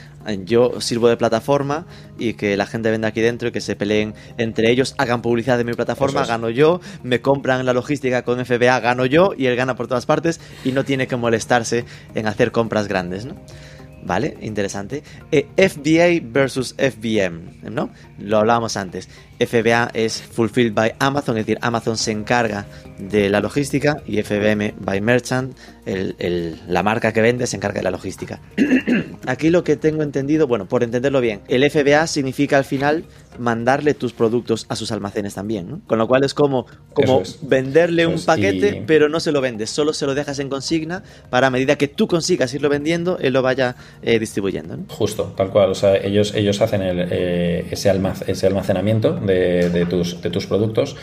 yo 0.45 0.81
sirvo 0.81 1.09
de 1.09 1.17
plataforma 1.17 1.87
y 2.19 2.35
que 2.35 2.57
la 2.57 2.67
gente 2.67 2.91
venda 2.91 3.09
aquí 3.09 3.21
dentro 3.21 3.49
y 3.49 3.53
que 3.53 3.61
se 3.61 3.77
peleen 3.77 4.15
entre 4.39 4.71
ellos 4.71 4.95
hagan 4.97 5.21
publicidad 5.23 5.59
de 5.59 5.65
mi 5.65 5.75
plataforma 5.75 6.25
gano 6.25 6.49
yo 6.49 6.81
me 7.03 7.21
compran 7.21 7.67
la 7.67 7.75
logística 7.75 8.23
con 8.23 8.45
FBA 8.45 8.81
gano 8.81 9.05
yo 9.05 9.35
y 9.37 9.47
él 9.47 9.57
gana 9.57 9.77
por 9.77 9.87
todas 9.87 10.07
partes 10.07 10.41
y 10.65 10.73
no 10.73 10.85
tiene 10.85 11.07
que 11.07 11.17
molestarse 11.17 11.85
en 12.15 12.27
hacer 12.27 12.53
compras 12.53 12.89
grandes 12.89 13.27
¿no? 13.27 13.35
¿Vale? 14.09 14.39
Interesante. 14.41 15.03
Eh, 15.31 15.47
FBA 15.57 16.27
versus 16.33 16.75
FBM, 16.79 17.71
¿no? 17.71 17.91
Lo 18.19 18.39
hablábamos 18.39 18.79
antes. 18.79 19.07
FBA 19.39 19.91
es 19.93 20.23
Fulfilled 20.23 20.73
by 20.73 20.95
Amazon, 20.99 21.37
es 21.37 21.45
decir, 21.45 21.59
Amazon 21.61 21.99
se 21.99 22.11
encarga 22.11 22.65
de 22.99 23.29
la 23.29 23.41
logística 23.41 24.03
y 24.07 24.23
FBM 24.23 24.75
by 24.81 25.03
Merchant, 25.03 25.55
la 25.85 26.83
marca 26.83 27.13
que 27.13 27.21
vende, 27.21 27.47
se 27.47 27.57
encarga 27.57 27.81
de 27.81 27.85
la 27.85 27.91
logística. 27.91 28.41
Aquí 29.27 29.51
lo 29.51 29.63
que 29.63 29.77
tengo 29.77 30.03
entendido, 30.03 30.47
bueno, 30.47 30.67
por 30.67 30.83
entenderlo 30.83 31.21
bien, 31.21 31.43
el 31.49 31.71
FBA 31.71 32.07
significa 32.07 32.57
al 32.57 32.65
final 32.65 33.05
mandarle 33.39 33.95
tus 33.95 34.13
productos 34.13 34.67
a 34.69 34.77
sus 34.77 34.93
almacenes 34.93 35.35
también, 35.35 35.69
¿no? 35.69 35.81
Con 35.87 35.99
lo 35.99 36.07
cual 36.07 36.25
es 36.25 36.35
como, 36.35 36.67
como 36.93 37.23
venderle 37.43 38.07
un 38.07 38.21
paquete, 38.21 38.83
pero 38.87 39.09
no 39.09 39.21
se 39.21 39.33
lo 39.33 39.41
vendes, 39.41 39.71
solo 39.71 39.93
se 39.93 40.07
lo 40.07 40.15
dejas 40.15 40.39
en 40.39 40.49
consigna 40.49 41.03
para 41.31 41.49
a 41.49 41.51
medida 41.51 41.77
que 41.77 41.89
tú 41.89 42.09
consigas 42.09 42.53
irlo 42.55 42.69
vendiendo, 42.69 43.19
él 43.19 43.33
lo 43.33 43.43
vaya 43.43 43.77
eh, 44.03 44.19
distribuyendo. 44.19 44.79
Justo, 44.89 45.33
tal 45.37 45.51
cual. 45.51 45.71
O 45.71 45.75
sea, 45.75 45.97
ellos, 45.97 46.35
ellos 46.35 46.61
hacen 46.61 46.81
eh, 46.85 47.67
ese, 47.71 47.89
almacenamiento 48.47 49.15
de, 49.15 49.71
de, 49.71 49.87
tus, 49.87 50.21
de 50.21 50.31
tus 50.31 50.47
productos 50.47 50.97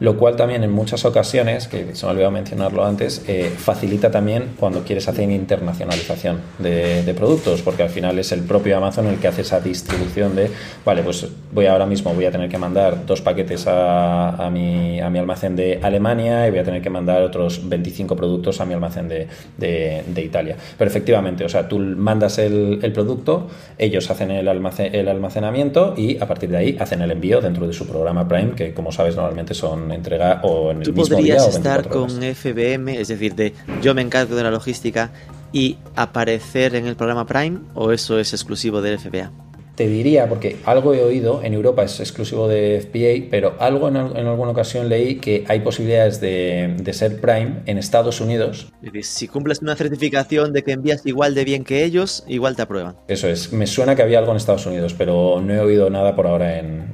lo 0.00 0.16
cual 0.16 0.36
también 0.36 0.62
en 0.64 0.70
muchas 0.70 1.04
ocasiones, 1.04 1.68
que 1.68 1.94
se 1.94 2.04
me 2.04 2.10
ha 2.10 2.12
olvidado 2.12 2.32
mencionarlo 2.32 2.84
antes, 2.84 3.24
eh, 3.28 3.50
facilita 3.56 4.10
también 4.10 4.54
cuando 4.58 4.82
quieres 4.82 5.08
hacer 5.08 5.30
internacionalización 5.30 6.40
de, 6.58 7.14
productos, 7.16 7.62
porque 7.62 7.82
al 7.82 7.88
final 7.88 8.18
es 8.18 8.32
el 8.32 8.42
propio 8.42 8.76
Amazon 8.76 9.06
el 9.06 9.18
que 9.18 9.28
hace 9.28 9.40
esa 9.40 9.60
distribución 9.60 10.36
de, 10.36 10.50
vale, 10.84 11.02
pues 11.02 11.26
voy 11.52 11.66
ahora 11.66 11.86
mismo, 11.86 12.12
voy 12.12 12.26
a 12.26 12.30
tener 12.30 12.50
que 12.50 12.58
mandar 12.58 13.06
dos 13.06 13.22
paquetes 13.22 13.64
a, 13.66 14.50
mi, 14.52 15.00
a 15.00 15.08
mi 15.08 15.18
almacén 15.18 15.56
de 15.56 15.80
Alemania 15.82 16.46
y 16.46 16.50
voy 16.50 16.58
a 16.58 16.64
tener 16.64 16.82
que 16.82 16.90
mandar 16.90 17.22
otros 17.22 17.66
25 17.66 18.14
productos 18.16 18.60
a 18.60 18.66
mi 18.66 18.74
almacén 18.74 19.08
de, 19.08 19.28
de, 19.56 20.22
Italia. 20.22 20.56
Pero 20.76 20.90
efectivamente, 20.90 21.44
o 21.44 21.48
sea, 21.48 21.68
tú 21.68 21.78
mandas 21.78 22.38
el, 22.38 22.80
el 22.82 22.92
producto, 22.92 23.48
ellos 23.78 24.10
hacen 24.10 24.30
el, 24.30 24.48
almacén, 24.48 24.94
el 24.94 25.08
almacenamiento 25.08 25.94
y 25.96 26.18
a 26.18 26.26
partir 26.26 26.50
de 26.50 26.56
ahí 26.58 26.76
hacen 26.78 27.00
el 27.00 27.10
envío 27.10 27.40
dentro 27.40 27.66
de 27.66 27.72
su 27.72 27.86
programa 27.86 28.28
Prime, 28.28 28.52
que 28.52 28.74
como 28.74 28.92
sabes 28.92 29.16
normalmente 29.16 29.54
son 29.54 29.85
entrega 29.94 30.40
o 30.42 30.70
en 30.70 30.78
el 30.78 30.82
¿Tú 30.84 30.92
mismo 30.92 31.16
podrías 31.16 31.44
día 31.44 31.56
estar 31.56 31.88
con 31.88 32.10
FBM, 32.10 33.00
es 33.00 33.08
decir, 33.08 33.34
de 33.34 33.54
yo 33.82 33.94
me 33.94 34.02
encargo 34.02 34.34
de 34.34 34.42
la 34.42 34.50
logística 34.50 35.10
y 35.52 35.78
aparecer 35.94 36.74
en 36.74 36.86
el 36.86 36.96
programa 36.96 37.26
Prime 37.26 37.60
o 37.74 37.92
eso 37.92 38.18
es 38.18 38.32
exclusivo 38.32 38.82
del 38.82 38.98
FBA? 38.98 39.30
Te 39.76 39.86
diría, 39.88 40.26
porque 40.26 40.56
algo 40.64 40.94
he 40.94 41.02
oído, 41.02 41.42
en 41.44 41.52
Europa 41.52 41.84
es 41.84 42.00
exclusivo 42.00 42.48
de 42.48 42.80
FBA, 42.80 43.28
pero 43.30 43.56
algo 43.58 43.88
en, 43.88 43.96
alguna 43.96 44.52
ocasión 44.52 44.88
leí 44.88 45.16
que 45.16 45.44
hay 45.48 45.60
posibilidades 45.60 46.18
de, 46.18 46.74
ser 46.94 47.20
Prime 47.20 47.60
en 47.66 47.76
Estados 47.76 48.22
Unidos. 48.22 48.72
Si 49.02 49.28
cumples 49.28 49.60
una 49.60 49.76
certificación 49.76 50.54
de 50.54 50.64
que 50.64 50.72
envías 50.72 51.04
igual 51.04 51.34
de 51.34 51.44
bien 51.44 51.62
que 51.62 51.84
ellos, 51.84 52.24
igual 52.26 52.56
te 52.56 52.62
aprueban. 52.62 52.96
Eso 53.06 53.28
es, 53.28 53.52
me 53.52 53.66
suena 53.66 53.94
que 53.94 54.00
había 54.00 54.18
algo 54.18 54.30
en 54.30 54.38
Estados 54.38 54.64
Unidos, 54.64 54.94
pero 54.96 55.42
no 55.44 55.52
he 55.52 55.60
oído 55.60 55.90
nada 55.90 56.16
por 56.16 56.26
ahora 56.26 56.58
en, 56.58 56.86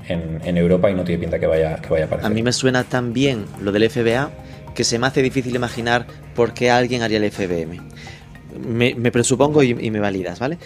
Europa 0.56 0.90
y 0.90 0.94
no 0.94 1.04
tiene 1.04 1.20
pinta 1.20 1.38
que 1.38 1.46
vaya, 1.46 1.76
que 1.76 1.88
vaya 1.88 2.04
a 2.04 2.06
aparecer. 2.08 2.30
A 2.30 2.34
mí 2.34 2.42
me 2.42 2.52
suena 2.52 2.82
tan 2.82 3.12
bien 3.12 3.46
lo 3.60 3.70
del 3.70 3.88
FBA 3.88 4.30
que 4.74 4.82
se 4.82 4.98
me 4.98 5.06
hace 5.06 5.22
difícil 5.22 5.54
imaginar 5.54 6.06
por 6.34 6.52
qué 6.52 6.70
alguien 6.70 7.02
haría 7.02 7.18
el 7.18 7.30
FBM. 7.30 7.80
Me, 8.66 9.12
presupongo 9.12 9.62
y, 9.62 9.70
y, 9.70 9.90
me 9.90 10.00
validas, 10.00 10.38
¿vale? 10.38 10.58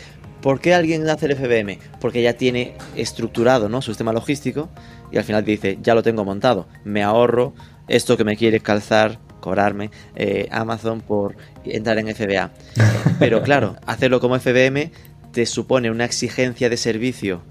¿Por 0.47 0.61
qué 0.61 0.75
alguien 0.75 1.09
hace 1.09 1.27
el 1.27 1.35
FBM? 1.35 1.81
Porque 2.01 2.23
ya 2.23 2.35
tiene 2.35 2.77
estructurado 2.95 3.69
¿no? 3.69 3.83
su 3.83 3.91
sistema 3.91 4.13
logístico 4.13 4.69
y 5.11 5.19
al 5.19 5.25
final 5.25 5.45
dice, 5.45 5.77
ya 5.83 5.93
lo 5.93 6.05
tengo 6.05 6.25
montado, 6.25 6.69
me 6.85 7.03
ahorro 7.03 7.53
esto 7.89 8.17
que 8.17 8.23
me 8.23 8.37
quiere 8.37 8.61
calzar, 8.61 9.19
cobrarme 9.41 9.91
eh, 10.15 10.47
Amazon 10.53 11.01
por 11.01 11.35
entrar 11.65 11.99
en 11.99 12.15
FBA. 12.15 12.53
Pero 13.19 13.43
claro, 13.43 13.75
hacerlo 13.87 14.21
como 14.21 14.39
FBM 14.39 14.93
te 15.33 15.47
supone 15.47 15.91
una 15.91 16.05
exigencia 16.05 16.71
de 16.71 16.77
servicio 16.77 17.43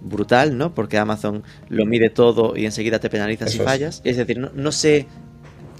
brutal, 0.00 0.56
¿no? 0.56 0.74
Porque 0.74 0.96
Amazon 0.96 1.42
lo 1.68 1.84
mide 1.84 2.08
todo 2.08 2.56
y 2.56 2.64
enseguida 2.64 2.98
te 2.98 3.10
penaliza 3.10 3.46
si 3.46 3.58
fallas. 3.58 4.00
Es 4.04 4.16
decir, 4.16 4.38
no 4.38 4.72
sé 4.72 5.06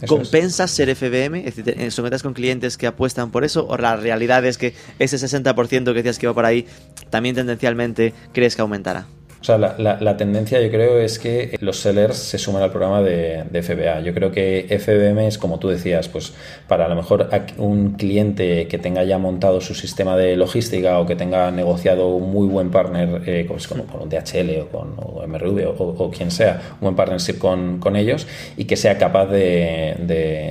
¿Compensas 0.07 0.71
ser 0.71 0.95
FBM? 0.95 1.47
Es 1.47 1.95
¿sometas 1.95 2.23
con 2.23 2.35
clientes 2.35 2.77
que 2.77 2.87
apuestan 2.87 3.31
por 3.31 3.45
eso? 3.45 3.67
¿O 3.67 3.77
la 3.77 3.97
realidad 3.97 4.45
es 4.45 4.59
que 4.59 4.75
ese 4.99 5.17
60% 5.17 5.85
que 5.85 5.93
decías 5.95 6.19
que 6.19 6.27
iba 6.27 6.35
por 6.35 6.45
ahí 6.45 6.67
también 7.11 7.35
tendencialmente 7.35 8.13
crees 8.33 8.57
que 8.57 8.63
aumentará? 8.63 9.07
O 9.43 9.45
sea, 9.45 9.59
la, 9.59 10.17
tendencia 10.17 10.61
yo 10.61 10.71
creo 10.71 11.01
es 11.01 11.19
que 11.19 11.57
los 11.61 11.79
sellers 11.81 12.17
se 12.17 12.39
suman 12.39 12.63
al 12.63 12.71
programa 12.71 13.03
de, 13.03 13.45
FBA. 13.61 13.99
Yo 14.03 14.15
creo 14.15 14.31
que 14.31 14.69
FBM 14.79 15.27
es 15.27 15.37
como 15.37 15.59
tú 15.59 15.69
decías, 15.69 16.09
pues 16.09 16.33
para 16.69 16.87
a 16.87 16.89
lo 16.89 16.95
mejor 16.95 17.29
un 17.59 17.95
cliente 17.95 18.69
que 18.69 18.79
tenga 18.79 19.03
ya 19.03 19.19
montado 19.19 19.61
su 19.61 19.75
sistema 19.75 20.17
de 20.17 20.37
logística 20.37 21.01
o 21.01 21.07
que 21.07 21.17
tenga 21.17 21.51
negociado 21.51 22.11
un 22.11 22.31
muy 22.31 22.47
buen 22.47 22.71
partner 22.71 23.21
eh, 23.27 23.45
pues 23.49 23.67
con, 23.67 23.83
con, 23.83 24.09
DHL 24.09 24.61
o 24.61 24.69
con 24.69 24.95
MRV 25.29 25.75
o, 25.77 26.11
quien 26.13 26.31
sea, 26.31 26.63
un 26.75 26.81
buen 26.83 26.95
partnership 26.95 27.39
con, 27.39 27.81
con 27.81 27.97
ellos 27.97 28.29
y 28.57 28.67
que 28.67 28.77
sea 28.77 28.97
capaz 28.97 29.27
de, 29.27 29.97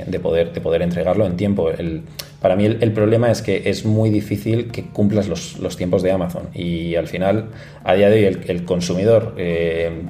de, 0.05 0.19
poder, 0.19 0.51
de 0.51 0.59
poder 0.59 0.81
entregarlo 0.81 1.25
en 1.25 1.37
tiempo. 1.37 1.69
El, 1.69 2.03
para 2.41 2.55
mí 2.55 2.65
el, 2.65 2.91
problema 2.91 3.29
es 3.29 3.41
que 3.43 3.69
es 3.69 3.85
muy 3.85 4.09
difícil 4.09 4.71
que 4.71 4.83
cumplas 4.85 5.27
los, 5.27 5.77
tiempos 5.77 6.01
de 6.01 6.11
Amazon 6.11 6.49
y 6.53 6.95
al 6.95 7.07
final, 7.07 7.49
a 7.83 7.93
día 7.93 8.09
de 8.09 8.27
hoy, 8.27 8.37
el, 8.47 8.65
consumidor 8.65 9.35
eh, 9.37 10.01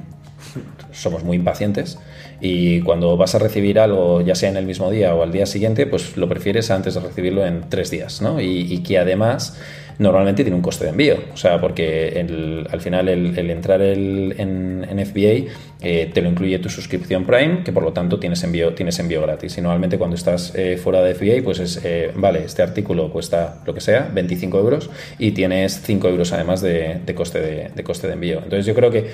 somos 0.92 1.24
muy 1.24 1.36
impacientes 1.36 1.98
y 2.40 2.80
cuando 2.80 3.18
vas 3.18 3.34
a 3.34 3.38
recibir 3.38 3.78
algo, 3.78 4.22
ya 4.22 4.34
sea 4.34 4.48
en 4.48 4.56
el 4.56 4.64
mismo 4.64 4.90
día 4.90 5.14
o 5.14 5.22
al 5.22 5.30
día 5.30 5.44
siguiente, 5.44 5.86
pues 5.86 6.16
lo 6.16 6.26
prefieres 6.28 6.70
antes 6.70 6.94
de 6.94 7.00
recibirlo 7.00 7.46
en 7.46 7.68
tres 7.68 7.90
días, 7.90 8.22
¿no? 8.22 8.40
Y 8.40 8.78
que 8.78 8.98
además 8.98 9.58
normalmente 9.98 10.42
tiene 10.42 10.56
un 10.56 10.62
coste 10.62 10.84
de 10.84 10.90
envío. 10.90 11.16
O 11.32 11.36
sea, 11.36 11.60
porque 11.60 12.64
al 12.70 12.80
final 12.80 13.08
el, 13.08 13.50
entrar 13.50 13.82
en, 13.82 15.06
FBA 15.06 15.52
eh, 15.80 16.10
te 16.12 16.22
lo 16.22 16.28
incluye 16.28 16.58
tu 16.58 16.68
suscripción 16.68 17.24
Prime, 17.24 17.62
que 17.64 17.72
por 17.72 17.82
lo 17.82 17.92
tanto 17.92 18.18
tienes 18.18 18.42
envío, 18.44 18.74
tienes 18.74 18.98
envío 18.98 19.22
gratis. 19.22 19.58
Y 19.58 19.60
normalmente 19.60 19.98
cuando 19.98 20.16
estás 20.16 20.54
eh, 20.54 20.76
fuera 20.76 21.02
de 21.02 21.14
FBA, 21.14 21.42
pues 21.44 21.58
es, 21.58 21.80
eh, 21.84 22.12
vale, 22.14 22.44
este 22.44 22.62
artículo 22.62 23.10
cuesta 23.10 23.62
lo 23.66 23.74
que 23.74 23.80
sea, 23.80 24.08
25 24.12 24.58
euros, 24.58 24.90
y 25.18 25.32
tienes 25.32 25.80
5 25.82 26.08
euros 26.08 26.32
además 26.32 26.60
de, 26.60 27.00
coste 27.14 27.70
de, 27.74 27.84
coste 27.84 28.06
de 28.06 28.12
envío. 28.14 28.38
Entonces 28.38 28.66
yo 28.66 28.74
creo 28.74 28.90
que 28.90 29.10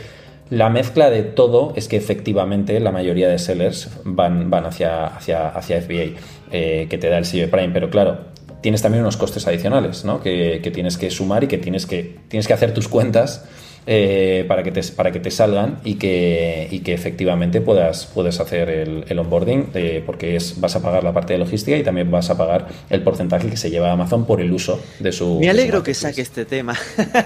la 0.51 0.71
mezcla 0.71 1.11
de 1.11 1.23
todo 1.23 1.73
es 1.77 1.89
que 1.89 1.97
efectivamente 1.97 2.81
la 2.81 2.91
mayoría 2.91 3.29
de 3.29 3.39
sellers 3.39 3.91
van, 4.05 4.51
van 4.51 4.65
hacia, 4.67 5.07
hacia, 5.07 5.49
hacia 5.49 5.81
FBA, 5.81 6.19
que 6.51 6.99
te 6.99 7.09
da 7.09 7.19
el 7.19 7.27
sello 7.27 7.51
Prime, 7.51 7.71
pero 7.73 7.91
claro, 7.91 8.38
tienes 8.69 8.83
también 8.83 9.01
unos 9.01 9.17
costes 9.17 9.47
adicionales 9.47 10.05
¿no? 10.05 10.21
que, 10.21 10.71
tienes 10.75 10.99
que 10.99 11.11
sumar 11.11 11.43
y 11.43 11.47
que 11.47 11.57
tienes 11.57 11.87
que, 11.87 12.19
tienes 12.29 12.47
que 12.47 12.53
hacer 12.53 12.75
tus 12.75 12.87
cuentas 12.87 13.47
eh, 13.87 14.45
para, 14.47 14.63
que 14.63 14.71
te, 14.71 14.83
para 14.93 15.11
que 15.11 15.21
te 15.21 15.31
salgan 15.31 15.81
y 15.85 15.95
que, 15.95 16.69
y 16.71 16.81
que 16.81 16.93
efectivamente 16.93 17.63
puedas, 17.63 18.05
puedes 18.05 18.39
hacer 18.41 18.69
el, 18.69 19.19
onboarding 19.19 19.71
eh, 19.73 20.03
porque 20.05 20.37
es, 20.37 20.61
vas 20.61 20.77
a 20.77 20.83
pagar 20.83 21.03
la 21.03 21.15
parte 21.15 21.33
de 21.33 21.39
logística 21.39 21.79
y 21.79 21.83
también 21.83 22.11
vas 22.11 22.29
a 22.29 22.37
pagar 22.37 22.69
el 22.91 23.03
porcentaje 23.03 23.49
que 23.49 23.57
se 23.57 23.71
lleva 23.71 23.91
Amazon 23.91 24.27
por 24.27 24.43
el 24.43 24.53
uso 24.53 24.79
de 24.99 25.13
su... 25.13 25.41
Me 25.41 25.49
alegro 25.49 25.83
que 25.83 25.95
saque 25.95 26.21
este 26.21 26.45
tema 26.45 26.75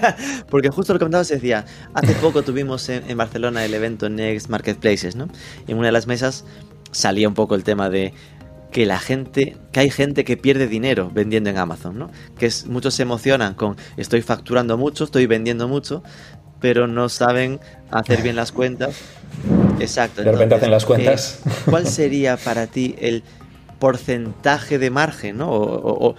porque 0.49 0.69
justo 0.69 0.93
lo 0.93 0.99
que 0.99 1.03
comentabas 1.03 1.27
decía, 1.27 1.65
hace 1.93 2.13
poco 2.13 2.43
tuvimos 2.43 2.87
en, 2.87 3.03
en 3.09 3.17
Barcelona 3.17 3.65
el 3.65 3.73
evento 3.73 4.07
Next 4.07 4.47
Marketplaces 4.47 5.17
¿no? 5.17 5.27
y 5.67 5.73
en 5.73 5.77
una 5.77 5.87
de 5.87 5.91
las 5.91 6.07
mesas 6.07 6.45
salía 6.93 7.27
un 7.27 7.33
poco 7.33 7.55
el 7.55 7.63
tema 7.63 7.89
de 7.89 8.13
que 8.73 8.85
la 8.85 8.99
gente, 8.99 9.55
que 9.71 9.79
hay 9.79 9.89
gente 9.89 10.25
que 10.25 10.35
pierde 10.35 10.67
dinero 10.67 11.09
vendiendo 11.13 11.49
en 11.49 11.57
Amazon, 11.57 11.97
¿no? 11.97 12.09
Que 12.37 12.47
es, 12.47 12.65
muchos 12.65 12.95
se 12.95 13.03
emocionan 13.03 13.53
con 13.53 13.77
estoy 13.95 14.21
facturando 14.21 14.77
mucho, 14.77 15.05
estoy 15.05 15.27
vendiendo 15.27 15.67
mucho, 15.69 16.03
pero 16.59 16.87
no 16.87 17.07
saben 17.07 17.59
hacer 17.91 18.21
bien 18.23 18.35
las 18.35 18.51
cuentas. 18.51 18.95
Exacto. 19.79 20.23
De 20.23 20.31
repente 20.31 20.55
hacen 20.55 20.71
las 20.71 20.85
cuentas. 20.85 21.39
¿Cuál 21.69 21.87
sería 21.87 22.35
para 22.35 22.67
ti 22.67 22.95
el 22.99 23.23
porcentaje 23.79 24.79
de 24.79 24.89
margen, 24.89 25.37
¿no? 25.37 25.51
O, 25.51 26.09
o, 26.09 26.15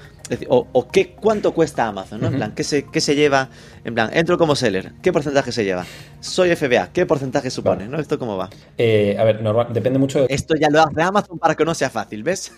qué, 0.92 1.14
cuánto 1.20 1.52
cuesta 1.52 1.86
Amazon, 1.86 2.20
¿no? 2.20 2.28
En 2.28 2.36
plan, 2.36 2.52
¿qué 2.54 2.64
se, 2.64 2.86
¿qué 2.86 3.00
se 3.00 3.14
lleva? 3.14 3.48
En 3.84 3.94
plan, 3.94 4.10
entro 4.12 4.38
como 4.38 4.56
seller, 4.56 4.92
¿qué 5.02 5.12
porcentaje 5.12 5.52
se 5.52 5.64
lleva? 5.64 5.84
Soy 6.20 6.54
FBA, 6.56 6.90
¿qué 6.92 7.04
porcentaje 7.04 7.50
supone? 7.50 7.86
¿no? 7.86 7.98
¿Esto 8.00 8.18
cómo 8.18 8.36
va? 8.36 8.48
Eh, 8.78 9.16
a 9.18 9.24
ver, 9.24 9.42
normal, 9.42 9.68
depende 9.70 9.98
mucho 9.98 10.20
de... 10.20 10.26
Esto 10.30 10.54
ya 10.56 10.70
lo 10.70 10.80
hace 10.80 11.02
Amazon 11.02 11.38
para 11.38 11.54
que 11.54 11.64
no 11.64 11.74
sea 11.74 11.90
fácil, 11.90 12.22
¿ves? 12.22 12.52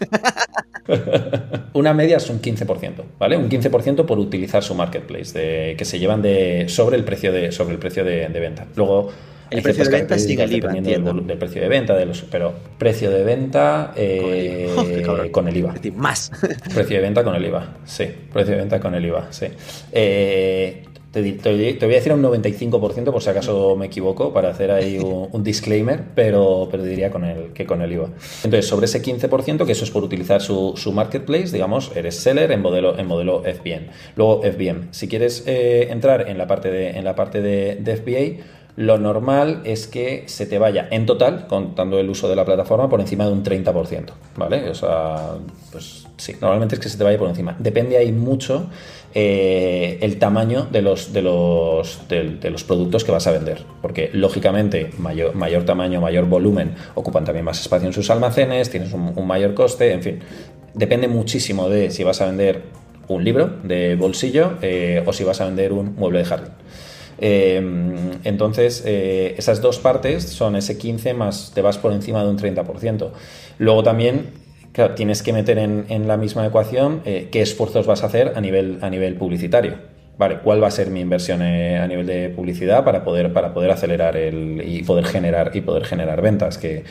Una 1.73 1.93
media 1.93 2.19
es 2.19 2.31
un 2.31 2.41
15%, 2.41 3.03
¿vale? 3.19 3.37
Un 3.37 3.49
15% 3.49 4.07
por 4.07 4.19
utilizar 4.19 4.63
su 4.63 4.75
marketplace, 4.75 5.39
de, 5.39 5.77
que 5.77 5.85
se 5.85 5.99
llevan 5.99 6.23
de, 6.23 6.67
sobre 6.69 6.97
el 6.97 7.05
precio 7.05 7.33
de, 7.33 7.51
sobre 7.51 7.75
el 7.75 7.81
precio 7.81 8.05
de, 8.05 8.29
de 8.29 8.41
venta. 8.41 8.67
Luego 8.77 9.11
el 9.51 9.63
precio 9.63 9.85
de 9.85 9.91
venta 9.91 10.19
sigue 10.19 10.43
el 10.43 10.53
IVA, 10.55 10.73
Del, 10.73 11.39
precio 11.39 11.63
de 11.63 11.69
venta, 11.69 11.95
de 11.95 12.07
los, 12.07 12.23
pero 12.23 12.53
precio 12.79 13.11
de 13.11 13.25
venta 13.25 13.93
eh, 13.97 15.31
con 15.31 15.49
el 15.49 15.57
IVA. 15.57 15.75
más. 15.97 16.31
precio 16.75 16.97
de 16.97 17.03
venta 17.03 17.25
con 17.25 17.35
el 17.35 17.45
IVA, 17.45 17.79
sí. 17.85 18.07
Precio 18.33 18.55
de 18.55 18.61
venta 18.61 18.81
con 18.81 18.95
el 18.95 19.05
IVA, 19.05 19.29
sí. 19.31 19.47
Eh, 19.93 20.85
te, 21.23 21.87
voy 21.87 21.95
a 21.95 21.97
decir 21.97 22.13
un 22.13 22.23
95% 22.23 23.11
por 23.11 23.23
si 23.23 23.31
acaso 23.31 23.75
me 23.77 23.87
equivoco 23.87 24.35
para 24.35 24.51
hacer 24.51 24.71
ahí 24.71 24.99
un, 25.33 25.43
disclaimer, 25.43 26.03
pero, 26.15 26.69
pero 26.71 26.83
diría 26.83 27.11
con 27.11 27.25
el, 27.25 27.53
que 27.53 27.65
con 27.65 27.81
el 27.81 27.93
IVA. 27.93 28.11
Entonces, 28.45 28.67
sobre 28.67 28.87
ese 28.87 29.03
15%, 29.03 29.65
que 29.65 29.73
eso 29.73 29.85
es 29.85 29.91
por 29.91 30.05
utilizar 30.05 30.43
su, 30.43 30.75
marketplace, 30.93 31.53
digamos, 31.53 31.93
eres 31.95 32.17
seller 32.17 32.51
en 32.53 32.61
modelo, 32.61 32.99
en 32.99 33.07
modelo 33.07 33.43
FBM. 33.43 33.89
Luego, 34.15 34.43
FBM. 34.43 34.89
Si 34.91 35.09
quieres 35.09 35.45
eh, 35.47 35.89
entrar 35.91 36.29
en 36.29 36.37
la 36.37 36.47
parte 36.47 36.71
de, 36.71 36.91
en 36.91 37.05
la 37.05 37.15
parte 37.15 37.41
de, 37.41 37.77
de 37.77 37.97
FBA, 37.97 38.45
lo 38.77 38.99
normal 38.99 39.63
es 39.65 39.87
que 39.87 40.25
se 40.27 40.45
te 40.47 40.59
vaya 40.59 40.87
en 40.91 41.07
total, 41.07 41.47
contando 41.47 41.99
el 41.99 42.11
uso 42.11 42.29
de 42.29 42.37
la 42.37 42.45
plataforma, 42.45 42.89
por 42.89 43.01
encima 43.01 43.25
de 43.25 43.33
un 43.33 43.43
30%, 43.43 44.11
¿vale? 44.37 44.69
O 44.69 44.75
sea, 44.75 45.33
pues 45.73 46.07
sí, 46.19 46.35
normalmente 46.41 46.75
es 46.75 46.81
que 46.81 46.91
se 46.91 46.99
te 46.99 47.05
vaya 47.05 47.19
por 47.19 47.29
encima. 47.29 47.57
Depende 47.59 47.97
ahí 47.97 48.13
mucho 48.13 48.67
eh, 49.15 49.99
el 50.03 50.19
tamaño 50.19 50.67
de 50.71 50.83
los, 50.83 51.15
de, 51.15 51.23
los, 51.23 52.07
de, 52.07 52.51
los 52.51 52.65
productos 52.65 53.03
que 53.03 53.13
vas 53.13 53.27
a 53.27 53.31
vender, 53.31 53.65
porque 53.81 54.11
lógicamente 54.13 54.91
mayor, 54.99 55.35
mayor 55.35 55.65
tamaño, 55.65 56.03
mayor 56.03 56.27
volumen 56.27 56.75
ocupan 56.95 57.25
también 57.25 57.47
más 57.47 57.59
espacio 57.59 57.87
en 57.87 57.95
sus 57.95 58.11
almacenes, 58.11 58.69
tienes 58.69 58.93
un, 58.93 59.27
mayor 59.27 59.55
coste, 59.55 59.93
en 59.93 60.03
fin, 60.03 60.19
depende 60.75 61.09
muchísimo 61.09 61.71
de 61.71 61.91
si 61.91 62.05
vas 62.05 62.21
a 62.21 62.27
vender 62.27 62.65
un 63.09 63.25
libro 63.25 63.51
de 63.63 63.97
bolsillo 63.97 64.59
eh, 64.61 65.03
o 65.07 65.15
si 65.15 65.25
vas 65.25 65.41
a 65.41 65.47
vender 65.47 65.73
un 65.73 65.95
mueble 65.97 66.19
de 66.19 66.25
jardín. 66.27 66.53
Em, 67.19 67.95
entonces, 68.25 68.83
eh, 68.87 69.35
esas 69.39 69.63
dos 69.63 69.79
partes 69.79 70.25
son 70.25 70.57
ese 70.57 70.77
15 70.77 71.15
más 71.15 71.53
te 71.55 71.63
vas 71.63 71.79
por 71.79 71.93
encima 71.93 72.23
de 72.23 72.31
un 72.31 72.39
30%. 72.39 73.13
Luego 73.59 73.83
también 73.83 74.47
tienes 74.95 75.23
que 75.23 75.33
meter 75.33 75.59
en, 75.59 76.09
la 76.09 76.17
misma 76.19 76.47
ecuación 76.47 77.01
eh, 77.07 77.29
qué 77.33 77.41
esfuerzos 77.41 77.87
vas 77.87 78.03
a 78.03 78.07
hacer 78.07 78.33
a 78.37 78.41
nivel, 78.41 78.79
a 78.83 78.91
nivel 78.91 79.15
publicitario. 79.15 79.75
Vale, 80.19 80.39
¿cuál 80.39 80.63
va 80.63 80.69
a 80.69 80.71
ser 80.71 80.91
mi 80.91 81.01
inversión 81.01 81.43
eh, 81.43 81.79
a 81.79 81.87
nivel 81.87 82.07
de 82.07 82.31
publicidad 82.31 82.85
para 82.85 83.05
poder, 83.05 83.33
para 83.33 83.53
poder 83.53 83.71
acelerar 83.71 84.17
el, 84.17 84.63
y 84.67 84.83
poder 84.83 85.05
generar 85.05 85.51
y 85.55 85.61
poder 85.61 85.85
generar 85.85 86.23
ventas? 86.23 86.59
Que, 86.59 86.85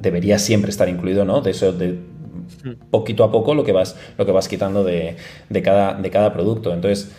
debería 0.00 0.38
siempre 0.40 0.70
estar 0.70 0.88
incluido, 0.88 1.24
¿no? 1.24 1.42
De 1.42 1.52
eso, 1.52 1.72
de 1.72 1.92
mm. 1.92 2.90
poquito 2.90 3.22
a 3.22 3.30
poco 3.30 3.54
lo 3.54 3.62
que 3.62 3.70
vas, 3.70 3.96
lo 4.18 4.26
que 4.26 4.32
vas 4.32 4.48
quitando 4.48 4.82
de, 4.82 5.16
de 5.48 5.62
cada, 5.62 5.94
de 5.94 6.10
cada 6.10 6.32
producto. 6.32 6.74
Entonces, 6.74 7.12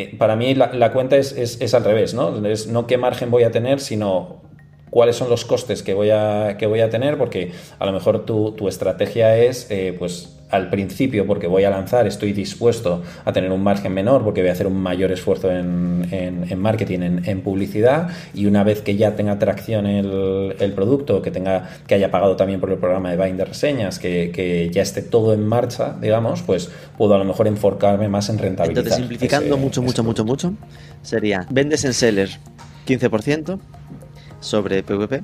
eh, 0.00 0.14
para 0.18 0.36
mí 0.36 0.54
la, 0.54 0.92
cuenta 0.92 1.16
es, 1.16 1.74
al 1.74 1.84
revés, 1.84 2.14
¿no? 2.14 2.46
Es 2.46 2.66
no 2.66 2.86
qué 2.86 2.98
margen 2.98 3.30
voy 3.30 3.44
a 3.44 3.50
tener, 3.50 3.80
sino 3.80 4.42
cuáles 4.90 5.16
son 5.16 5.30
los 5.30 5.44
costes 5.44 5.82
que 5.82 5.94
voy 5.94 6.10
a, 6.10 6.56
que 6.58 6.66
voy 6.66 6.80
a 6.80 6.90
tener, 6.90 7.16
porque 7.16 7.52
a 7.78 7.86
lo 7.86 7.92
mejor 7.92 8.24
tu, 8.24 8.52
tu 8.52 8.68
estrategia 8.68 9.36
es, 9.38 9.70
eh, 9.70 9.94
pues, 9.98 10.39
al 10.50 10.68
principio, 10.70 11.26
porque 11.26 11.46
voy 11.46 11.64
a 11.64 11.70
lanzar, 11.70 12.06
estoy 12.06 12.32
dispuesto 12.32 13.02
a 13.24 13.32
tener 13.32 13.52
un 13.52 13.62
margen 13.62 13.92
menor, 13.92 14.24
porque 14.24 14.40
voy 14.40 14.50
a 14.50 14.52
hacer 14.52 14.66
un 14.66 14.80
mayor 14.80 15.12
esfuerzo 15.12 15.50
en, 15.50 16.06
en, 16.10 16.58
marketing, 16.58 17.20
en, 17.24 17.40
publicidad, 17.42 18.08
y 18.34 18.46
una 18.46 18.64
vez 18.64 18.82
que 18.82 18.96
ya 18.96 19.16
tenga 19.16 19.38
tracción 19.38 19.86
el, 19.86 20.56
el, 20.58 20.72
producto, 20.72 21.22
que 21.22 21.30
tenga, 21.30 21.70
que 21.86 21.94
haya 21.94 22.10
pagado 22.10 22.36
también 22.36 22.60
por 22.60 22.70
el 22.70 22.78
programa 22.78 23.10
de 23.10 23.16
buying 23.16 23.36
de 23.36 23.44
reseñas, 23.44 23.98
que, 23.98 24.30
que, 24.32 24.70
ya 24.70 24.82
esté 24.82 25.02
todo 25.02 25.32
en 25.32 25.46
marcha, 25.46 25.96
digamos, 26.00 26.42
pues 26.42 26.70
puedo 26.98 27.14
a 27.14 27.18
lo 27.18 27.24
mejor 27.24 27.46
enfocarme 27.46 28.08
más 28.08 28.28
en 28.28 28.38
rentabilidad. 28.38 28.84
Entonces, 28.84 28.96
simplificando 28.96 29.56
mucho, 29.56 29.82
mucho, 29.82 30.04
mucho, 30.04 30.24
mucho, 30.24 30.54
sería, 31.02 31.46
vendes 31.50 31.84
en 31.84 31.94
seller 31.94 32.30
15% 32.86 33.58
sobre 34.40 34.82
PVP, 34.82 35.22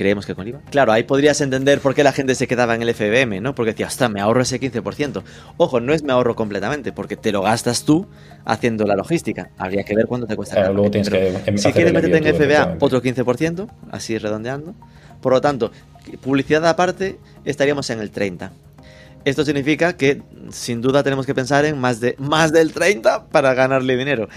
creemos 0.00 0.24
que 0.24 0.34
con 0.34 0.48
IVA. 0.48 0.62
Claro, 0.70 0.92
ahí 0.92 1.02
podrías 1.02 1.42
entender 1.42 1.78
por 1.80 1.94
qué 1.94 2.02
la 2.02 2.12
gente 2.12 2.34
se 2.34 2.46
quedaba 2.46 2.74
en 2.74 2.80
el 2.80 2.94
FBM, 2.94 3.42
¿no? 3.42 3.54
Porque 3.54 3.72
decía, 3.72 3.86
hostia, 3.86 4.08
me 4.08 4.22
ahorro 4.22 4.40
ese 4.40 4.58
15%. 4.58 5.22
Ojo, 5.58 5.78
no 5.78 5.92
es 5.92 6.02
me 6.02 6.14
ahorro 6.14 6.34
completamente, 6.34 6.90
porque 6.90 7.18
te 7.18 7.32
lo 7.32 7.42
gastas 7.42 7.84
tú 7.84 8.06
haciendo 8.46 8.86
la 8.86 8.96
logística. 8.96 9.50
Habría 9.58 9.82
que 9.82 9.94
ver 9.94 10.06
cuándo 10.06 10.26
te 10.26 10.36
cuesta. 10.36 10.54
Claro, 10.54 10.72
luego 10.72 10.90
tienes 10.90 11.10
que 11.10 11.34
em, 11.44 11.58
si 11.58 11.70
quieres 11.72 11.92
meterte 11.92 12.16
en 12.16 12.34
FBA, 12.34 12.78
otro 12.80 13.02
15%, 13.02 13.68
así 13.90 14.16
redondeando. 14.16 14.74
Por 15.20 15.34
lo 15.34 15.42
tanto, 15.42 15.70
publicidad 16.22 16.66
aparte, 16.66 17.18
estaríamos 17.44 17.90
en 17.90 18.00
el 18.00 18.10
30%. 18.10 18.48
Esto 19.26 19.44
significa 19.44 19.98
que 19.98 20.22
sin 20.48 20.80
duda 20.80 21.02
tenemos 21.02 21.26
que 21.26 21.34
pensar 21.34 21.66
en 21.66 21.78
más, 21.78 22.00
de, 22.00 22.16
más 22.16 22.52
del 22.52 22.72
30 22.72 23.26
para 23.26 23.52
ganarle 23.52 23.98
dinero. 23.98 24.30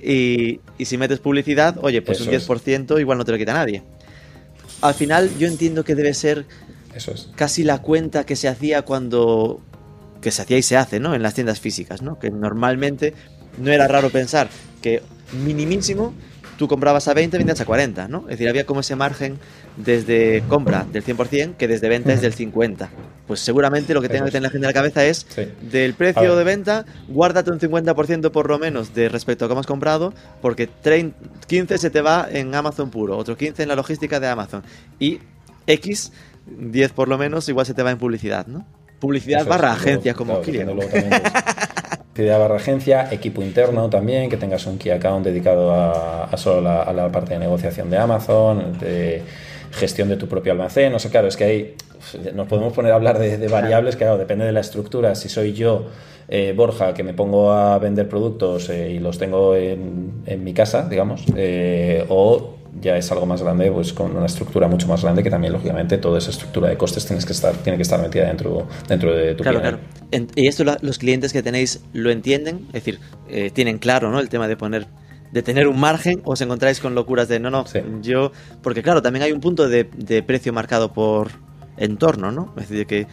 Y, 0.00 0.60
si 0.78 0.96
metes 0.98 1.18
publicidad, 1.18 1.78
oye, 1.82 2.00
pues 2.00 2.20
un 2.20 2.28
10% 2.28 3.00
igual 3.00 3.18
no 3.18 3.24
te 3.24 3.32
lo 3.32 3.38
quita 3.38 3.54
nadie 3.54 3.82
al 4.80 4.94
final 4.94 5.30
yo 5.38 5.46
entiendo 5.46 5.84
que 5.84 5.94
debe 5.94 6.14
ser 6.14 6.46
Eso 6.94 7.12
es. 7.12 7.28
casi 7.36 7.64
la 7.64 7.78
cuenta 7.78 8.24
que 8.24 8.36
se 8.36 8.48
hacía 8.48 8.82
cuando 8.82 9.60
que 10.20 10.30
se 10.30 10.42
hacía 10.42 10.58
y 10.58 10.62
se 10.62 10.76
hace, 10.76 11.00
¿no? 11.00 11.14
En 11.14 11.22
las 11.22 11.34
tiendas 11.34 11.60
físicas, 11.60 12.02
¿no? 12.02 12.18
Que 12.18 12.30
normalmente 12.30 13.14
no 13.58 13.70
era 13.72 13.88
raro 13.88 14.10
pensar 14.10 14.48
que 14.82 15.02
minimísimo 15.44 16.12
tú 16.60 16.68
comprabas 16.68 17.08
a 17.08 17.14
20, 17.14 17.38
vendías 17.38 17.58
a 17.62 17.64
40, 17.64 18.06
¿no? 18.08 18.18
Es 18.24 18.32
decir, 18.32 18.46
había 18.46 18.66
como 18.66 18.80
ese 18.80 18.94
margen 18.94 19.38
desde 19.78 20.42
compra 20.46 20.84
del 20.92 21.02
100% 21.02 21.56
que 21.56 21.66
desde 21.66 21.88
venta 21.88 22.12
es 22.12 22.20
del 22.20 22.36
50%. 22.36 22.86
Pues 23.26 23.40
seguramente 23.40 23.94
lo 23.94 24.02
que 24.02 24.10
tenga 24.10 24.26
que 24.26 24.30
tener 24.30 24.42
la 24.42 24.50
gente 24.50 24.66
en 24.66 24.68
la 24.68 24.74
cabeza 24.74 25.02
es 25.06 25.26
del 25.62 25.94
precio 25.94 26.36
de 26.36 26.44
venta, 26.44 26.84
guárdate 27.08 27.50
un 27.50 27.60
50% 27.60 28.30
por 28.30 28.50
lo 28.50 28.58
menos 28.58 28.92
de 28.92 29.08
respecto 29.08 29.46
a 29.46 29.48
cómo 29.48 29.60
has 29.60 29.66
comprado, 29.66 30.12
porque 30.42 30.68
15 31.46 31.78
se 31.78 31.88
te 31.88 32.02
va 32.02 32.28
en 32.30 32.54
Amazon 32.54 32.90
puro, 32.90 33.16
otro 33.16 33.38
15 33.38 33.62
en 33.62 33.68
la 33.70 33.74
logística 33.74 34.20
de 34.20 34.28
Amazon 34.28 34.62
y 34.98 35.18
X, 35.66 36.12
10 36.46 36.92
por 36.92 37.08
lo 37.08 37.16
menos, 37.16 37.48
igual 37.48 37.64
se 37.64 37.72
te 37.72 37.82
va 37.82 37.90
en 37.90 37.96
publicidad, 37.96 38.46
¿no? 38.46 38.66
Publicidad 38.98 39.46
barra 39.46 39.72
agencia 39.72 40.12
como 40.12 40.42
cliente. 40.42 40.74
Actividad 42.20 42.38
barra 42.38 42.56
agencia, 42.56 43.08
equipo 43.10 43.40
interno 43.40 43.88
también, 43.88 44.28
que 44.28 44.36
tengas 44.36 44.66
un 44.66 44.76
key 44.76 44.90
account 44.90 45.24
dedicado 45.24 45.72
a, 45.72 46.28
solo 46.36 46.68
a 46.68 46.92
la 46.92 47.10
parte 47.10 47.32
de 47.32 47.40
negociación 47.40 47.88
de 47.88 47.96
Amazon, 47.96 48.78
de 48.78 49.22
gestión 49.72 50.10
de 50.10 50.18
tu 50.18 50.28
propio 50.28 50.52
almacén. 50.52 50.94
O 50.94 50.98
sea, 50.98 51.10
claro, 51.10 51.28
es 51.28 51.36
que 51.38 51.44
ahí 51.44 51.74
nos 52.34 52.46
podemos 52.46 52.74
poner 52.74 52.92
a 52.92 52.96
hablar 52.96 53.18
de, 53.18 53.48
variables 53.48 53.96
que, 53.96 54.00
claro, 54.00 54.18
depende 54.18 54.44
de 54.44 54.52
la 54.52 54.60
estructura. 54.60 55.14
Si 55.14 55.30
soy 55.30 55.54
yo, 55.54 55.86
eh, 56.28 56.52
Borja, 56.54 56.92
que 56.92 57.02
me 57.02 57.14
pongo 57.14 57.52
a 57.52 57.78
vender 57.78 58.06
productos 58.06 58.68
eh, 58.68 58.90
y 58.90 58.98
los 58.98 59.16
tengo 59.16 59.56
en, 59.56 60.22
en 60.26 60.44
mi 60.44 60.52
casa, 60.52 60.86
digamos, 60.90 61.24
eh, 61.36 62.04
o 62.10 62.56
ya 62.80 62.96
es 62.96 63.10
algo 63.10 63.26
más 63.26 63.42
grande, 63.42 63.70
pues 63.70 63.92
con 63.92 64.16
una 64.16 64.26
estructura 64.26 64.68
mucho 64.68 64.86
más 64.86 65.02
grande 65.02 65.22
que 65.22 65.30
también, 65.30 65.52
lógicamente, 65.52 65.98
toda 65.98 66.18
esa 66.18 66.30
estructura 66.30 66.68
de 66.68 66.76
costes 66.76 67.04
tienes 67.06 67.24
que 67.24 67.32
estar, 67.32 67.54
tiene 67.56 67.76
que 67.76 67.82
estar 67.82 68.00
metida 68.00 68.26
dentro, 68.26 68.66
dentro 68.88 69.14
de 69.14 69.34
tu 69.34 69.42
Claro, 69.42 69.60
claro. 69.60 69.78
Y 70.34 70.46
esto 70.46 70.64
los 70.80 70.98
clientes 70.98 71.32
que 71.32 71.42
tenéis 71.42 71.80
lo 71.92 72.10
entienden, 72.10 72.66
es 72.68 72.84
decir, 72.84 73.00
eh, 73.28 73.50
tienen 73.52 73.78
claro 73.78 74.10
¿no? 74.10 74.20
el 74.20 74.28
tema 74.28 74.48
de 74.48 74.56
poner 74.56 74.86
de 75.32 75.42
tener 75.42 75.68
un 75.68 75.78
margen 75.78 76.22
o 76.24 76.32
os 76.32 76.40
encontráis 76.40 76.80
con 76.80 76.96
locuras 76.96 77.28
de 77.28 77.38
no, 77.38 77.50
no, 77.50 77.64
yo. 78.02 78.32
Porque 78.62 78.82
claro, 78.82 79.00
también 79.00 79.22
hay 79.22 79.32
un 79.32 79.40
punto 79.40 79.68
de, 79.68 79.84
de 79.84 80.24
precio 80.24 80.52
marcado 80.52 80.92
por 80.92 81.30
entorno, 81.76 82.32
¿no? 82.32 82.52
Es 82.56 82.68
decir, 82.68 82.86
que 82.86 83.06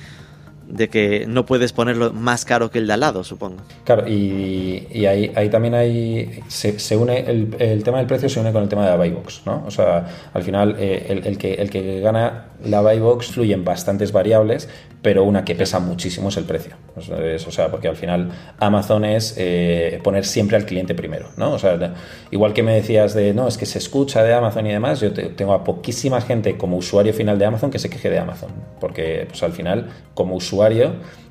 de 0.68 0.90
que 0.90 1.26
no 1.28 1.46
puedes 1.46 1.74
ponerlo 1.74 2.12
más 2.12 2.46
caro 2.46 2.70
que 2.70 2.80
el 2.80 2.88
de 2.88 2.94
al 2.94 3.00
lado, 3.00 3.24
supongo. 3.24 3.58
Claro, 3.86 4.08
y, 4.08 4.88
y 4.92 5.06
ahí, 5.06 5.32
ahí, 5.36 5.50
también 5.50 5.74
hay, 5.74 6.42
se, 6.48 6.98
une, 6.98 7.20
el, 7.20 7.56
el, 7.60 7.84
tema 7.84 8.00
del 8.00 8.08
precio 8.08 8.28
se 8.28 8.40
une 8.40 8.52
con 8.52 8.64
el 8.64 8.70
tema 8.70 8.84
de 8.84 8.92
la 8.92 8.98
buy 8.98 9.10
box, 9.12 9.44
¿no? 9.46 9.64
O 9.66 9.72
sea, 9.72 10.06
al 10.34 10.44
final 10.44 10.76
eh, 10.78 11.06
el, 11.10 11.26
el, 11.26 11.38
que, 11.38 11.54
el 11.54 11.70
que 11.70 12.02
gana 12.02 12.48
la 12.64 12.82
buy 12.82 13.00
box 13.00 13.28
fluyen 13.28 13.64
bastantes 13.64 14.12
variables, 14.12 14.68
pero 15.02 15.24
una 15.24 15.46
que 15.46 15.56
pesa 15.56 15.80
muchísimo 15.80 16.30
es 16.30 16.38
el 16.38 16.46
precio. 16.46 16.76
o 16.96 17.52
sea, 17.52 17.70
porque 17.70 17.88
al 17.88 17.96
final 17.96 18.30
Amazon 18.60 19.06
es 19.06 19.36
eh, 19.38 20.02
poner 20.04 20.26
siempre 20.26 20.58
al 20.58 20.66
cliente 20.66 20.96
primero, 20.96 21.30
¿no? 21.38 21.54
O 21.54 21.60
sea, 21.60 21.94
igual 22.32 22.54
que 22.54 22.64
me 22.64 22.74
decías 22.74 23.14
de, 23.14 23.34
no, 23.34 23.48
es 23.48 23.58
que 23.58 23.66
se 23.66 23.78
escucha 23.78 24.24
de 24.24 24.34
Amazon 24.34 24.66
y 24.66 24.72
demás, 24.72 25.00
yo 25.00 25.14
tengo 25.14 25.54
a 25.54 25.64
poquísima 25.64 26.20
gente 26.20 26.58
como 26.58 26.78
usuario 26.78 27.14
final 27.14 27.38
de 27.38 27.46
Amazon 27.46 27.70
que 27.70 27.80
se 27.80 27.90
queje 27.90 28.10
de 28.10 28.20
Amazon, 28.20 28.50
porque 28.80 29.26
pues 29.30 29.42
al 29.44 29.54
final, 29.54 29.88
como 30.14 30.36
usuario, 30.36 30.57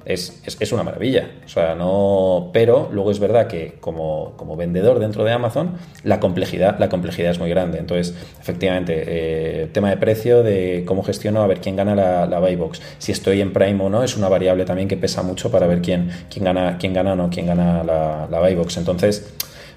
es, 0.06 0.40
es, 0.44 0.72
una 0.72 0.84
maravilla. 0.84 1.30
O 1.44 1.48
sea, 1.48 1.74
no. 1.74 2.50
Pero 2.52 2.88
luego 2.92 3.10
es 3.10 3.18
verdad 3.18 3.48
que 3.48 3.74
como, 3.80 4.34
como, 4.36 4.56
vendedor 4.56 5.00
dentro 5.00 5.24
de 5.24 5.32
Amazon, 5.32 5.76
la 6.04 6.20
complejidad, 6.20 6.78
la 6.78 6.88
complejidad 6.88 7.32
es 7.32 7.40
muy 7.40 7.50
grande. 7.50 7.78
Entonces, 7.78 8.14
efectivamente, 8.40 9.04
eh, 9.06 9.66
tema 9.72 9.90
de 9.90 9.96
precio, 9.96 10.44
de 10.44 10.84
cómo 10.86 11.02
gestiono, 11.02 11.42
a 11.42 11.46
ver 11.48 11.60
quién 11.60 11.74
gana 11.74 11.96
la, 11.96 12.26
la 12.26 12.38
buy 12.38 12.54
box. 12.54 12.80
Si 12.98 13.10
estoy 13.10 13.40
en 13.40 13.52
Prime 13.52 13.82
o 13.82 13.88
no, 13.88 14.04
es 14.04 14.16
una 14.16 14.28
variable 14.28 14.64
también 14.64 14.86
que 14.86 14.96
pesa 14.96 15.22
mucho 15.22 15.50
para 15.50 15.66
ver 15.66 15.82
quién, 15.82 16.08
quién 16.30 16.44
gana, 16.44 16.78
quién 16.78 16.94
gana 16.94 17.14
o 17.14 17.16
no, 17.16 17.28
quién 17.28 17.46
gana 17.46 17.82
la, 17.82 18.28
la 18.30 18.40
buy 18.40 18.54
box. 18.54 18.76
Entonces 18.76 19.34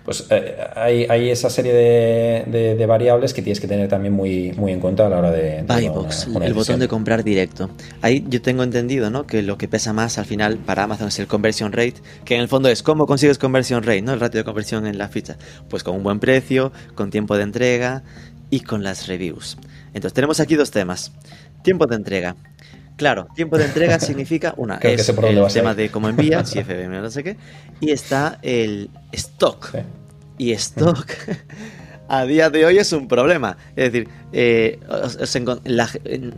pues 0.09 0.25
eh, 0.31 0.57
hay, 0.75 1.29
esa 1.29 1.51
serie 1.51 1.71
de, 1.71 2.85
variables 2.87 3.31
que 3.31 3.43
tienes 3.43 3.59
que 3.59 3.67
tener 3.67 3.87
también 3.87 4.11
muy, 4.11 4.53
muy 4.53 4.71
en 4.71 4.79
cuenta 4.79 5.05
a 5.05 5.09
la 5.09 5.19
hora 5.19 5.29
de... 5.29 5.63
Buybox, 5.67 6.29
el 6.41 6.55
botón 6.55 6.79
de 6.79 6.87
comprar 6.87 7.23
directo. 7.23 7.69
Ahí 8.01 8.25
yo 8.27 8.41
tengo 8.41 8.63
entendido 8.63 9.11
¿no? 9.11 9.27
que 9.27 9.43
lo 9.43 9.59
que 9.59 9.67
pesa 9.67 9.93
más 9.93 10.17
al 10.17 10.25
final 10.25 10.57
para 10.57 10.85
Amazon 10.85 11.09
es 11.09 11.19
el 11.19 11.27
conversion 11.27 11.73
rate, 11.73 12.01
que 12.25 12.33
en 12.33 12.41
el 12.41 12.47
fondo 12.47 12.69
es 12.69 12.81
cómo 12.81 13.05
consigues 13.05 13.37
conversion 13.37 13.83
rate, 13.83 14.01
¿no? 14.01 14.11
el 14.11 14.19
ratio 14.19 14.39
de 14.39 14.45
conversión 14.45 14.87
en 14.87 14.97
la 14.97 15.09
ficha. 15.09 15.37
Pues 15.69 15.83
con 15.83 15.95
un 15.95 16.01
buen 16.01 16.19
precio, 16.19 16.71
con 16.95 17.11
tiempo 17.11 17.37
de 17.37 17.43
entrega 17.43 18.01
y 18.49 18.61
con 18.61 18.81
las 18.81 19.05
reviews. 19.05 19.59
Entonces 19.93 20.13
tenemos 20.13 20.39
aquí 20.39 20.55
dos 20.55 20.71
temas. 20.71 21.11
Tiempo 21.61 21.85
de 21.85 21.97
entrega. 21.97 22.35
Claro, 22.99 23.27
tiempo 23.35 23.59
de 23.59 23.65
entrega 23.65 23.99
significa 23.99 24.55
una 24.57 24.77
es 24.77 25.07
el 25.07 25.53
tema 25.53 25.75
de 25.75 25.91
cómo 25.91 26.09
envía, 26.09 26.43
si 26.45 26.59
FBM 26.63 26.99
no 26.99 27.11
sé 27.11 27.23
qué, 27.23 27.37
y 27.79 27.91
está 27.91 28.39
el 28.41 28.89
stock. 29.11 29.71
Y 30.39 30.53
stock 30.53 31.05
a 32.09 32.25
día 32.25 32.49
de 32.49 32.65
hoy 32.65 32.77
es 32.77 32.91
un 32.91 33.07
problema. 33.07 33.55
Es 33.75 33.91
decir, 33.91 34.09
eh, 34.33 34.79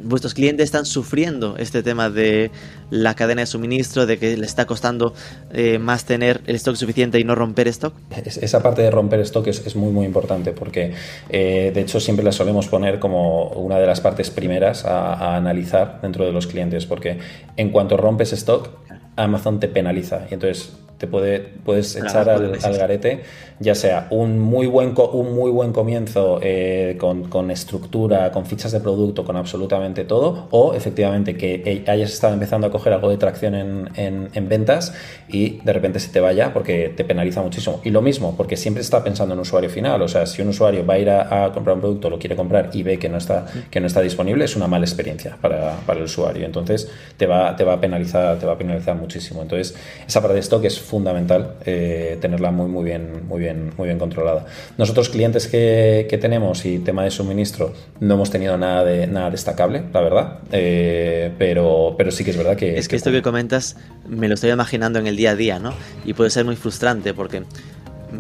vuestros 0.04 0.34
clientes 0.34 0.66
están 0.66 0.86
sufriendo 0.86 1.56
este 1.58 1.82
tema 1.82 2.10
de 2.10 2.52
la 2.90 3.14
cadena 3.16 3.42
de 3.42 3.46
suministro, 3.46 4.06
de 4.06 4.18
que 4.18 4.36
le 4.36 4.46
está 4.46 4.66
costando 4.66 5.14
eh, 5.54 5.80
más 5.80 6.04
tener 6.06 6.42
el 6.46 6.58
stock 6.58 6.76
suficiente 6.76 7.20
y 7.20 7.24
no 7.24 7.36
romper 7.36 7.70
stock. 7.70 7.94
Esa 8.26 8.62
parte 8.62 8.82
de 8.82 8.92
romper 8.92 9.22
stock 9.22 9.48
es, 9.48 9.76
muy, 9.76 9.92
muy 9.92 10.06
importante 10.06 10.52
porque, 10.52 10.94
eh, 11.30 11.72
de 11.74 11.82
hecho, 11.82 12.00
siempre 12.00 12.26
la 12.26 12.34
solemos 12.34 12.68
poner 12.68 13.00
como 13.00 13.50
una 13.50 13.78
de 13.78 13.88
las 13.88 14.02
partes 14.02 14.30
primeras 14.30 14.84
a, 14.84 15.14
a 15.14 15.38
analizar 15.38 16.00
dentro 16.02 16.26
de 16.26 16.34
los 16.34 16.48
clientes, 16.48 16.86
porque 16.86 17.20
en 17.56 17.70
cuanto 17.70 17.96
rompes 17.98 18.34
stock, 18.34 18.70
Amazon 19.16 19.60
te 19.60 19.68
penaliza. 19.68 20.26
Y 20.30 20.34
entonces 20.34 20.74
te 21.02 21.08
puede, 21.08 21.40
puedes 21.40 21.96
echar 21.96 22.30
al, 22.30 22.60
garete, 22.78 23.24
ya 23.60 23.74
sea 23.74 24.06
un 24.12 24.38
muy 24.38 24.68
buen, 24.68 24.94
un 25.14 25.34
muy 25.34 25.50
buen 25.50 25.74
comienzo 25.74 26.40
eh, 26.44 26.96
con, 27.00 27.50
estructura, 27.50 28.32
con 28.32 28.46
fichas 28.46 28.72
de 28.72 28.82
producto, 28.82 29.26
con 29.26 29.36
absolutamente 29.36 30.04
todo, 30.04 30.48
o 30.52 30.76
efectivamente 30.76 31.36
que 31.36 31.84
hayas 31.88 32.14
estado 32.14 32.36
empezando 32.36 32.68
a 32.68 32.70
coger 32.70 32.94
algo 32.94 33.10
de 33.10 33.18
tracción 33.18 33.56
en, 33.96 34.48
ventas 34.48 34.94
y 35.28 35.60
de 35.64 35.74
repente 35.74 36.00
se 36.00 36.10
te 36.10 36.20
vaya 36.20 36.54
porque 36.54 36.94
te 36.96 37.04
penaliza 37.04 37.42
muchísimo. 37.42 37.82
Y 37.84 37.90
lo 37.90 38.04
mismo, 38.04 38.36
porque 38.38 38.56
siempre 38.56 38.82
está 38.82 39.04
pensando 39.04 39.34
en 39.34 39.40
usuario 39.40 39.72
final, 39.72 40.04
o 40.04 40.08
sea, 40.08 40.28
si 40.28 40.44
un 40.44 40.50
usuario 40.50 40.86
va 40.86 40.94
a 40.94 41.00
ir 41.00 41.10
a, 41.10 41.52
comprar 41.52 41.78
un 41.78 41.82
producto, 41.82 42.12
lo 42.12 42.20
quiere 42.20 42.36
comprar 42.36 42.70
y 42.74 42.84
ve 42.84 43.00
que 43.00 43.10
no 43.10 43.18
está, 43.18 43.48
que 43.72 43.80
no 43.80 43.88
está 43.88 44.02
disponible, 44.02 44.46
es 44.46 44.56
una 44.56 44.68
mala 44.68 44.86
experiencia 44.86 45.36
para, 45.42 45.80
el 45.92 46.04
usuario. 46.04 46.46
Entonces 46.46 46.92
te 47.18 47.26
va, 47.26 47.56
te 47.56 47.64
va 47.64 47.74
a 47.74 47.82
penalizar, 47.82 48.38
te 48.38 48.46
va 48.46 48.54
a 48.54 48.58
penalizar 48.60 48.96
muchísimo. 48.96 49.42
Entonces, 49.42 49.76
esa 50.08 50.22
parte 50.22 50.36
de 50.36 50.42
stock 50.42 50.64
es 50.64 50.80
fundamental 50.92 51.56
eh, 51.66 52.18
tenerla 52.20 52.52
muy, 52.52 52.68
muy 52.68 52.84
bien, 52.84 53.26
muy 53.26 53.40
bien, 53.40 53.72
muy 53.78 53.88
bien 53.88 53.98
controlada. 53.98 54.46
Nosotros 54.78 55.08
clientes 55.08 55.48
que, 55.48 56.18
tenemos 56.22 56.66
y 56.66 56.80
tema 56.80 57.04
de 57.04 57.12
suministro 57.12 57.74
no 58.02 58.16
hemos 58.16 58.30
tenido 58.30 58.58
nada 58.58 58.84
de 58.84 59.08
nada 59.08 59.32
destacable, 59.32 59.84
la 59.94 60.02
verdad, 60.02 60.40
eh, 60.52 61.32
pero, 61.40 61.96
pero 61.98 62.12
sí 62.12 62.26
que 62.26 62.32
es 62.32 62.38
verdad 62.38 62.58
que 62.58 62.78
es 62.78 62.90
que, 62.90 62.98
esto 62.98 63.12
que 63.12 63.22
comentas 63.22 63.78
me 64.08 64.28
lo 64.28 64.34
estoy 64.34 64.52
imaginando 64.52 65.00
en 65.00 65.08
el 65.08 65.16
día 65.16 65.32
a 65.32 65.36
día, 65.36 65.58
¿no? 65.58 65.74
Y 66.06 66.14
puede 66.14 66.30
ser 66.30 66.44
muy 66.44 66.58
frustrante 66.58 67.14
porque 67.14 67.44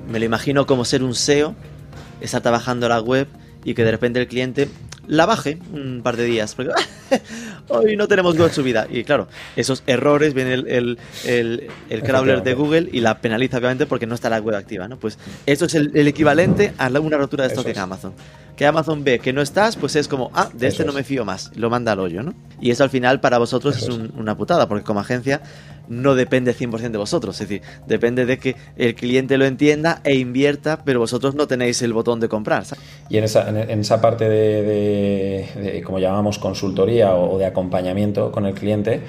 me 0.09 0.17
lo 0.17 0.25
imagino 0.25 0.65
como 0.65 0.85
ser 0.85 1.03
un 1.03 1.13
SEO, 1.13 1.53
estar 2.21 2.41
trabajando 2.41 2.87
la 2.87 3.01
web 3.01 3.27
y 3.65 3.73
que 3.73 3.83
de 3.83 3.91
repente 3.91 4.21
el 4.21 4.27
cliente 4.27 4.69
la 5.11 5.25
baje 5.25 5.57
un 5.73 6.01
par 6.03 6.15
de 6.15 6.23
días. 6.23 6.55
Porque 6.55 6.71
hoy 7.67 7.97
no 7.97 8.07
tenemos 8.07 8.37
web 8.37 8.51
subida. 8.51 8.87
Y 8.89 9.03
claro, 9.03 9.27
esos 9.57 9.83
errores, 9.85 10.33
viene 10.33 10.53
el, 10.53 10.97
el, 11.25 12.03
crawler 12.03 12.43
de 12.43 12.53
Google 12.53 12.87
y 12.91 13.01
la 13.01 13.19
penaliza 13.19 13.57
obviamente 13.57 13.85
porque 13.85 14.07
no 14.07 14.15
está 14.15 14.29
la 14.29 14.39
web 14.39 14.55
activa. 14.55 14.87
¿no? 14.87 14.97
Pues 14.97 15.19
esto 15.45 15.65
es 15.65 15.75
el, 15.75 16.07
equivalente 16.07 16.73
a 16.77 16.87
una 16.87 17.17
rotura 17.17 17.43
de 17.43 17.49
stock 17.49 17.67
en 17.67 17.77
Amazon 17.77 18.13
que 18.55 18.65
Amazon 18.67 19.03
ve 19.03 19.17
que 19.17 19.33
no 19.33 19.41
estás, 19.41 19.75
pues 19.75 19.95
es 19.95 20.07
como, 20.07 20.29
ah, 20.35 20.49
de 20.53 20.67
este 20.67 20.85
no 20.85 20.93
me 20.93 21.03
fío 21.03 21.25
más, 21.25 21.51
lo 21.55 21.71
manda 21.71 21.93
al 21.93 21.99
hoyo, 21.99 22.21
¿no? 22.21 22.35
Y 22.59 22.69
eso 22.69 22.83
al 22.83 22.91
final 22.91 23.19
para 23.19 23.39
vosotros 23.39 23.75
es, 23.77 23.89
una 23.89 24.37
putada, 24.37 24.67
porque 24.67 24.83
como 24.83 24.99
agencia 24.99 25.41
no 25.91 26.15
depende 26.15 26.55
100% 26.55 26.91
de 26.91 26.97
vosotros, 26.97 27.39
es 27.41 27.47
decir, 27.47 27.61
depende 27.85 28.25
de 28.25 28.39
que 28.39 28.55
el 28.77 28.95
cliente 28.95 29.37
lo 29.37 29.45
entienda 29.45 30.01
e 30.03 30.15
invierta, 30.15 30.83
pero 30.83 30.99
vosotros 30.99 31.35
no 31.35 31.47
tenéis 31.47 31.81
el 31.81 31.93
botón 31.93 32.19
de 32.19 32.29
comprar. 32.29 32.63
Y 33.09 33.17
en 33.17 33.25
esa, 33.25 33.49
en 33.49 33.79
esa 33.79 34.01
parte 34.01 34.29
de, 34.29 35.83
como 35.85 35.99
llamamos, 35.99 36.39
consultoría 36.39 37.15
o 37.15 37.37
de 37.37 37.45
acompañamiento 37.45 38.31
con 38.31 38.45
el 38.45 38.53
cliente, 38.53 39.01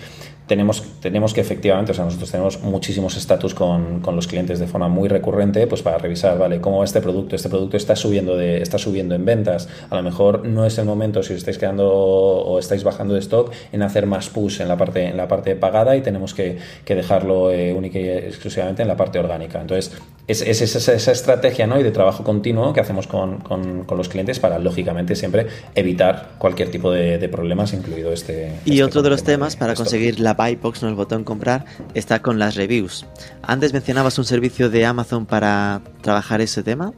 tenemos, 0.52 0.82
tenemos 1.00 1.32
que 1.32 1.40
efectivamente, 1.40 1.92
o 1.92 1.94
sea, 1.94 2.04
nosotros 2.04 2.30
tenemos 2.30 2.60
muchísimos 2.60 3.16
estatus 3.16 3.54
con, 3.54 4.00
con, 4.00 4.14
los 4.14 4.26
clientes 4.26 4.58
de 4.58 4.66
forma 4.66 4.86
muy 4.86 5.08
recurrente, 5.08 5.66
pues 5.66 5.80
para 5.80 5.96
revisar, 5.96 6.38
vale, 6.38 6.60
cómo 6.60 6.80
va 6.80 6.84
este 6.84 7.00
producto, 7.00 7.36
este 7.36 7.48
producto 7.48 7.78
está 7.78 7.96
subiendo 7.96 8.36
de, 8.36 8.60
está 8.60 8.76
subiendo 8.76 9.14
en 9.14 9.24
ventas, 9.24 9.70
a 9.88 9.96
lo 9.96 10.02
mejor 10.02 10.44
no 10.44 10.66
es 10.66 10.76
el 10.76 10.84
momento 10.84 11.22
si 11.22 11.32
os 11.32 11.38
estáis 11.38 11.56
quedando 11.56 11.90
o 11.90 12.58
estáis 12.58 12.84
bajando 12.84 13.14
de 13.14 13.20
stock 13.20 13.50
en 13.72 13.80
hacer 13.80 14.04
más 14.04 14.28
push 14.28 14.60
en 14.60 14.68
la 14.68 14.76
parte, 14.76 15.06
en 15.06 15.16
la 15.16 15.26
parte 15.26 15.56
pagada 15.56 15.96
y 15.96 16.02
tenemos 16.02 16.34
que, 16.34 16.58
que 16.84 16.94
dejarlo 16.94 17.50
eh, 17.50 17.72
única 17.72 17.98
y 17.98 18.06
exclusivamente 18.10 18.82
en 18.82 18.88
la 18.88 18.96
parte 18.98 19.18
orgánica. 19.18 19.58
Entonces, 19.58 19.96
es, 20.28 20.40
es, 20.42 20.62
esa, 20.62 20.92
esa, 20.92 21.12
estrategia 21.12 21.66
¿no? 21.66 21.80
y 21.80 21.82
de 21.82 21.90
trabajo 21.90 22.22
continuo 22.22 22.72
que 22.72 22.80
hacemos 22.80 23.06
con, 23.06 23.38
con, 23.38 23.84
con, 23.84 23.98
los 23.98 24.08
clientes 24.08 24.38
para, 24.38 24.58
lógicamente, 24.58 25.16
siempre 25.16 25.48
evitar 25.74 26.30
cualquier 26.38 26.70
tipo 26.70 26.92
de, 26.92 27.18
de 27.18 27.28
problemas, 27.28 27.72
incluido 27.72 28.12
este. 28.12 28.52
Y 28.64 28.72
este 28.72 28.84
otro 28.84 29.02
de 29.02 29.10
los 29.10 29.24
temas 29.24 29.56
para 29.56 29.74
conseguir 29.74 30.20
la 30.20 30.34
buy 30.34 30.56
box, 30.56 30.82
no 30.82 30.88
el 30.88 30.94
botón 30.94 31.24
comprar, 31.24 31.64
está 31.94 32.22
con 32.22 32.38
las 32.38 32.54
reviews. 32.54 33.04
Antes 33.42 33.72
mencionabas 33.72 34.18
un 34.18 34.24
servicio 34.24 34.70
de 34.70 34.86
Amazon 34.86 35.26
para 35.26 35.82
trabajar 36.02 36.40
ese 36.40 36.62
tema. 36.62 36.92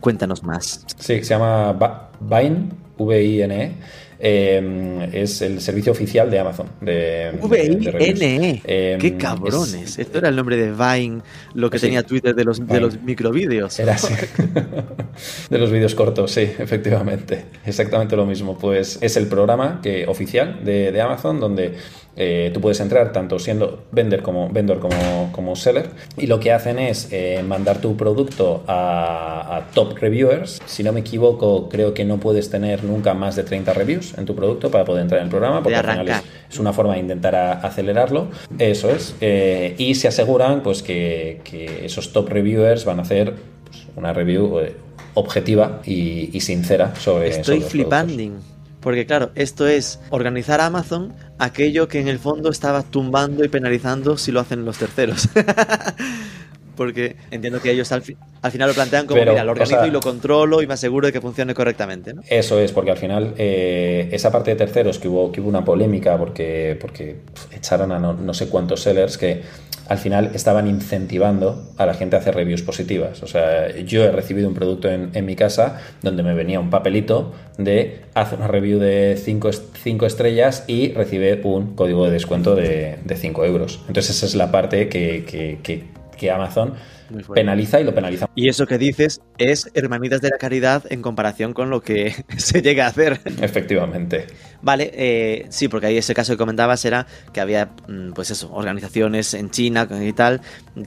Cuéntanos 0.00 0.42
más. 0.44 0.84
Sí, 0.98 1.24
se 1.24 1.30
llama 1.30 2.10
Vine, 2.20 2.68
V-I-N-E 2.98 3.74
Em, 4.26 5.02
es 5.12 5.42
el 5.42 5.60
servicio 5.60 5.92
oficial 5.92 6.30
de 6.30 6.38
Amazon. 6.38 6.66
De, 6.80 7.30
V-I-N-E. 7.42 8.62
Em, 8.64 8.98
¡Qué 8.98 9.18
cabrones! 9.18 9.98
Esto 9.98 10.16
era 10.16 10.30
el 10.30 10.36
nombre 10.36 10.56
de 10.56 10.72
Vine, 10.72 11.20
lo 11.52 11.68
que 11.68 11.78
tenía 11.78 12.02
Twitter 12.04 12.34
de 12.34 12.42
los, 12.42 12.66
de 12.66 12.80
los 12.80 13.02
microvídeos. 13.02 13.78
Era 13.78 13.96
así. 13.96 14.14
de 15.50 15.58
los 15.58 15.70
vídeos 15.70 15.94
cortos, 15.94 16.30
sí, 16.30 16.40
efectivamente. 16.58 17.44
Exactamente 17.66 18.16
lo 18.16 18.24
mismo. 18.24 18.56
Pues 18.56 18.98
es 19.02 19.14
el 19.18 19.26
programa 19.26 19.80
que, 19.82 20.06
oficial 20.06 20.64
de, 20.64 20.90
de 20.90 21.00
Amazon 21.02 21.38
donde 21.38 21.74
eh, 22.16 22.50
tú 22.54 22.60
puedes 22.60 22.78
entrar 22.80 23.12
tanto 23.12 23.38
siendo 23.38 23.84
vendor 23.90 24.22
como, 24.22 24.48
vendor 24.48 24.78
como, 24.78 25.30
como 25.32 25.56
seller 25.56 25.90
y 26.16 26.26
lo 26.26 26.38
que 26.38 26.52
hacen 26.52 26.78
es 26.78 27.08
eh, 27.10 27.42
mandar 27.46 27.78
tu 27.78 27.96
producto 27.96 28.62
a, 28.68 29.62
top 29.74 29.98
reviewers. 29.98 30.60
Si 30.66 30.82
no 30.82 30.92
me 30.92 31.00
equivoco, 31.00 31.68
creo 31.68 31.94
que 31.94 32.04
no 32.04 32.18
puedes 32.18 32.50
tener 32.50 32.84
nunca 32.84 33.14
más 33.14 33.34
de 33.34 33.42
30 33.44 33.72
reviews 33.72 34.16
en 34.18 34.26
tu 34.26 34.34
producto 34.34 34.70
para 34.70 34.84
poder 34.84 35.02
entrar 35.02 35.20
en 35.20 35.24
el 35.24 35.30
programa 35.30 35.62
porque 35.62 35.76
al 35.76 35.84
final 35.84 36.22
es, 36.50 36.58
una 36.58 36.72
forma 36.72 36.94
de 36.94 37.00
intentar 37.00 37.34
acelerarlo. 37.34 38.28
Eso 38.58 38.90
es. 38.90 39.16
Eh, 39.20 39.74
y 39.78 39.94
se 39.94 40.08
aseguran 40.08 40.62
pues 40.62 40.82
que, 40.82 41.40
esos 41.82 42.12
top 42.12 42.28
reviewers 42.28 42.84
van 42.84 42.98
a 42.98 43.02
hacer 43.02 43.34
pues, 43.64 43.86
una 43.96 44.12
review 44.12 44.60
objetiva 45.14 45.80
y, 45.84 46.40
sincera 46.40 46.94
sobre 46.96 47.28
Estoy 47.28 47.60
flipando. 47.60 48.14
Porque 48.84 49.06
claro, 49.06 49.32
esto 49.34 49.66
es 49.66 49.98
organizar 50.10 50.60
Amazon 50.60 51.14
aquello 51.38 51.88
que 51.88 52.00
en 52.00 52.08
el 52.08 52.18
fondo 52.18 52.50
estaba 52.50 52.82
tumbando 52.82 53.42
y 53.42 53.48
penalizando 53.48 54.18
si 54.18 54.30
lo 54.30 54.40
hacen 54.40 54.66
los 54.66 54.76
terceros. 54.76 55.30
Porque 56.76 57.16
entiendo 57.30 57.60
que 57.60 57.70
ellos 57.70 57.90
al, 57.92 58.02
final 58.02 58.68
lo 58.68 58.74
plantean 58.74 59.06
como, 59.06 59.20
mira, 59.20 59.44
lo 59.44 59.52
organizo 59.52 59.86
y 59.86 59.90
lo 59.90 60.00
controlo 60.00 60.62
y 60.62 60.66
me 60.66 60.74
aseguro 60.74 61.06
de 61.06 61.12
que 61.12 61.20
funcione 61.20 61.54
correctamente. 61.54 62.14
¿no? 62.14 62.22
Eso 62.28 62.58
es, 62.58 62.72
porque 62.72 62.90
al 62.90 62.98
final 62.98 63.34
eh, 63.38 64.08
esa 64.12 64.30
parte 64.30 64.50
de 64.50 64.56
terceros 64.56 64.98
que 64.98 65.08
hubo, 65.08 65.30
que 65.32 65.40
hubo 65.40 65.48
una 65.48 65.64
polémica 65.64 66.16
porque, 66.18 66.76
porque 66.80 67.16
echaron 67.52 67.92
a 67.92 67.98
no 67.98 68.34
sé 68.34 68.48
cuántos 68.48 68.82
sellers 68.82 69.18
que 69.18 69.42
al 69.88 69.98
final 69.98 70.30
estaban 70.34 70.66
incentivando 70.66 71.72
a 71.76 71.86
la 71.86 71.94
gente 71.94 72.16
a 72.16 72.18
hacer 72.18 72.34
reviews 72.34 72.62
positivas. 72.62 73.22
O 73.22 73.26
sea, 73.26 73.76
yo 73.76 74.04
he 74.04 74.10
recibido 74.10 74.48
un 74.48 74.54
producto 74.54 74.88
en, 74.88 75.24
mi 75.24 75.36
casa 75.36 75.80
donde 76.02 76.22
me 76.22 76.34
venía 76.34 76.60
un 76.60 76.70
papelito 76.70 77.32
de 77.58 78.00
haz 78.14 78.32
una 78.32 78.48
review 78.48 78.78
de 78.78 79.18
5 79.18 80.06
estrellas 80.06 80.64
y 80.66 80.92
recibe 80.92 81.40
un 81.44 81.74
código 81.74 82.06
de 82.06 82.12
descuento 82.12 82.54
de 82.54 82.98
5 83.14 83.44
euros. 83.44 83.80
Entonces 83.88 84.16
esa 84.16 84.26
es 84.26 84.34
la 84.34 84.50
parte 84.50 84.88
que, 84.88 85.24
que, 85.24 85.58
que 85.62 85.84
Amazon 86.30 86.74
penaliza 87.34 87.80
y 87.80 87.84
lo 87.84 87.94
penaliza. 87.94 88.28
Y 88.34 88.48
eso 88.48 88.66
que 88.66 88.78
dices 88.78 89.20
es 89.38 89.70
hermanitas 89.74 90.20
de 90.20 90.30
la 90.30 90.38
caridad 90.38 90.84
en 90.90 91.02
comparación 91.02 91.52
con 91.52 91.70
lo 91.70 91.80
que 91.80 92.14
se 92.36 92.62
llega 92.62 92.86
a 92.86 92.88
hacer. 92.88 93.20
Efectivamente. 93.40 94.26
Vale, 94.62 94.90
eh, 94.94 95.46
sí, 95.50 95.68
porque 95.68 95.86
ahí 95.86 95.96
ese 95.96 96.14
caso 96.14 96.32
que 96.32 96.38
comentabas 96.38 96.84
era 96.84 97.06
que 97.32 97.40
había, 97.40 97.70
mm, 97.88 98.12
pues 98.12 98.30
eso, 98.30 98.52
organizaciones 98.52 99.34
en 99.34 99.50
China 99.50 99.86
y 100.02 100.12
tal, 100.12 100.40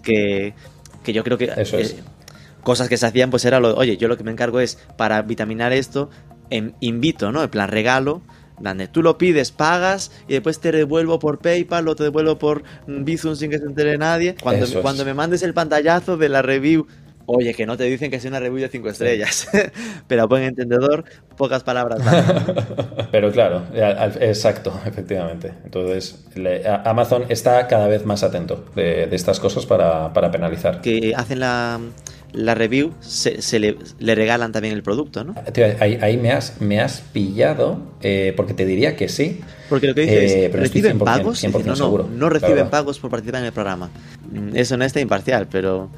que, 0.03 0.53
que 1.03 1.13
yo 1.13 1.23
creo 1.23 1.38
que... 1.38 1.51
Eso 1.55 1.78
es. 1.78 1.91
Eh, 1.91 2.03
cosas 2.63 2.89
que 2.89 2.97
se 2.97 3.05
hacían, 3.05 3.30
pues 3.30 3.45
era 3.45 3.59
lo, 3.59 3.75
oye, 3.78 3.95
yo 3.95 4.07
lo 4.09 4.17
que 4.17 4.25
me 4.25 4.32
encargo 4.32 4.59
es 4.59 4.78
para 4.97 5.21
vitaminar 5.21 5.71
esto, 5.71 6.09
en, 6.49 6.75
invito, 6.82 7.32
¿no? 7.32 7.43
En 7.43 7.49
plan 7.49 7.69
regalo, 7.69 8.21
donde 8.60 8.88
tú 8.88 9.01
lo 9.01 9.18
pides, 9.18 9.51
pagas 9.51 10.12
y 10.28 10.34
después 10.34 10.60
te 10.60 10.72
devuelvo 10.72 11.20
por 11.20 11.39
PayPal 11.39 11.88
o 11.88 11.95
te 11.95 12.03
devuelvo 12.03 12.38
por 12.38 12.64
Bizum 12.88 13.36
sin 13.36 13.51
que 13.51 13.60
se 13.60 13.66
entere 13.66 13.97
nadie. 13.97 14.36
Cuando, 14.41 14.68
me, 14.68 14.82
cuando 14.82 15.05
me 15.05 15.14
mandes 15.14 15.43
el 15.43 15.53
pantallazo 15.53 16.18
de 16.18 16.30
la 16.30 16.41
review, 16.41 16.88
oye, 17.28 17.53
que 17.53 17.65
no 17.65 17.78
te 17.78 17.84
dicen 17.84 18.09
que 18.09 18.17
es 18.17 18.25
una 18.25 18.39
review 18.39 18.61
de 18.61 18.69
5 18.69 18.89
estrellas, 18.89 19.47
pero 20.07 20.23
a 20.23 20.25
buen 20.25 20.43
entendedor, 20.43 21.05
pocas 21.38 21.63
palabras. 21.63 22.01
pero 23.11 23.32
claro, 23.32 23.63
exacto, 23.73 24.73
efectivamente. 24.86 25.53
Entonces, 25.63 26.25
Amazon 26.84 27.25
está 27.30 27.67
cada 27.67 27.88
vez 27.88 28.05
más 28.05 28.23
atento 28.23 28.65
de, 28.75 29.07
estas 29.11 29.39
cosas 29.39 29.65
para, 29.65 30.13
para 30.13 30.32
penalizar. 30.32 30.82
Que 30.82 31.13
hacen 31.15 31.39
la 31.39 31.80
la 32.34 32.55
review 32.55 32.93
se, 32.99 33.59
le, 33.59 33.75
regalan 34.15 34.51
también 34.51 34.73
el 34.73 34.84
producto, 34.84 35.23
¿no? 35.23 35.34
Ahí, 35.80 36.17
me, 36.17 36.32
has, 36.32 36.59
me 36.61 36.80
has 36.80 37.01
pillado, 37.01 37.80
eh, 38.01 38.34
porque 38.36 38.53
te 38.53 38.65
diría 38.65 38.95
que 38.95 39.09
sí. 39.09 39.41
Porque 39.69 39.88
lo 39.88 39.95
que 39.95 40.01
dices 40.01 40.32
eh, 40.34 40.51
¿reciben 40.53 40.99
pagos? 40.99 41.43
no, 41.43 41.75
no, 41.75 42.03
no 42.03 42.30
reciben 42.30 42.69
pagos 42.69 42.99
por 42.99 43.09
participar 43.09 43.41
en 43.41 43.47
el 43.47 43.53
programa. 43.53 43.89
Mm, 44.32 44.55
es 44.55 44.71
honesta 44.71 44.99
e 44.99 45.03
imparcial, 45.03 45.47
pero 45.49 45.89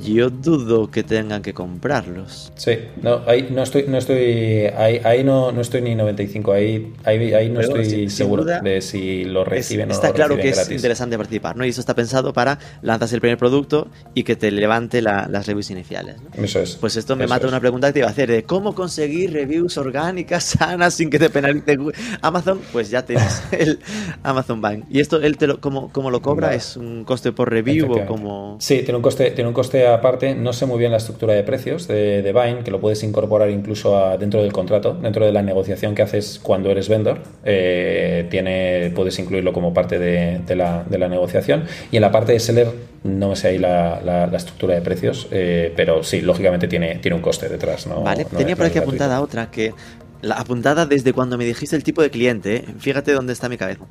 yo 0.00 0.30
dudo 0.30 0.90
que 0.90 1.02
tengan 1.02 1.42
que 1.42 1.54
comprarlos. 1.54 2.52
Sí, 2.56 2.78
no, 3.02 3.22
ahí 3.26 3.48
no 3.50 3.62
estoy, 3.62 3.84
no 3.88 3.98
estoy, 3.98 4.66
ahí, 4.76 5.24
no, 5.24 5.52
no 5.52 5.60
estoy 5.60 5.82
ni 5.82 5.94
95, 5.94 6.52
ahí, 6.52 6.92
ahí, 7.04 7.32
ahí 7.32 7.48
no 7.48 7.60
estoy 7.60 8.08
seguro 8.10 8.44
de 8.44 8.80
si 8.80 9.24
lo 9.24 9.44
reciben 9.44 9.86
o 9.86 9.88
no. 9.88 9.94
Está 9.94 10.12
claro 10.12 10.36
que 10.36 10.50
es 10.50 10.70
interesante 10.70 11.16
participar, 11.16 11.56
¿no? 11.56 11.64
Y 11.64 11.70
eso 11.70 11.80
está 11.80 11.94
pensado 11.94 12.32
para 12.32 12.58
lanzas 12.82 13.12
el 13.12 13.20
primer 13.20 13.38
producto 13.38 13.88
y 14.14 14.24
que 14.24 14.36
te 14.36 14.50
levante 14.50 15.02
las 15.02 15.46
reviews 15.46 15.70
iniciales. 15.70 16.16
Eso 16.34 16.60
es. 16.60 16.76
Pues 16.76 16.96
esto 16.96 17.16
me 17.16 17.26
mata 17.26 17.46
una 17.46 17.60
pregunta 17.60 17.88
que 17.88 17.94
te 17.94 17.98
iba 18.00 18.08
a 18.08 18.10
hacer 18.10 18.30
de 18.30 18.42
cómo 18.44 18.74
conseguir 18.74 19.32
reviews 19.32 19.78
orgánicas 19.78 20.44
sanas 20.58 20.94
sin 20.94 21.10
que 21.10 21.18
te 21.18 21.30
penalice 21.30 21.78
Amazon. 22.22 22.60
Pues 22.72 22.90
ya 22.90 23.04
tienes 23.04 23.42
el 23.52 23.78
Amazon 24.22 24.60
Bank. 24.60 24.84
¿Y 24.90 25.00
esto 25.00 25.20
él 25.20 25.36
te 25.36 25.46
lo, 25.46 25.60
cómo, 25.60 25.90
cómo 25.92 26.10
lo 26.10 26.20
cobra? 26.20 26.54
¿Es 26.54 26.76
un 26.76 27.04
coste 27.04 27.32
por 27.32 27.50
review 27.50 27.92
o 27.92 28.06
como...? 28.06 28.56
Sí, 28.60 28.82
tiene 28.82 28.96
un 28.96 29.02
coste, 29.02 29.30
tiene 29.30 29.48
un 29.48 29.54
coste 29.54 29.77
aparte. 29.86 30.34
No 30.34 30.52
sé 30.52 30.66
muy 30.66 30.78
bien 30.78 30.90
la 30.90 30.98
estructura 30.98 31.34
de 31.34 31.42
precios 31.42 31.86
de, 31.88 32.22
de 32.22 32.32
Vine, 32.32 32.62
que 32.64 32.70
lo 32.70 32.80
puedes 32.80 33.02
incorporar 33.02 33.50
incluso 33.50 34.16
dentro 34.18 34.42
del 34.42 34.52
contrato, 34.52 34.94
dentro 34.94 35.24
de 35.24 35.32
la 35.32 35.42
negociación 35.42 35.94
que 35.94 36.02
haces 36.02 36.40
cuando 36.42 36.70
eres 36.70 36.88
vendor. 36.88 37.20
Eh, 37.44 38.26
tiene, 38.30 38.92
puedes 38.94 39.18
incluirlo 39.18 39.52
como 39.52 39.72
parte 39.74 39.98
de, 39.98 40.56
la, 40.56 40.84
de, 40.88 40.98
la, 40.98 41.08
negociación. 41.08 41.64
Y 41.90 41.96
en 41.96 42.02
la 42.02 42.10
parte 42.10 42.32
de 42.32 42.40
seller, 42.40 42.68
no 43.04 43.36
sé 43.36 43.48
ahí 43.48 43.58
la, 43.58 44.00
la, 44.04 44.36
estructura 44.36 44.74
de 44.74 44.80
precios, 44.80 45.28
eh, 45.30 45.72
pero 45.76 46.02
sí, 46.02 46.20
lógicamente 46.20 46.68
tiene, 46.68 46.96
tiene 46.96 47.16
un 47.16 47.22
coste 47.22 47.48
detrás. 47.48 47.86
¿no? 47.86 48.02
Vale, 48.02 48.24
tenía 48.24 48.56
por 48.56 48.66
aquí 48.66 48.78
apuntada 48.78 49.20
otra 49.20 49.50
que. 49.50 49.74
La 50.20 50.34
apuntada 50.34 50.84
desde 50.84 51.12
cuando 51.12 51.38
me 51.38 51.44
dijiste 51.44 51.76
el 51.76 51.84
tipo 51.84 52.02
de 52.02 52.10
cliente, 52.10 52.56
¿eh? 52.56 52.64
fíjate 52.80 53.12
dónde 53.12 53.32
está 53.32 53.48
mi 53.48 53.56
cabeza. 53.56 53.84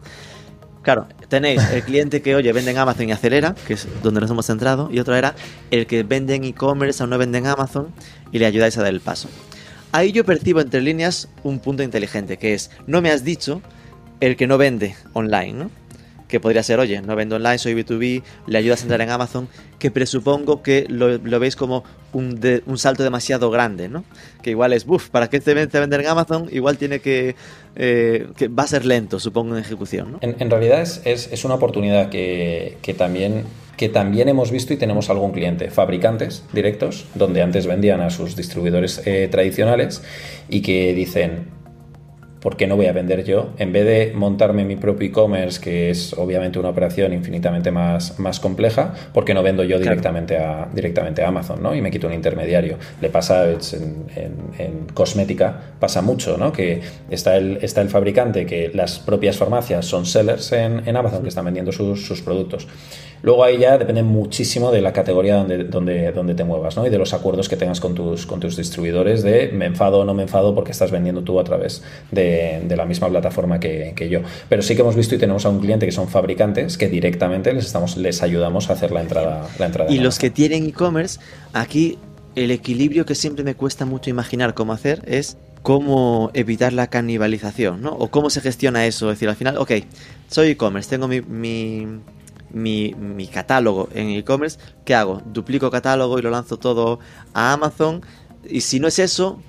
Claro, 0.88 1.05
tenéis 1.27 1.61
el 1.73 1.83
cliente 1.83 2.21
que, 2.21 2.33
oye, 2.33 2.53
vende 2.53 2.71
en 2.71 2.77
Amazon 2.77 3.09
y 3.09 3.11
acelera, 3.11 3.53
que 3.67 3.73
es 3.73 3.89
donde 4.03 4.21
nos 4.21 4.31
hemos 4.31 4.45
centrado, 4.45 4.88
y 4.89 4.99
otro 4.99 5.17
era 5.17 5.35
el 5.69 5.85
que 5.85 6.03
vende 6.03 6.33
en 6.33 6.45
e-commerce 6.45 7.03
o 7.03 7.07
no 7.07 7.17
vende 7.17 7.39
en 7.39 7.47
Amazon 7.47 7.89
y 8.31 8.39
le 8.39 8.45
ayudáis 8.45 8.77
a 8.77 8.83
dar 8.83 8.93
el 8.93 9.01
paso. 9.01 9.27
Ahí 9.91 10.13
yo 10.13 10.23
percibo 10.23 10.61
entre 10.61 10.79
líneas 10.79 11.27
un 11.43 11.59
punto 11.59 11.83
inteligente, 11.83 12.38
que 12.38 12.53
es, 12.53 12.71
no 12.85 13.01
me 13.01 13.11
has 13.11 13.25
dicho 13.25 13.61
el 14.21 14.38
que 14.38 14.47
no 14.47 14.57
vende 14.57 14.95
online, 15.11 15.51
¿no? 15.51 15.71
Que 16.28 16.39
podría 16.39 16.61
ser, 16.63 16.80
oye, 16.80 17.01
no 17.01 17.15
vendo 17.15 17.38
online, 17.38 17.57
soy 17.57 17.73
B2B, 17.73 18.21
le 18.47 18.57
ayudas 18.57 18.82
a 18.82 18.84
entrar 18.84 19.01
en 19.01 19.09
Amazon, 19.09 19.47
que 19.80 19.91
presupongo 19.91 20.61
que 20.61 20.86
lo, 20.89 21.39
veis 21.39 21.55
como 21.55 21.84
un, 22.11 22.39
salto 22.75 23.03
demasiado 23.03 23.49
grande, 23.49 23.88
¿no? 23.88 24.03
Que 24.41 24.49
igual 24.49 24.73
es, 24.73 24.86
uff, 24.88 25.09
para 25.09 25.30
que 25.30 25.39
te 25.39 25.53
vender 25.53 26.01
en 26.01 26.07
Amazon, 26.07 26.49
igual 26.51 26.78
tiene 26.78 26.99
que 26.99 27.36
eh, 27.80 28.28
que 28.36 28.47
va 28.47 28.63
a 28.63 28.67
ser 28.67 28.86
lento, 28.86 29.19
supongo, 29.19 29.55
en 29.55 29.61
ejecución. 29.61 30.17
En, 30.21 30.49
realidad 30.49 30.82
es, 30.82 31.01
es, 31.05 31.45
una 31.45 31.53
oportunidad 31.53 32.09
que, 32.09 32.78
que, 32.82 32.95
también, 32.95 33.43
que 33.78 33.88
también 33.88 34.30
hemos 34.30 34.49
visto 34.49 34.73
y 34.73 34.78
tenemos 34.78 35.11
algún 35.11 35.32
cliente, 35.32 35.69
fabricantes 35.69 36.43
directos, 36.53 37.05
donde 37.13 37.43
antes 37.43 37.67
vendían 37.67 38.01
a 38.01 38.09
sus 38.09 38.36
distribuidores 38.36 39.03
eh, 39.05 39.28
tradicionales 39.30 40.01
y 40.49 40.61
que 40.61 40.95
dicen, 40.95 41.49
¿por 42.41 42.55
qué 42.55 42.67
no 42.67 42.75
voy 42.75 42.85
a 42.85 42.91
vender 42.91 43.23
yo? 43.23 43.49
En 43.57 43.71
vez 43.71 43.85
de 43.85 44.13
montarme 44.15 44.63
mi 44.63 44.75
propio 44.75 45.07
e-commerce, 45.07 45.59
que 45.59 45.89
es 45.89 46.13
obviamente 46.13 46.59
una 46.59 46.69
operación 46.69 47.13
infinitamente 47.13 47.71
más, 47.71 48.19
más 48.19 48.39
compleja, 48.39 48.93
¿por 49.13 49.25
qué 49.25 49.33
no 49.33 49.43
vendo 49.43 49.63
yo 49.63 49.79
directamente, 49.79 50.38
a, 50.38 50.67
directamente 50.73 51.23
a 51.23 51.29
Amazon 51.29 51.61
¿no? 51.61 51.75
y 51.75 51.81
me 51.81 51.91
quito 51.91 52.07
un 52.07 52.13
intermediario? 52.13 52.77
Le 53.01 53.09
pasa 53.09 53.45
en, 53.49 54.88
cosmética, 54.93 55.61
pasa 55.79 56.01
mucho, 56.01 56.38
¿no? 56.38 56.51
que 56.51 56.81
está 57.09 57.38
el, 57.38 57.57
está 57.61 57.81
el 57.81 57.89
fabricante, 57.89 58.45
que 58.45 58.71
las 58.73 58.99
propias 58.99 59.38
farmacias 59.38 59.85
son 59.85 60.05
sellers 60.05 60.51
en, 60.51 60.95
Amazon 60.97 61.21
que 61.21 61.29
están 61.29 61.45
vendiendo 61.45 61.71
sus, 61.71 62.05
sus 62.05 62.21
productos. 62.21 62.67
Luego 63.22 63.43
ahí 63.43 63.57
ya 63.57 63.78
depende 63.78 64.03
muchísimo 64.03 64.72
de 64.72 64.82
la 64.82 64.93
categoría 64.93 65.36
donde, 65.36 65.63
donde, 65.63 66.11
donde 66.11 66.36
te 66.36 66.43
muevas 66.43 66.78
¿no? 66.78 66.86
y 66.86 66.89
de 66.89 66.97
los 66.97 67.13
acuerdos 67.13 67.49
que 67.49 67.57
tengas 67.57 67.80
con 67.80 67.95
tus, 67.95 68.26
con 68.26 68.39
tus 68.39 68.57
distribuidores 68.57 69.24
de 69.24 69.49
me 69.53 69.65
enfado 69.65 69.99
o 69.99 70.05
no 70.05 70.13
me 70.13 70.24
enfado 70.24 70.53
porque 70.53 70.72
estás 70.72 70.91
vendiendo 70.91 71.24
tú 71.24 71.39
a 71.39 71.43
través 71.43 71.84
de, 72.11 72.63
la 72.76 72.86
misma 72.86 73.09
plataforma 73.09 73.59
que, 73.59 74.09
yo. 74.09 74.22
Pero 74.49 74.61
sí 74.61 74.76
que 74.76 74.82
hemos 74.82 74.95
visto 74.95 75.15
y 75.15 75.18
tenemos 75.18 75.45
a 75.45 75.49
un 75.49 75.59
cliente 75.59 75.86
que 75.86 75.91
son 75.91 76.07
fabricantes 76.07 76.78
que 76.78 76.88
directamente 76.88 77.53
les, 77.53 77.65
estamos, 77.65 77.97
les 77.97 78.22
ayudamos 78.22 78.70
a 78.70 78.74
hacer 78.74 78.91
la 78.91 79.01
entrada. 79.01 79.47
La 79.57 79.65
entrada 79.65 79.91
y 79.91 79.99
los 79.99 80.20
que 80.20 80.30
tienen 80.30 80.68
e-commerce, 80.68 81.20
aquí 81.53 81.97
el 82.36 82.51
equilibrio 82.51 83.05
que 83.05 83.15
siempre 83.15 83.43
me 83.43 83.55
cuesta 83.55 83.86
mucho 83.86 84.09
imaginar 84.09 84.53
cómo 84.53 84.74
hacer 84.74 85.01
es 85.07 85.38
cómo 85.63 86.30
evitar 86.34 86.72
la 86.72 86.88
canibalización, 86.88 87.82
¿no? 87.82 87.91
O 87.91 88.09
cómo 88.09 88.30
se 88.30 88.41
gestiona 88.41 88.86
eso. 88.86 89.11
Es 89.11 89.18
decir, 89.18 89.28
al 89.28 89.36
final, 89.36 89.57
ok, 89.57 89.72
soy 90.30 90.51
e-commerce, 90.51 90.89
tengo 90.89 91.07
mi, 91.07 91.22
mi, 91.22 91.88
mi 92.52 93.28
catálogo 93.28 93.89
en 93.93 94.10
e-commerce, 94.10 94.58
¿qué 94.86 94.95
hago? 94.95 95.22
Duplico 95.26 95.70
catálogo 95.72 96.20
y 96.20 96.22
lo 96.22 96.30
lanzo 96.30 96.58
todo 96.58 97.00
a 97.34 97.54
Amazon. 97.54 98.02
Y 98.50 98.62
si 98.62 98.80
no 98.80 98.88
es 98.88 99.00
eso, 99.00 99.39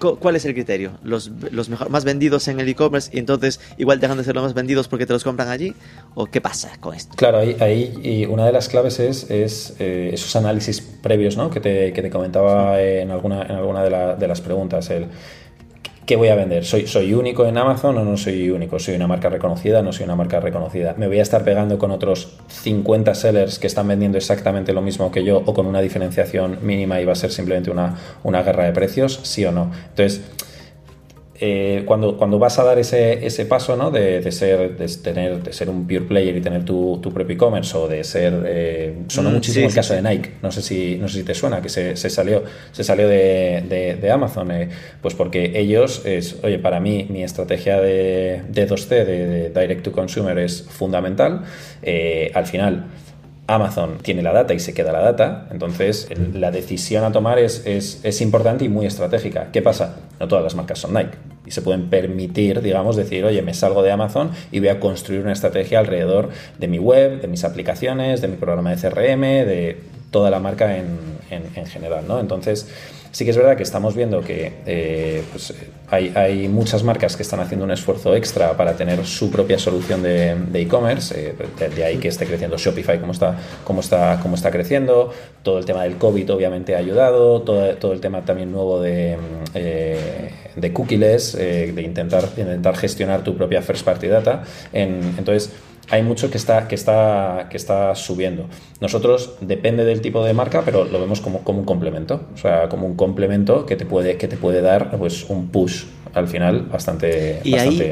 ¿cuál 0.00 0.36
es 0.36 0.44
el 0.44 0.54
criterio? 0.54 0.92
¿Los, 1.02 1.30
los 1.50 1.68
mejor, 1.68 1.90
más 1.90 2.04
vendidos 2.04 2.48
en 2.48 2.58
el 2.58 2.68
e-commerce 2.68 3.10
y 3.12 3.18
entonces 3.18 3.60
igual 3.76 4.00
dejan 4.00 4.16
de 4.16 4.24
ser 4.24 4.34
los 4.34 4.44
más 4.44 4.54
vendidos 4.54 4.88
porque 4.88 5.06
te 5.06 5.12
los 5.12 5.22
compran 5.22 5.48
allí? 5.48 5.74
¿O 6.14 6.26
qué 6.26 6.40
pasa 6.40 6.72
con 6.80 6.94
esto? 6.94 7.14
Claro, 7.16 7.38
ahí, 7.38 7.56
ahí 7.60 8.00
y 8.02 8.24
una 8.26 8.46
de 8.46 8.52
las 8.52 8.68
claves 8.68 8.98
es, 8.98 9.30
es 9.30 9.76
eh, 9.78 10.10
esos 10.12 10.34
análisis 10.36 10.80
previos 10.80 11.36
¿no? 11.36 11.50
que, 11.50 11.60
te, 11.60 11.92
que 11.92 12.02
te 12.02 12.10
comentaba 12.10 12.80
en 12.80 13.10
alguna, 13.10 13.42
en 13.42 13.52
alguna 13.52 13.82
de, 13.82 14.16
de 14.16 14.28
las 14.28 14.40
preguntas. 14.40 14.88
El, 14.90 15.06
¿qué 16.06 16.16
voy 16.16 16.28
a 16.28 16.34
vender? 16.34 16.64
¿Soy, 16.64 16.86
¿Soy 16.86 17.14
único 17.14 17.46
en 17.46 17.56
Amazon 17.56 17.98
o 17.98 18.04
no 18.04 18.16
soy 18.16 18.50
único? 18.50 18.78
¿Soy 18.78 18.94
una 18.96 19.06
marca 19.06 19.28
reconocida 19.28 19.82
no 19.82 19.92
soy 19.92 20.04
una 20.04 20.16
marca 20.16 20.40
reconocida? 20.40 20.94
¿Me 20.96 21.06
voy 21.06 21.18
a 21.18 21.22
estar 21.22 21.44
pegando 21.44 21.78
con 21.78 21.90
otros 21.90 22.36
50 22.48 23.14
sellers 23.14 23.58
que 23.58 23.66
están 23.66 23.88
vendiendo 23.88 24.18
exactamente 24.18 24.72
lo 24.72 24.82
mismo 24.82 25.10
que 25.10 25.24
yo 25.24 25.42
o 25.44 25.54
con 25.54 25.66
una 25.66 25.80
diferenciación 25.80 26.58
mínima 26.62 27.00
y 27.00 27.04
va 27.04 27.12
a 27.12 27.16
ser 27.16 27.30
simplemente 27.30 27.70
una, 27.70 27.96
una 28.22 28.42
guerra 28.42 28.64
de 28.64 28.72
precios? 28.72 29.20
¿Sí 29.22 29.44
o 29.44 29.52
no? 29.52 29.70
Entonces, 29.90 30.22
eh, 31.42 31.84
cuando, 31.86 32.18
cuando 32.18 32.38
vas 32.38 32.58
a 32.58 32.64
dar 32.64 32.78
ese, 32.78 33.26
ese 33.26 33.46
paso 33.46 33.74
¿no? 33.74 33.90
de, 33.90 34.20
de, 34.20 34.30
ser, 34.30 34.76
de, 34.76 34.86
tener, 34.86 35.42
de 35.42 35.52
ser 35.52 35.70
un 35.70 35.86
pure 35.86 36.02
player 36.02 36.36
y 36.36 36.40
tener 36.42 36.64
tu, 36.64 36.98
tu 37.02 37.12
propio 37.12 37.34
e-commerce 37.34 37.76
o 37.76 37.88
de 37.88 38.04
ser... 38.04 38.42
Eh, 38.46 38.94
sonó 39.08 39.30
mm, 39.30 39.34
muchísimo 39.34 39.66
el 39.66 39.74
caso 39.74 39.94
de 39.94 40.02
Nike, 40.02 40.32
no 40.42 40.52
sé, 40.52 40.60
si, 40.60 40.96
no 40.96 41.08
sé 41.08 41.20
si 41.20 41.24
te 41.24 41.34
suena, 41.34 41.62
que 41.62 41.70
se, 41.70 41.96
se 41.96 42.10
salió, 42.10 42.42
se 42.72 42.84
salió 42.84 43.08
de, 43.08 43.96
de 44.00 44.10
Amazon, 44.10 44.50
eh, 44.50 44.68
pues 45.00 45.14
porque 45.14 45.52
ellos, 45.54 46.02
es, 46.04 46.36
oye, 46.42 46.58
para 46.58 46.78
mí 46.78 47.06
mi 47.08 47.22
estrategia 47.22 47.80
de, 47.80 48.42
de 48.48 48.68
2C, 48.68 48.88
de, 49.04 49.50
Direct 49.50 49.82
to 49.82 49.92
Consumer, 49.92 50.38
es 50.38 50.62
fundamental. 50.62 51.42
Eh, 51.82 52.30
al 52.34 52.46
final 52.46 52.84
Amazon 53.54 53.98
tiene 54.02 54.22
la 54.22 54.32
data 54.32 54.54
y 54.54 54.60
se 54.60 54.74
queda 54.74 54.92
la 54.92 55.00
data, 55.00 55.48
entonces 55.50 56.08
la 56.34 56.50
decisión 56.50 57.04
a 57.04 57.12
tomar 57.12 57.38
es, 57.38 57.66
es, 57.66 58.20
importante 58.20 58.64
y 58.64 58.68
muy 58.68 58.86
estratégica. 58.86 59.50
¿Qué 59.52 59.60
pasa? 59.60 59.96
No 60.18 60.28
todas 60.28 60.44
las 60.44 60.54
marcas 60.54 60.78
son 60.78 60.94
Nike 60.94 61.18
y 61.44 61.50
se 61.50 61.62
pueden 61.62 61.90
permitir, 61.90 62.60
digamos, 62.60 62.96
decir, 62.96 63.24
oye, 63.24 63.42
me 63.42 63.54
salgo 63.54 63.82
de 63.82 63.90
Amazon 63.90 64.30
y 64.52 64.60
voy 64.60 64.68
a 64.68 64.78
construir 64.78 65.22
una 65.22 65.32
estrategia 65.32 65.80
alrededor 65.80 66.28
de 66.58 66.68
mi 66.68 66.78
web, 66.78 67.20
de 67.20 67.28
mis 67.28 67.44
aplicaciones, 67.44 68.20
de 68.20 68.28
mi 68.28 68.36
programa 68.36 68.70
de 68.70 68.76
CRM, 68.76 69.20
de 69.20 69.78
toda 70.10 70.30
la 70.30 70.40
marca 70.40 70.76
en, 70.76 70.88
en 71.30 71.66
general, 71.66 72.06
¿no? 72.06 72.20
Entonces, 72.20 72.66
Sí 73.12 73.24
que 73.24 73.32
es 73.32 73.36
verdad 73.36 73.56
que 73.56 73.64
estamos 73.64 73.96
viendo 73.96 74.20
que 74.20 74.52
eh, 74.66 75.24
pues, 75.32 75.52
hay, 75.88 76.46
muchas 76.48 76.84
marcas 76.84 77.16
que 77.16 77.24
están 77.24 77.40
haciendo 77.40 77.64
un 77.64 77.72
esfuerzo 77.72 78.14
extra 78.14 78.56
para 78.56 78.76
tener 78.76 79.04
su 79.04 79.32
propia 79.32 79.58
solución 79.58 80.00
de 80.02 80.36
e-commerce, 80.54 81.34
eh, 81.34 81.70
de, 81.74 81.84
ahí 81.84 81.96
que 81.96 82.06
esté 82.06 82.24
creciendo 82.24 82.56
Shopify 82.56 83.00
como 83.00 83.10
está, 83.10 83.36
como, 83.64 83.80
está, 83.80 84.20
como 84.22 84.36
está 84.36 84.52
creciendo, 84.52 85.12
todo 85.42 85.58
el 85.58 85.64
tema 85.64 85.82
del 85.82 85.96
COVID 85.96 86.32
obviamente 86.32 86.76
ha 86.76 86.78
ayudado, 86.78 87.42
todo, 87.42 87.74
todo 87.74 87.92
el 87.92 88.00
tema 88.00 88.24
también 88.24 88.52
nuevo 88.52 88.80
de, 88.80 89.16
eh, 89.54 90.30
de 90.54 90.72
cookies, 90.72 91.32
de 91.32 91.82
intentar, 91.82 92.28
intentar 92.36 92.76
gestionar 92.76 93.24
tu 93.24 93.36
propia 93.36 93.60
first 93.60 93.84
party 93.84 94.06
data. 94.06 94.44
entonces, 94.72 95.50
hay 95.90 96.02
mucho 96.02 96.30
que 96.30 96.38
está, 96.38 96.68
que 96.68 96.74
está, 96.76 97.48
que 97.50 97.56
está 97.56 97.94
subiendo. 97.94 98.46
Nosotros 98.80 99.34
depende 99.40 99.84
del 99.84 100.00
tipo 100.00 100.24
de 100.24 100.32
marca, 100.32 100.62
pero 100.64 100.84
lo 100.84 101.00
vemos 101.00 101.20
como, 101.20 101.42
como 101.42 101.58
un 101.60 101.64
complemento. 101.64 102.28
O 102.32 102.36
sea, 102.36 102.68
como 102.68 102.86
un 102.86 102.94
complemento 102.94 103.66
que 103.66 103.76
te 103.76 103.84
puede, 103.84 104.16
que 104.16 104.28
te 104.28 104.36
puede 104.36 104.62
dar 104.62 104.96
pues, 104.96 105.28
un 105.28 105.48
push 105.48 105.84
al 106.14 106.28
final 106.28 106.62
bastante, 106.62 107.40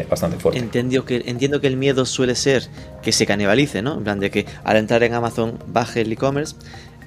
bastante, 0.08 0.38
fuerte. 0.38 0.60
Entiendo 0.60 1.04
que, 1.04 1.24
entiendo 1.26 1.60
que 1.60 1.66
el 1.66 1.76
miedo 1.76 2.04
suele 2.04 2.34
ser 2.34 2.68
que 3.02 3.12
se 3.12 3.26
canibalice, 3.26 3.82
¿no? 3.82 3.94
En 3.94 4.04
plan 4.04 4.20
de 4.20 4.30
que 4.30 4.46
al 4.64 4.76
entrar 4.76 5.02
en 5.02 5.14
Amazon 5.14 5.58
baje 5.66 6.02
el 6.02 6.12
e-commerce. 6.12 6.56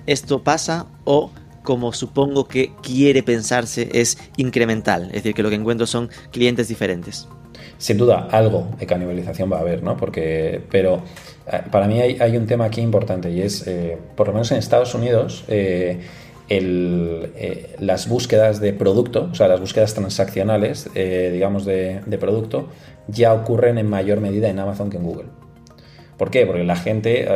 ¿Esto 0.08 0.44
pasa 0.44 0.88
o 1.04 1.32
como 1.64 1.94
supongo 1.94 2.48
que 2.48 2.72
quiere 2.82 3.24
pensarse 3.24 3.90
es 3.94 4.18
incremental? 4.36 5.06
Es 5.06 5.16
decir, 5.16 5.36
que 5.36 5.44
lo 5.44 5.50
que 5.50 5.56
encuentro 5.56 5.86
son 5.86 6.10
clientes 6.32 6.68
diferentes 6.68 7.28
sin 7.82 7.98
duda 7.98 8.28
algo 8.30 8.68
de 8.80 8.86
canibalización 8.86 9.52
va 9.52 9.58
a 9.58 9.62
haber, 9.62 9.82
¿no? 9.82 9.98
Porque, 9.98 10.62
pero 10.70 11.02
eh, 11.52 11.62
para 11.72 11.88
mí 11.88 12.00
hay, 12.00 12.38
un 12.38 12.46
tema 12.46 12.66
aquí 12.66 12.80
importante 12.80 13.32
y 13.32 13.42
es, 13.42 13.66
eh, 13.66 13.98
por 14.16 14.28
lo 14.28 14.34
menos 14.34 14.52
en 14.52 14.60
Estados 14.60 14.94
Unidos, 14.94 15.44
eh, 15.48 16.00
las 17.80 18.08
búsquedas 18.08 18.62
de 18.62 18.74
producto, 18.74 19.30
o 19.32 19.36
sea, 19.36 19.48
las 19.48 19.60
búsquedas 19.60 19.96
transaccionales, 19.96 20.90
digamos, 20.94 21.66
de, 21.66 22.18
producto, 22.20 22.68
ya 23.08 23.34
ocurren 23.34 23.80
en 23.80 23.90
mayor 23.90 24.20
medida 24.20 24.48
en 24.50 24.60
Amazon 24.60 24.92
que 24.92 24.98
en 24.98 25.04
Google. 25.04 25.30
¿Por 26.18 26.30
qué? 26.30 26.46
Porque 26.46 26.64
la 26.64 26.76
gente 26.76 27.28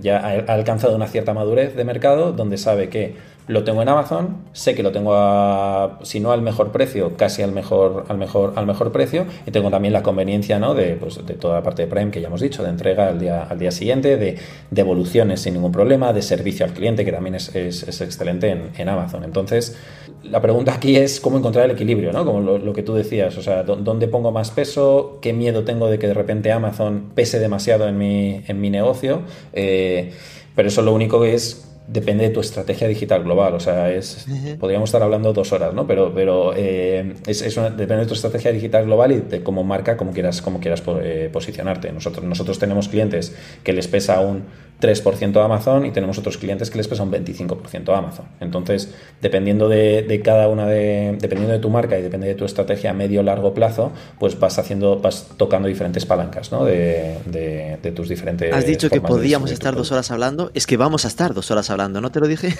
ya 0.00 0.20
ha 0.20 0.54
alcanzado 0.54 0.96
una 0.96 1.08
cierta 1.08 1.34
madurez 1.34 1.76
de 1.76 1.84
mercado 1.84 2.32
donde 2.32 2.56
sabe 2.56 2.88
que 2.88 3.16
lo 3.52 3.64
tengo 3.64 3.82
en 3.82 3.88
Amazon, 3.88 4.38
sé 4.52 4.74
que 4.74 4.82
lo 4.82 4.90
tengo 4.92 5.14
a, 5.14 5.98
si 6.02 6.20
no 6.20 6.32
al 6.32 6.42
mejor 6.42 6.72
precio, 6.72 7.16
casi 7.16 7.42
al 7.42 7.52
mejor, 7.52 8.06
al 8.08 8.18
mejor, 8.18 8.54
al 8.56 8.66
mejor 8.66 8.92
precio, 8.92 9.26
y 9.46 9.50
tengo 9.50 9.70
también 9.70 9.92
la 9.92 10.02
conveniencia 10.02 10.58
¿no? 10.58 10.74
de, 10.74 10.94
pues, 10.94 11.24
de 11.24 11.34
toda 11.34 11.54
la 11.54 11.62
parte 11.62 11.82
de 11.82 11.88
Prime 11.88 12.10
que 12.10 12.20
ya 12.20 12.28
hemos 12.28 12.40
dicho, 12.40 12.62
de 12.62 12.70
entrega 12.70 13.08
al 13.08 13.20
día, 13.20 13.44
al 13.44 13.58
día 13.58 13.70
siguiente, 13.70 14.16
de 14.16 14.38
devoluciones 14.70 15.40
sin 15.40 15.54
ningún 15.54 15.72
problema, 15.72 16.12
de 16.12 16.22
servicio 16.22 16.66
al 16.66 16.72
cliente, 16.72 17.04
que 17.04 17.12
también 17.12 17.34
es, 17.34 17.54
es, 17.54 18.00
excelente 18.00 18.48
en, 18.48 18.70
en, 18.76 18.88
Amazon. 18.88 19.24
Entonces, 19.24 19.76
la 20.24 20.40
pregunta 20.40 20.74
aquí 20.74 20.96
es 20.96 21.20
cómo 21.20 21.38
encontrar 21.38 21.66
el 21.66 21.72
equilibrio, 21.72 22.12
¿no? 22.12 22.24
Como 22.24 22.40
lo, 22.40 22.72
que 22.72 22.82
tú 22.82 22.94
decías, 22.94 23.36
o 23.36 23.42
sea, 23.42 23.62
¿dónde 23.62 24.08
pongo 24.08 24.32
más 24.32 24.50
peso? 24.50 25.18
¿Qué 25.20 25.32
miedo 25.32 25.64
tengo 25.64 25.88
de 25.88 25.98
que 25.98 26.06
de 26.06 26.14
repente 26.14 26.52
Amazon 26.52 27.12
pese 27.14 27.38
demasiado 27.38 27.86
en 27.88 27.98
mi, 27.98 28.42
en 28.46 28.60
mi 28.60 28.70
negocio? 28.70 29.22
Eh, 29.52 30.12
pero 30.54 30.68
eso 30.68 30.82
lo 30.82 30.92
único 30.92 31.20
que 31.20 31.34
es 31.34 31.71
depende 31.86 32.24
de 32.24 32.30
tu 32.30 32.40
estrategia 32.40 32.88
digital 32.88 33.22
global. 33.22 33.54
O 33.54 33.60
sea, 33.60 33.90
es, 33.90 34.26
podríamos 34.58 34.88
estar 34.88 35.02
hablando 35.02 35.32
dos 35.32 35.52
horas, 35.52 35.74
¿no? 35.74 35.86
Pero, 35.86 36.12
pero 36.14 36.52
eh, 36.56 37.14
es, 37.26 37.54
depende 37.54 37.98
de 37.98 38.06
tu 38.06 38.14
estrategia 38.14 38.52
digital 38.52 38.84
global 38.84 39.12
y 39.12 39.20
de 39.20 39.42
cómo 39.42 39.64
marca, 39.64 39.96
cómo 39.96 40.12
quieras, 40.12 40.42
cómo 40.42 40.60
quieras 40.60 40.82
eh, 41.02 41.30
posicionarte. 41.32 41.92
Nosotros, 41.92 42.24
nosotros 42.24 42.58
tenemos 42.58 42.88
clientes 42.88 43.34
que 43.62 43.72
les 43.72 43.88
pesa 43.88 44.20
un 44.20 44.44
3% 44.82 45.40
a 45.40 45.44
Amazon 45.44 45.86
y 45.86 45.92
tenemos 45.92 46.18
otros 46.18 46.36
clientes 46.36 46.68
que 46.68 46.76
les 46.76 46.88
pesa 46.88 47.04
un 47.04 47.12
25% 47.12 47.94
a 47.94 47.98
Amazon. 47.98 48.26
Entonces, 48.40 48.92
dependiendo 49.20 49.68
de, 49.68 50.20
cada 50.24 50.48
una 50.48 50.66
de, 50.66 51.16
dependiendo 51.20 51.52
de 51.52 51.60
tu 51.60 51.70
marca 51.70 51.96
y 51.98 52.02
depende 52.02 52.26
de 52.26 52.34
tu 52.34 52.44
estrategia 52.44 52.90
a 52.90 52.92
medio 52.92 53.22
largo 53.22 53.54
plazo, 53.54 53.92
pues 54.18 54.38
vas 54.38 54.58
haciendo, 54.58 54.98
vas 54.98 55.28
tocando 55.36 55.68
diferentes 55.68 56.04
palancas, 56.04 56.50
¿no? 56.50 56.64
De, 56.64 57.78
tus 57.94 58.08
diferentes. 58.08 58.52
Has 58.52 58.66
dicho 58.66 58.88
que 58.88 59.00
podíamos 59.00 59.50
estar 59.50 59.74
dos 59.74 59.92
horas 59.92 60.10
hablando, 60.10 60.50
es 60.54 60.66
que 60.66 60.76
vamos 60.76 61.04
a 61.04 61.08
estar 61.08 61.34
dos 61.34 61.50
horas 61.50 61.70
hablando, 61.70 62.00
¿no 62.00 62.10
te 62.10 62.20
lo 62.20 62.26
dije? 62.26 62.54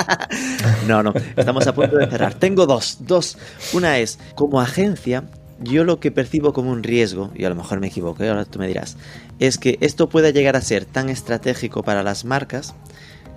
no, 0.88 1.02
no, 1.02 1.12
estamos 1.36 1.66
a 1.66 1.74
punto 1.74 1.96
de 1.96 2.06
cerrar. 2.06 2.34
Tengo 2.34 2.66
dos, 2.66 2.98
dos. 3.00 3.36
Una 3.74 3.98
es, 3.98 4.18
como 4.34 4.60
agencia, 4.60 5.24
yo 5.64 5.84
lo 5.84 6.00
que 6.00 6.10
percibo 6.10 6.52
como 6.52 6.70
un 6.70 6.82
riesgo, 6.82 7.30
y 7.34 7.44
a 7.44 7.48
lo 7.48 7.54
mejor 7.54 7.80
me 7.80 7.88
equivoco, 7.88 8.22
ahora 8.24 8.44
tú 8.44 8.58
me 8.58 8.68
dirás, 8.68 8.96
es 9.38 9.58
que 9.58 9.78
esto 9.80 10.08
pueda 10.08 10.30
llegar 10.30 10.56
a 10.56 10.60
ser 10.60 10.84
tan 10.84 11.08
estratégico 11.08 11.82
para 11.82 12.02
las 12.02 12.24
marcas 12.24 12.74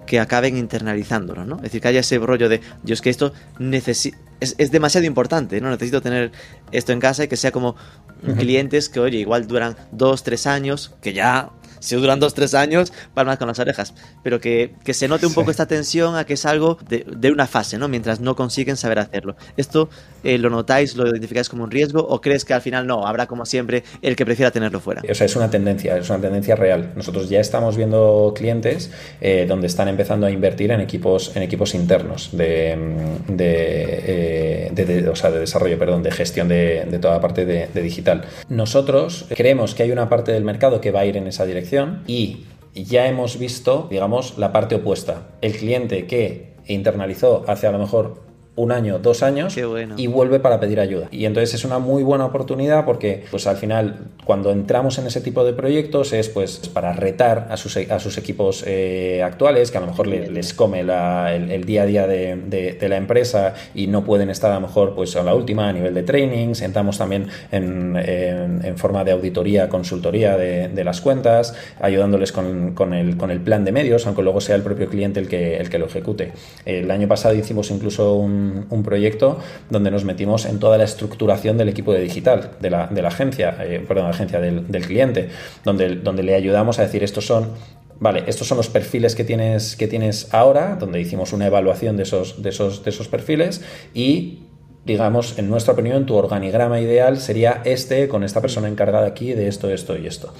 que 0.05 0.19
acaben 0.19 0.57
internalizándolo, 0.57 1.45
¿no? 1.45 1.57
Es 1.57 1.63
decir, 1.63 1.81
que 1.81 1.89
haya 1.89 1.99
ese 1.99 2.17
rollo 2.17 2.49
de, 2.49 2.61
yo 2.83 2.93
es 2.93 3.01
que 3.01 3.09
esto 3.09 3.33
es, 3.59 4.13
es, 4.39 4.71
demasiado 4.71 5.05
importante, 5.05 5.59
¿no? 5.59 5.69
Necesito 5.69 6.01
tener 6.01 6.31
esto 6.71 6.93
en 6.93 6.99
casa 6.99 7.25
y 7.25 7.27
que 7.27 7.35
sea 7.35 7.51
como 7.51 7.75
clientes 8.37 8.89
que, 8.89 8.99
oye, 8.99 9.17
igual 9.19 9.47
duran 9.47 9.75
dos, 9.91 10.23
tres 10.23 10.47
años, 10.47 10.95
que 11.01 11.13
ya 11.13 11.49
si 11.79 11.95
duran 11.95 12.19
dos, 12.19 12.33
tres 12.33 12.53
años, 12.53 12.93
palmas 13.13 13.37
con 13.37 13.47
las 13.47 13.59
orejas. 13.59 13.93
Pero 14.23 14.39
que, 14.39 14.73
se 14.91 15.07
note 15.07 15.25
un 15.25 15.33
poco 15.33 15.51
esta 15.51 15.67
tensión 15.67 16.15
a 16.15 16.25
que 16.25 16.33
es 16.33 16.45
algo 16.45 16.77
de, 16.89 17.31
una 17.31 17.47
fase, 17.47 17.77
¿no? 17.77 17.87
Mientras 17.87 18.19
no 18.19 18.35
consiguen 18.35 18.77
saber 18.77 18.99
hacerlo. 18.99 19.35
¿Esto 19.57 19.89
eh, 20.23 20.37
lo 20.37 20.49
notáis, 20.49 20.95
lo 20.95 21.07
identificáis 21.07 21.49
como 21.49 21.63
un 21.63 21.71
riesgo 21.71 21.99
o 21.99 22.21
crees 22.21 22.45
que 22.45 22.53
al 22.53 22.61
final 22.61 22.87
no, 22.87 23.05
habrá 23.05 23.27
como 23.27 23.45
siempre 23.45 23.83
el 24.01 24.15
que 24.15 24.25
prefiera 24.25 24.51
tenerlo 24.51 24.79
fuera? 24.79 25.01
O 25.09 25.13
sea, 25.13 25.25
es 25.25 25.35
una 25.35 25.49
tendencia, 25.49 25.97
es 25.97 26.09
una 26.09 26.19
tendencia 26.19 26.55
real. 26.55 26.93
Nosotros 26.95 27.29
ya 27.29 27.39
estamos 27.39 27.77
viendo 27.77 28.33
clientes 28.35 28.91
eh, 29.21 29.45
donde 29.47 29.67
están 29.67 29.87
empezando 29.87 30.25
a 30.25 30.31
invertir 30.31 30.71
en 30.71 30.81
equipos, 30.81 31.35
en 31.35 31.43
equipos 31.43 31.75
internos 31.75 32.29
de, 32.31 32.77
de, 33.27 34.71
eh, 34.75 35.09
o 35.09 35.15
sea, 35.15 35.31
de 35.31 35.39
desarrollo, 35.39 35.77
perdón, 35.77 36.03
de 36.03 36.11
gestión 36.11 36.47
de, 36.47 36.97
toda 37.01 37.15
la 37.15 37.21
parte 37.21 37.45
de 37.45 37.81
digital. 37.81 38.23
Nosotros 38.49 39.25
creemos 39.35 39.75
que 39.75 39.83
hay 39.83 39.91
una 39.91 40.09
parte 40.09 40.31
del 40.31 40.43
mercado 40.43 40.81
que 40.81 40.91
va 40.91 41.01
a 41.01 41.05
ir 41.05 41.17
en 41.17 41.27
esa 41.27 41.45
dirección 41.45 41.66
y 42.07 42.45
ya 42.73 43.07
hemos 43.07 43.39
visto, 43.39 43.87
digamos, 43.89 44.37
la 44.37 44.51
parte 44.51 44.75
opuesta. 44.75 45.29
El 45.41 45.53
cliente 45.53 46.05
que 46.05 46.53
internalizó 46.65 47.43
hace 47.47 47.67
a 47.67 47.71
lo 47.71 47.79
mejor 47.79 48.26
un 48.57 48.71
año, 48.71 48.97
dos 48.97 49.21
años 49.21 49.55
y 49.55 50.07
vuelve 50.07 50.39
para 50.39 50.59
pedir 50.59 50.79
ayuda. 50.79 51.07
Y 51.11 51.25
entonces 51.25 51.53
es 51.53 51.63
una 51.63 51.77
muy 51.77 52.01
buena 52.01 52.25
oportunidad 52.25 52.85
porque 52.85 53.23
pues 53.29 53.45
al 53.45 53.55
final 53.55 54.07
cuando 54.25 54.51
entramos 54.51 54.97
en 54.97 55.05
ese 55.05 55.21
tipo 55.21 55.45
de 55.45 55.53
proyectos 55.53 56.11
es 56.11 56.27
pues 56.27 56.67
para 56.73 56.91
retar 56.93 57.47
a 57.51 57.57
sus, 57.57 57.77
a 57.77 57.99
sus 57.99 58.17
equipos 58.17 58.63
eh, 58.65 59.21
actuales 59.23 59.69
que 59.69 59.77
a 59.77 59.81
lo 59.81 59.87
mejor 59.87 60.07
les, 60.07 60.55
come 60.55 60.79
el, 60.79 61.65
día 61.65 61.83
a 61.83 61.85
día 61.85 62.07
de, 62.07 62.77
la 62.89 62.97
empresa 62.97 63.53
y 63.75 63.85
no 63.85 64.03
pueden 64.03 64.31
estar 64.31 64.51
a 64.51 64.55
lo 64.55 64.61
mejor 64.61 64.95
pues 64.95 65.15
a 65.15 65.23
la 65.23 65.35
última 65.35 65.69
a 65.69 65.73
nivel 65.73 65.93
de 65.93 66.01
trainings. 66.01 66.63
Entramos 66.63 66.97
también 66.97 67.27
en, 67.51 68.73
forma 68.77 69.03
de 69.03 69.11
auditoría, 69.11 69.69
consultoría 69.69 70.35
de, 70.35 70.83
las 70.83 70.99
cuentas, 70.99 71.53
ayudándoles 71.79 72.31
con, 72.31 72.73
el, 72.93 73.17
con 73.17 73.31
el 73.31 73.41
plan 73.41 73.65
de 73.65 73.71
medios, 73.71 74.07
aunque 74.07 74.23
luego 74.23 74.41
sea 74.41 74.55
el 74.55 74.63
propio 74.63 74.89
cliente 74.89 75.19
el 75.19 75.27
que, 75.27 75.57
el 75.57 75.69
que 75.69 75.77
lo 75.77 75.85
ejecute. 75.85 76.31
El 76.65 76.89
año 76.89 77.07
pasado 77.07 77.35
hicimos 77.35 77.69
incluso 77.69 78.15
un 78.15 78.46
un, 78.69 78.83
proyecto 78.83 79.39
donde 79.69 79.91
nos 79.91 80.03
metimos 80.03 80.45
en 80.45 80.59
toda 80.59 80.77
la 80.77 80.83
estructuración 80.83 81.57
del 81.57 81.69
equipo 81.69 81.93
de 81.93 82.01
digital, 82.01 82.51
de 82.59 82.69
la, 82.69 82.87
de 82.87 83.01
la 83.01 83.09
agencia, 83.09 83.57
eh, 83.61 83.83
perdón, 83.87 84.05
la 84.05 84.11
agencia 84.11 84.39
del, 84.39 84.85
cliente, 84.85 85.29
donde, 85.63 85.95
donde 85.95 86.23
le 86.23 86.35
ayudamos 86.35 86.79
a 86.79 86.83
decir 86.83 87.03
estos 87.03 87.25
son 87.25 87.51
vale, 87.99 88.23
estos 88.27 88.47
son 88.47 88.57
los 88.57 88.69
perfiles 88.69 89.15
que 89.15 89.23
tienes, 89.23 89.75
que 89.75 89.87
tienes 89.87 90.33
ahora, 90.33 90.75
donde 90.79 91.01
hicimos 91.01 91.33
una 91.33 91.47
evaluación 91.47 91.97
de 91.97 92.03
esos, 92.03 92.41
de 92.41 92.49
esos, 92.49 92.83
de 92.83 92.89
esos 92.91 93.07
perfiles 93.07 93.61
y 93.93 94.43
digamos, 94.85 95.37
en 95.37 95.49
nuestra 95.49 95.73
opinión, 95.73 96.05
tu 96.05 96.15
organigrama 96.15 96.79
ideal 96.79 97.19
sería 97.19 97.61
este 97.65 98.07
con 98.07 98.23
esta 98.23 98.39
persona 98.39 98.69
encargada 98.69 99.05
aquí 99.05 99.33
de 99.33 99.49
esto, 99.49 99.69
esto 99.69 99.97
y 99.97 100.07
esto 100.07 100.33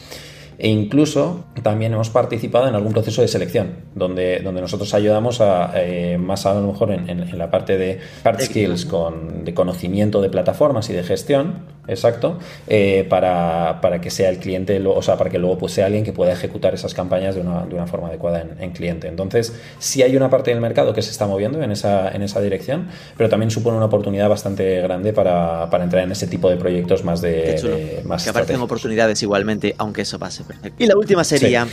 e 0.58 0.70
incluso 0.70 1.46
también 1.62 1.94
hemos 1.94 2.10
participado 2.10 2.68
en 2.68 2.76
algún 2.76 2.94
proceso 2.94 3.22
de 3.22 3.28
selección, 3.28 3.76
donde, 3.94 4.40
donde 4.40 4.62
nosotros 4.62 4.94
ayudamos 4.94 5.40
a, 5.42 5.72
eh, 5.76 6.18
más 6.18 6.46
a 6.46 6.54
lo 6.56 6.68
mejor 6.68 6.92
en, 6.92 7.38
la 7.38 7.52
parte 7.52 7.78
de 7.78 8.00
hard 8.24 8.42
skills, 8.42 8.86
con, 8.86 9.46
de 9.46 9.54
conocimiento 9.54 10.22
de 10.22 10.30
plataformas 10.30 10.90
y 10.90 10.94
de 10.94 11.04
gestión, 11.04 11.77
exacto, 11.88 12.40
eh, 12.68 13.06
para, 13.10 13.80
que 14.02 14.10
sea 14.10 14.30
el 14.30 14.38
cliente, 14.38 14.82
o 14.86 15.02
sea, 15.02 15.18
para 15.18 15.30
que 15.30 15.40
luego 15.40 15.58
pues, 15.58 15.74
sea 15.74 15.86
alguien 15.86 16.04
que 16.04 16.14
pueda 16.14 16.34
ejecutar 16.34 16.74
esas 16.74 16.94
campañas 16.94 17.36
de 17.36 17.42
una, 17.42 17.66
de 17.66 17.76
una 17.76 17.88
forma 17.88 18.08
adecuada 18.08 18.46
en, 18.60 18.72
cliente. 18.72 19.08
Entonces, 19.08 19.54
sí 19.80 20.04
hay 20.04 20.16
una 20.16 20.30
parte 20.30 20.52
del 20.52 20.62
mercado 20.62 20.94
que 20.94 21.02
se 21.02 21.12
está 21.12 21.26
moviendo 21.26 21.62
en 21.64 21.72
esa, 21.72 22.10
en 22.12 22.22
esa 22.22 22.42
dirección, 22.42 22.90
pero 23.16 23.30
también 23.30 23.50
supone 23.50 23.78
una 23.78 23.86
oportunidad 23.86 24.30
bastante 24.30 24.82
grande 24.82 25.14
para, 25.14 25.70
entrar 25.82 26.04
en 26.04 26.12
ese 26.12 26.28
tipo 26.28 26.50
de 26.50 26.58
proyectos 26.58 27.04
más 27.04 27.22
de... 27.22 28.02
más 28.06 28.24
que 28.24 28.30
aparecen 28.30 28.60
oportunidades 28.60 29.22
igualmente, 29.24 29.76
aunque 29.78 30.02
eso 30.02 30.20
pase 30.20 30.44
perfecto. 30.44 30.84
Y 30.84 30.88
la 30.88 30.98
última 30.98 31.24
sería, 31.24 31.68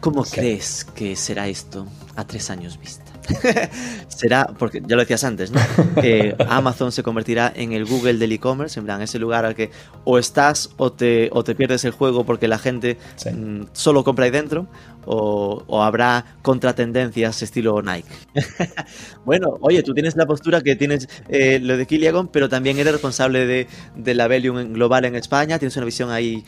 ¿cómo 0.00 0.24
crees 0.24 0.84
que 0.84 1.16
será 1.16 1.48
esto 1.48 1.86
a 2.16 2.26
tres 2.26 2.50
años 2.50 2.78
vista? 2.78 3.07
será, 4.08 4.52
porque 4.58 4.82
ya 4.86 4.96
lo 4.96 5.02
decías 5.02 5.24
antes, 5.24 5.50
¿no? 5.50 5.60
Que 6.00 6.34
Amazon 6.48 6.92
se 6.92 7.02
convertirá 7.02 7.52
en 7.54 7.72
el 7.72 7.84
Google 7.84 8.14
del 8.14 8.32
e-commerce, 8.32 8.78
en 8.78 8.86
plan, 8.86 9.02
ese 9.02 9.18
lugar 9.18 9.44
al 9.44 9.54
que 9.54 9.70
o 10.04 10.18
estás 10.18 10.70
o 10.76 10.92
te, 10.92 11.28
o 11.32 11.44
te 11.44 11.54
pierdes 11.54 11.84
el 11.84 11.92
juego 11.92 12.24
porque 12.24 12.48
la 12.48 12.58
gente 12.58 12.96
mm, 13.32 13.62
solo 13.72 14.04
compra 14.04 14.26
ahí 14.26 14.30
dentro, 14.30 14.66
o, 15.10 15.82
habrá 15.82 16.24
contratendencias 16.42 17.42
estilo 17.42 17.80
Nike. 17.82 18.08
bueno, 19.24 19.56
oye, 19.60 19.82
tú 19.82 19.94
tienes 19.94 20.16
la 20.16 20.26
postura 20.26 20.60
que 20.60 20.76
tienes 20.76 21.08
eh, 21.28 21.58
lo 21.60 21.76
de 21.76 21.86
Kiliagon, 21.86 22.28
pero 22.28 22.48
también 22.48 22.78
eres 22.78 22.92
responsable 22.92 23.46
de, 23.46 24.14
la 24.14 24.28
Velium 24.28 24.72
global 24.72 25.04
en 25.04 25.14
España, 25.14 25.58
tienes 25.58 25.76
una 25.76 25.86
visión 25.86 26.10
ahí 26.10 26.44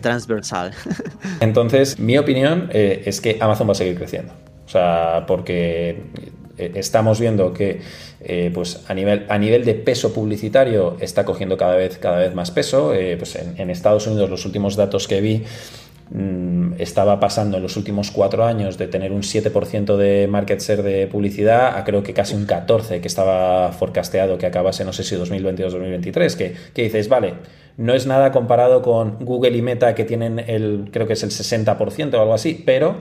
transversal. 0.00 0.72
Entonces, 1.40 1.98
mi 1.98 2.18
opinión 2.18 2.70
eh, 2.72 3.02
es 3.04 3.20
que 3.20 3.38
Amazon 3.40 3.68
va 3.68 3.72
a 3.72 3.76
seguir 3.76 3.96
creciendo. 3.96 4.32
O 4.70 4.72
sea, 4.72 5.24
porque 5.26 5.96
eh, 6.56 6.72
estamos 6.76 7.18
viendo 7.18 7.52
que 7.52 7.80
eh, 8.20 8.52
pues 8.54 8.84
a 8.86 8.94
nivel, 8.94 9.26
a 9.28 9.36
nivel 9.36 9.64
de 9.64 9.74
peso 9.74 10.14
publicitario 10.14 10.96
está 11.00 11.24
cogiendo 11.24 11.56
cada 11.56 11.74
vez, 11.74 11.98
cada 11.98 12.18
vez 12.18 12.36
más 12.36 12.52
peso. 12.52 12.94
Eh, 12.94 13.16
pues 13.16 13.34
en, 13.34 13.68
Estados 13.68 14.06
Unidos 14.06 14.30
los 14.30 14.46
últimos 14.46 14.76
datos 14.76 15.08
que 15.08 15.20
vi 15.20 15.42
mm, 16.10 16.74
estaba 16.78 17.18
pasando 17.18 17.56
en 17.56 17.64
los 17.64 17.76
últimos 17.76 18.12
cuatro 18.12 18.44
años 18.44 18.78
de 18.78 18.86
tener 18.86 19.10
un 19.10 19.22
7% 19.22 19.96
de 19.96 20.28
market 20.28 20.60
share 20.60 20.84
de 20.84 21.08
publicidad 21.08 21.76
a 21.76 21.82
creo 21.82 22.04
que 22.04 22.14
casi 22.14 22.36
un 22.36 22.46
14% 22.46 23.00
que 23.00 23.08
estaba 23.08 23.72
forecasteado 23.72 24.38
que 24.38 24.46
acabase 24.46 24.84
no 24.84 24.92
sé 24.92 25.02
si 25.02 25.16
2022 25.16 25.72
2023 25.72 26.36
que, 26.36 26.54
que 26.72 26.82
dices, 26.82 27.08
vale, 27.08 27.34
no 27.76 27.92
es 27.92 28.06
nada 28.06 28.30
comparado 28.30 28.82
con 28.82 29.16
Google 29.24 29.56
y 29.56 29.62
Meta 29.62 29.96
que 29.96 30.04
tienen 30.04 30.38
el 30.38 30.90
creo 30.92 31.08
que 31.08 31.14
es 31.14 31.24
el 31.24 31.30
60% 31.30 32.14
o 32.14 32.20
algo 32.20 32.34
así, 32.34 32.62
pero 32.64 32.98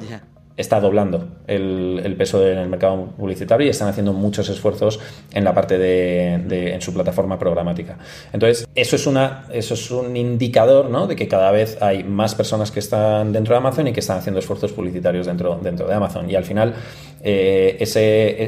está 0.60 0.82
doblando 0.82 1.26
el, 1.48 2.16
peso 2.18 2.46
en 2.46 2.58
el 2.58 2.68
mercado 2.68 3.06
publicitario 3.18 3.66
y 3.66 3.70
están 3.70 3.88
haciendo 3.88 4.12
muchos 4.12 4.50
esfuerzos 4.50 5.00
en 5.34 5.46
la 5.46 5.54
parte 5.54 5.78
de, 5.78 6.74
en 6.74 6.82
su 6.82 6.94
plataforma 6.94 7.40
programática. 7.40 7.98
Entonces, 8.34 8.68
eso 8.76 8.98
es, 8.98 9.08
una, 9.08 9.46
eso 9.54 9.74
es 9.74 9.90
un 9.90 10.18
indicador 10.18 10.90
¿no? 10.90 11.08
de 11.08 11.16
que 11.16 11.30
cada 11.30 11.52
vez 11.52 11.82
hay 11.82 12.04
más 12.04 12.36
personas 12.36 12.72
que 12.72 12.82
están 12.82 13.32
dentro 13.32 13.54
de 13.54 13.60
Amazon 13.60 13.88
y 13.88 13.94
que 13.94 14.02
están 14.02 14.18
haciendo 14.18 14.40
esfuerzos 14.40 14.74
publicitarios 14.74 15.28
dentro, 15.28 15.58
dentro 15.64 15.88
de 15.88 15.94
Amazon. 15.94 16.30
Y 16.30 16.36
al 16.36 16.44
final, 16.44 16.74
eh, 17.24 17.78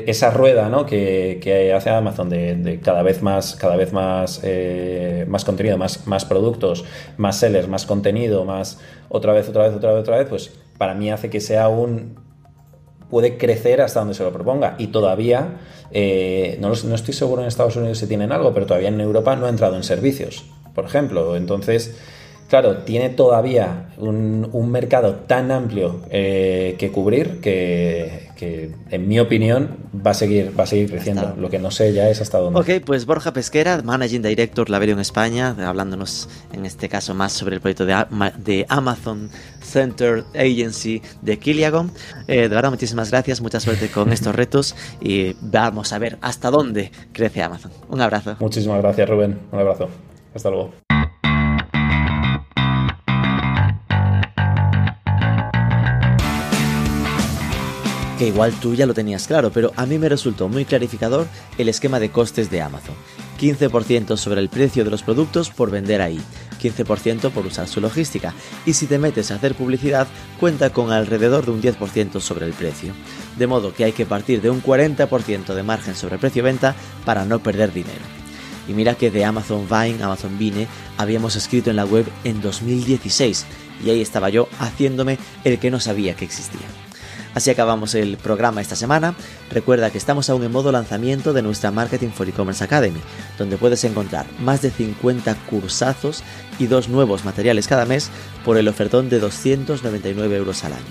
esa 0.05 0.31
rueda 0.31 0.67
¿no? 0.67 0.85
que, 0.85 1.39
que, 1.41 1.71
hace 1.71 1.91
Amazon 1.91 2.29
de, 2.29 2.81
cada 2.83 3.03
vez 3.03 3.21
más, 3.21 3.55
cada 3.55 3.77
vez 3.77 3.93
más, 3.93 4.41
eh, 4.43 5.23
más 5.29 5.45
contenido, 5.45 5.77
más, 5.77 6.05
más 6.07 6.25
productos, 6.25 6.83
más 7.15 7.37
sellers, 7.39 7.69
más 7.69 7.85
contenido, 7.85 8.43
más 8.43 8.79
otra 9.07 9.31
vez, 9.31 9.47
otra 9.47 9.69
vez, 9.69 9.77
otra 9.77 9.93
vez, 9.93 10.01
otra 10.01 10.17
vez, 10.17 10.27
pues 10.27 10.51
para 10.81 10.95
mí 10.95 11.11
hace 11.11 11.29
que 11.29 11.41
sea 11.41 11.69
un... 11.69 12.15
puede 13.07 13.37
crecer 13.37 13.81
hasta 13.81 13.99
donde 13.99 14.15
se 14.15 14.23
lo 14.23 14.33
proponga. 14.33 14.73
Y 14.79 14.87
todavía, 14.87 15.59
eh, 15.91 16.57
no, 16.59 16.69
no 16.69 16.95
estoy 16.95 17.13
seguro 17.13 17.43
en 17.43 17.47
Estados 17.47 17.75
Unidos 17.75 17.99
si 17.99 18.07
tienen 18.07 18.31
algo, 18.31 18.51
pero 18.51 18.65
todavía 18.65 18.89
en 18.89 18.99
Europa 18.99 19.35
no 19.35 19.45
ha 19.45 19.49
entrado 19.49 19.75
en 19.75 19.83
servicios, 19.83 20.43
por 20.73 20.85
ejemplo. 20.85 21.35
Entonces, 21.35 21.95
claro, 22.51 22.79
tiene 22.79 23.09
todavía 23.09 23.91
un, 23.97 24.71
mercado 24.71 25.15
tan 25.25 25.51
amplio 25.51 26.01
eh, 26.09 26.75
que 26.77 26.91
cubrir 26.91 27.39
que, 27.39 28.29
en 28.89 29.07
mi 29.07 29.19
opinión, 29.19 29.77
va 29.95 30.11
a 30.11 30.13
seguir, 30.13 30.51
va 30.59 30.65
a 30.65 30.67
seguir 30.67 30.89
creciendo. 30.89 31.33
Lo 31.37 31.49
que 31.49 31.59
no 31.59 31.71
sé 31.71 31.93
ya 31.93 32.09
es 32.09 32.19
hasta 32.19 32.39
dónde. 32.39 32.59
Ok, 32.59 32.83
pues 32.85 33.05
Borja 33.05 33.31
Pesquera, 33.31 33.81
Managing 33.83 34.21
Director 34.21 34.67
en 34.69 34.99
España, 34.99 35.55
hablándonos 35.65 36.27
en 36.51 36.65
este 36.65 36.89
caso 36.89 37.13
más 37.13 37.31
sobre 37.31 37.55
el 37.55 37.61
proyecto 37.61 37.85
de, 37.85 38.65
Amazon 38.67 39.29
Center 39.71 40.23
Agency 40.35 41.01
de 41.21 41.39
Kiliagon. 41.39 41.91
Eh, 42.27 42.41
de 42.41 42.47
verdad, 42.49 42.69
muchísimas 42.69 43.09
gracias, 43.11 43.41
mucha 43.41 43.59
suerte 43.59 43.89
con 43.89 44.11
estos 44.13 44.35
retos 44.35 44.75
y 44.99 45.35
vamos 45.41 45.93
a 45.93 45.99
ver 45.99 46.17
hasta 46.21 46.51
dónde 46.51 46.91
crece 47.13 47.41
Amazon. 47.41 47.71
Un 47.89 48.01
abrazo. 48.01 48.35
Muchísimas 48.39 48.81
gracias, 48.81 49.09
Rubén. 49.09 49.39
Un 49.51 49.59
abrazo. 49.59 49.89
Hasta 50.33 50.49
luego. 50.49 50.71
que 58.21 58.27
igual 58.27 58.53
tú 58.61 58.75
ya 58.75 58.85
lo 58.85 58.93
tenías 58.93 59.25
claro, 59.25 59.49
pero 59.51 59.71
a 59.75 59.87
mí 59.87 59.97
me 59.97 60.07
resultó 60.07 60.47
muy 60.47 60.63
clarificador 60.63 61.25
el 61.57 61.69
esquema 61.69 61.99
de 61.99 62.11
costes 62.11 62.51
de 62.51 62.61
Amazon. 62.61 62.93
15% 63.39 64.15
sobre 64.15 64.41
el 64.41 64.49
precio 64.49 64.83
de 64.83 64.91
los 64.91 65.01
productos 65.01 65.49
por 65.49 65.71
vender 65.71 66.03
ahí, 66.03 66.21
15% 66.61 67.31
por 67.31 67.45
usar 67.45 67.67
su 67.67 67.81
logística, 67.81 68.33
y 68.65 68.73
si 68.73 68.87
te 68.87 68.99
metes 68.99 69.31
a 69.31 69.35
hacer 69.35 69.55
publicidad, 69.55 70.07
cuenta 70.39 70.71
con 70.71 70.91
alrededor 70.91 71.45
de 71.45 71.51
un 71.51 71.61
10% 71.61 72.19
sobre 72.19 72.45
el 72.45 72.53
precio. 72.53 72.93
De 73.37 73.47
modo 73.47 73.73
que 73.73 73.85
hay 73.85 73.91
que 73.91 74.05
partir 74.05 74.41
de 74.41 74.49
un 74.49 74.61
40% 74.61 75.53
de 75.53 75.63
margen 75.63 75.95
sobre 75.95 76.15
el 76.15 76.19
precio 76.19 76.43
venta 76.43 76.75
para 77.05 77.25
no 77.25 77.39
perder 77.39 77.73
dinero. 77.73 78.01
Y 78.67 78.73
mira 78.73 78.95
que 78.95 79.11
de 79.11 79.25
Amazon 79.25 79.67
Vine, 79.67 80.03
Amazon 80.03 80.37
Vine, 80.37 80.67
habíamos 80.97 81.35
escrito 81.35 81.69
en 81.69 81.75
la 81.75 81.85
web 81.85 82.05
en 82.23 82.41
2016, 82.41 83.45
y 83.83 83.89
ahí 83.89 84.01
estaba 84.01 84.29
yo 84.29 84.47
haciéndome 84.59 85.17
el 85.43 85.59
que 85.59 85.71
no 85.71 85.79
sabía 85.79 86.15
que 86.15 86.25
existía. 86.25 86.67
Así 87.33 87.49
acabamos 87.49 87.95
el 87.95 88.17
programa 88.17 88.61
esta 88.61 88.75
semana. 88.75 89.15
Recuerda 89.49 89.89
que 89.89 89.97
estamos 89.97 90.29
aún 90.29 90.43
en 90.43 90.51
modo 90.51 90.71
lanzamiento 90.71 91.33
de 91.33 91.41
nuestra 91.41 91.71
Marketing 91.71 92.09
for 92.09 92.27
E-Commerce 92.27 92.63
Academy, 92.63 92.99
donde 93.37 93.57
puedes 93.57 93.83
encontrar 93.83 94.25
más 94.39 94.61
de 94.61 94.69
50 94.69 95.33
cursazos 95.49 96.23
y 96.59 96.67
dos 96.67 96.89
nuevos 96.89 97.23
materiales 97.23 97.67
cada 97.67 97.85
mes 97.85 98.09
por 98.43 98.57
el 98.57 98.67
ofertón 98.67 99.09
de 99.09 99.19
299 99.19 100.35
euros 100.35 100.63
al 100.63 100.73
año, 100.73 100.83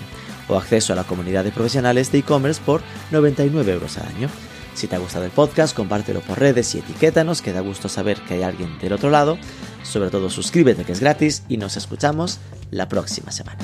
o 0.47 0.55
acceso 0.55 0.93
a 0.93 0.95
la 0.95 1.03
comunidad 1.03 1.43
de 1.43 1.51
profesionales 1.51 2.11
de 2.11 2.19
e-commerce 2.19 2.61
por 2.65 2.81
99 3.11 3.73
euros 3.73 3.97
al 3.97 4.07
año. 4.07 4.29
Si 4.73 4.87
te 4.87 4.95
ha 4.95 4.99
gustado 4.99 5.25
el 5.25 5.31
podcast, 5.31 5.75
compártelo 5.75 6.21
por 6.21 6.39
redes 6.39 6.73
y 6.75 6.79
etiquétanos, 6.79 7.41
que 7.41 7.53
da 7.53 7.59
gusto 7.59 7.89
saber 7.89 8.19
que 8.21 8.35
hay 8.35 8.43
alguien 8.43 8.79
del 8.79 8.93
otro 8.93 9.09
lado. 9.09 9.37
Sobre 9.83 10.09
todo 10.09 10.29
suscríbete 10.29 10.85
que 10.85 10.93
es 10.93 11.01
gratis 11.01 11.43
y 11.49 11.57
nos 11.57 11.75
escuchamos 11.77 12.39
la 12.71 12.87
próxima 12.87 13.31
semana. 13.31 13.59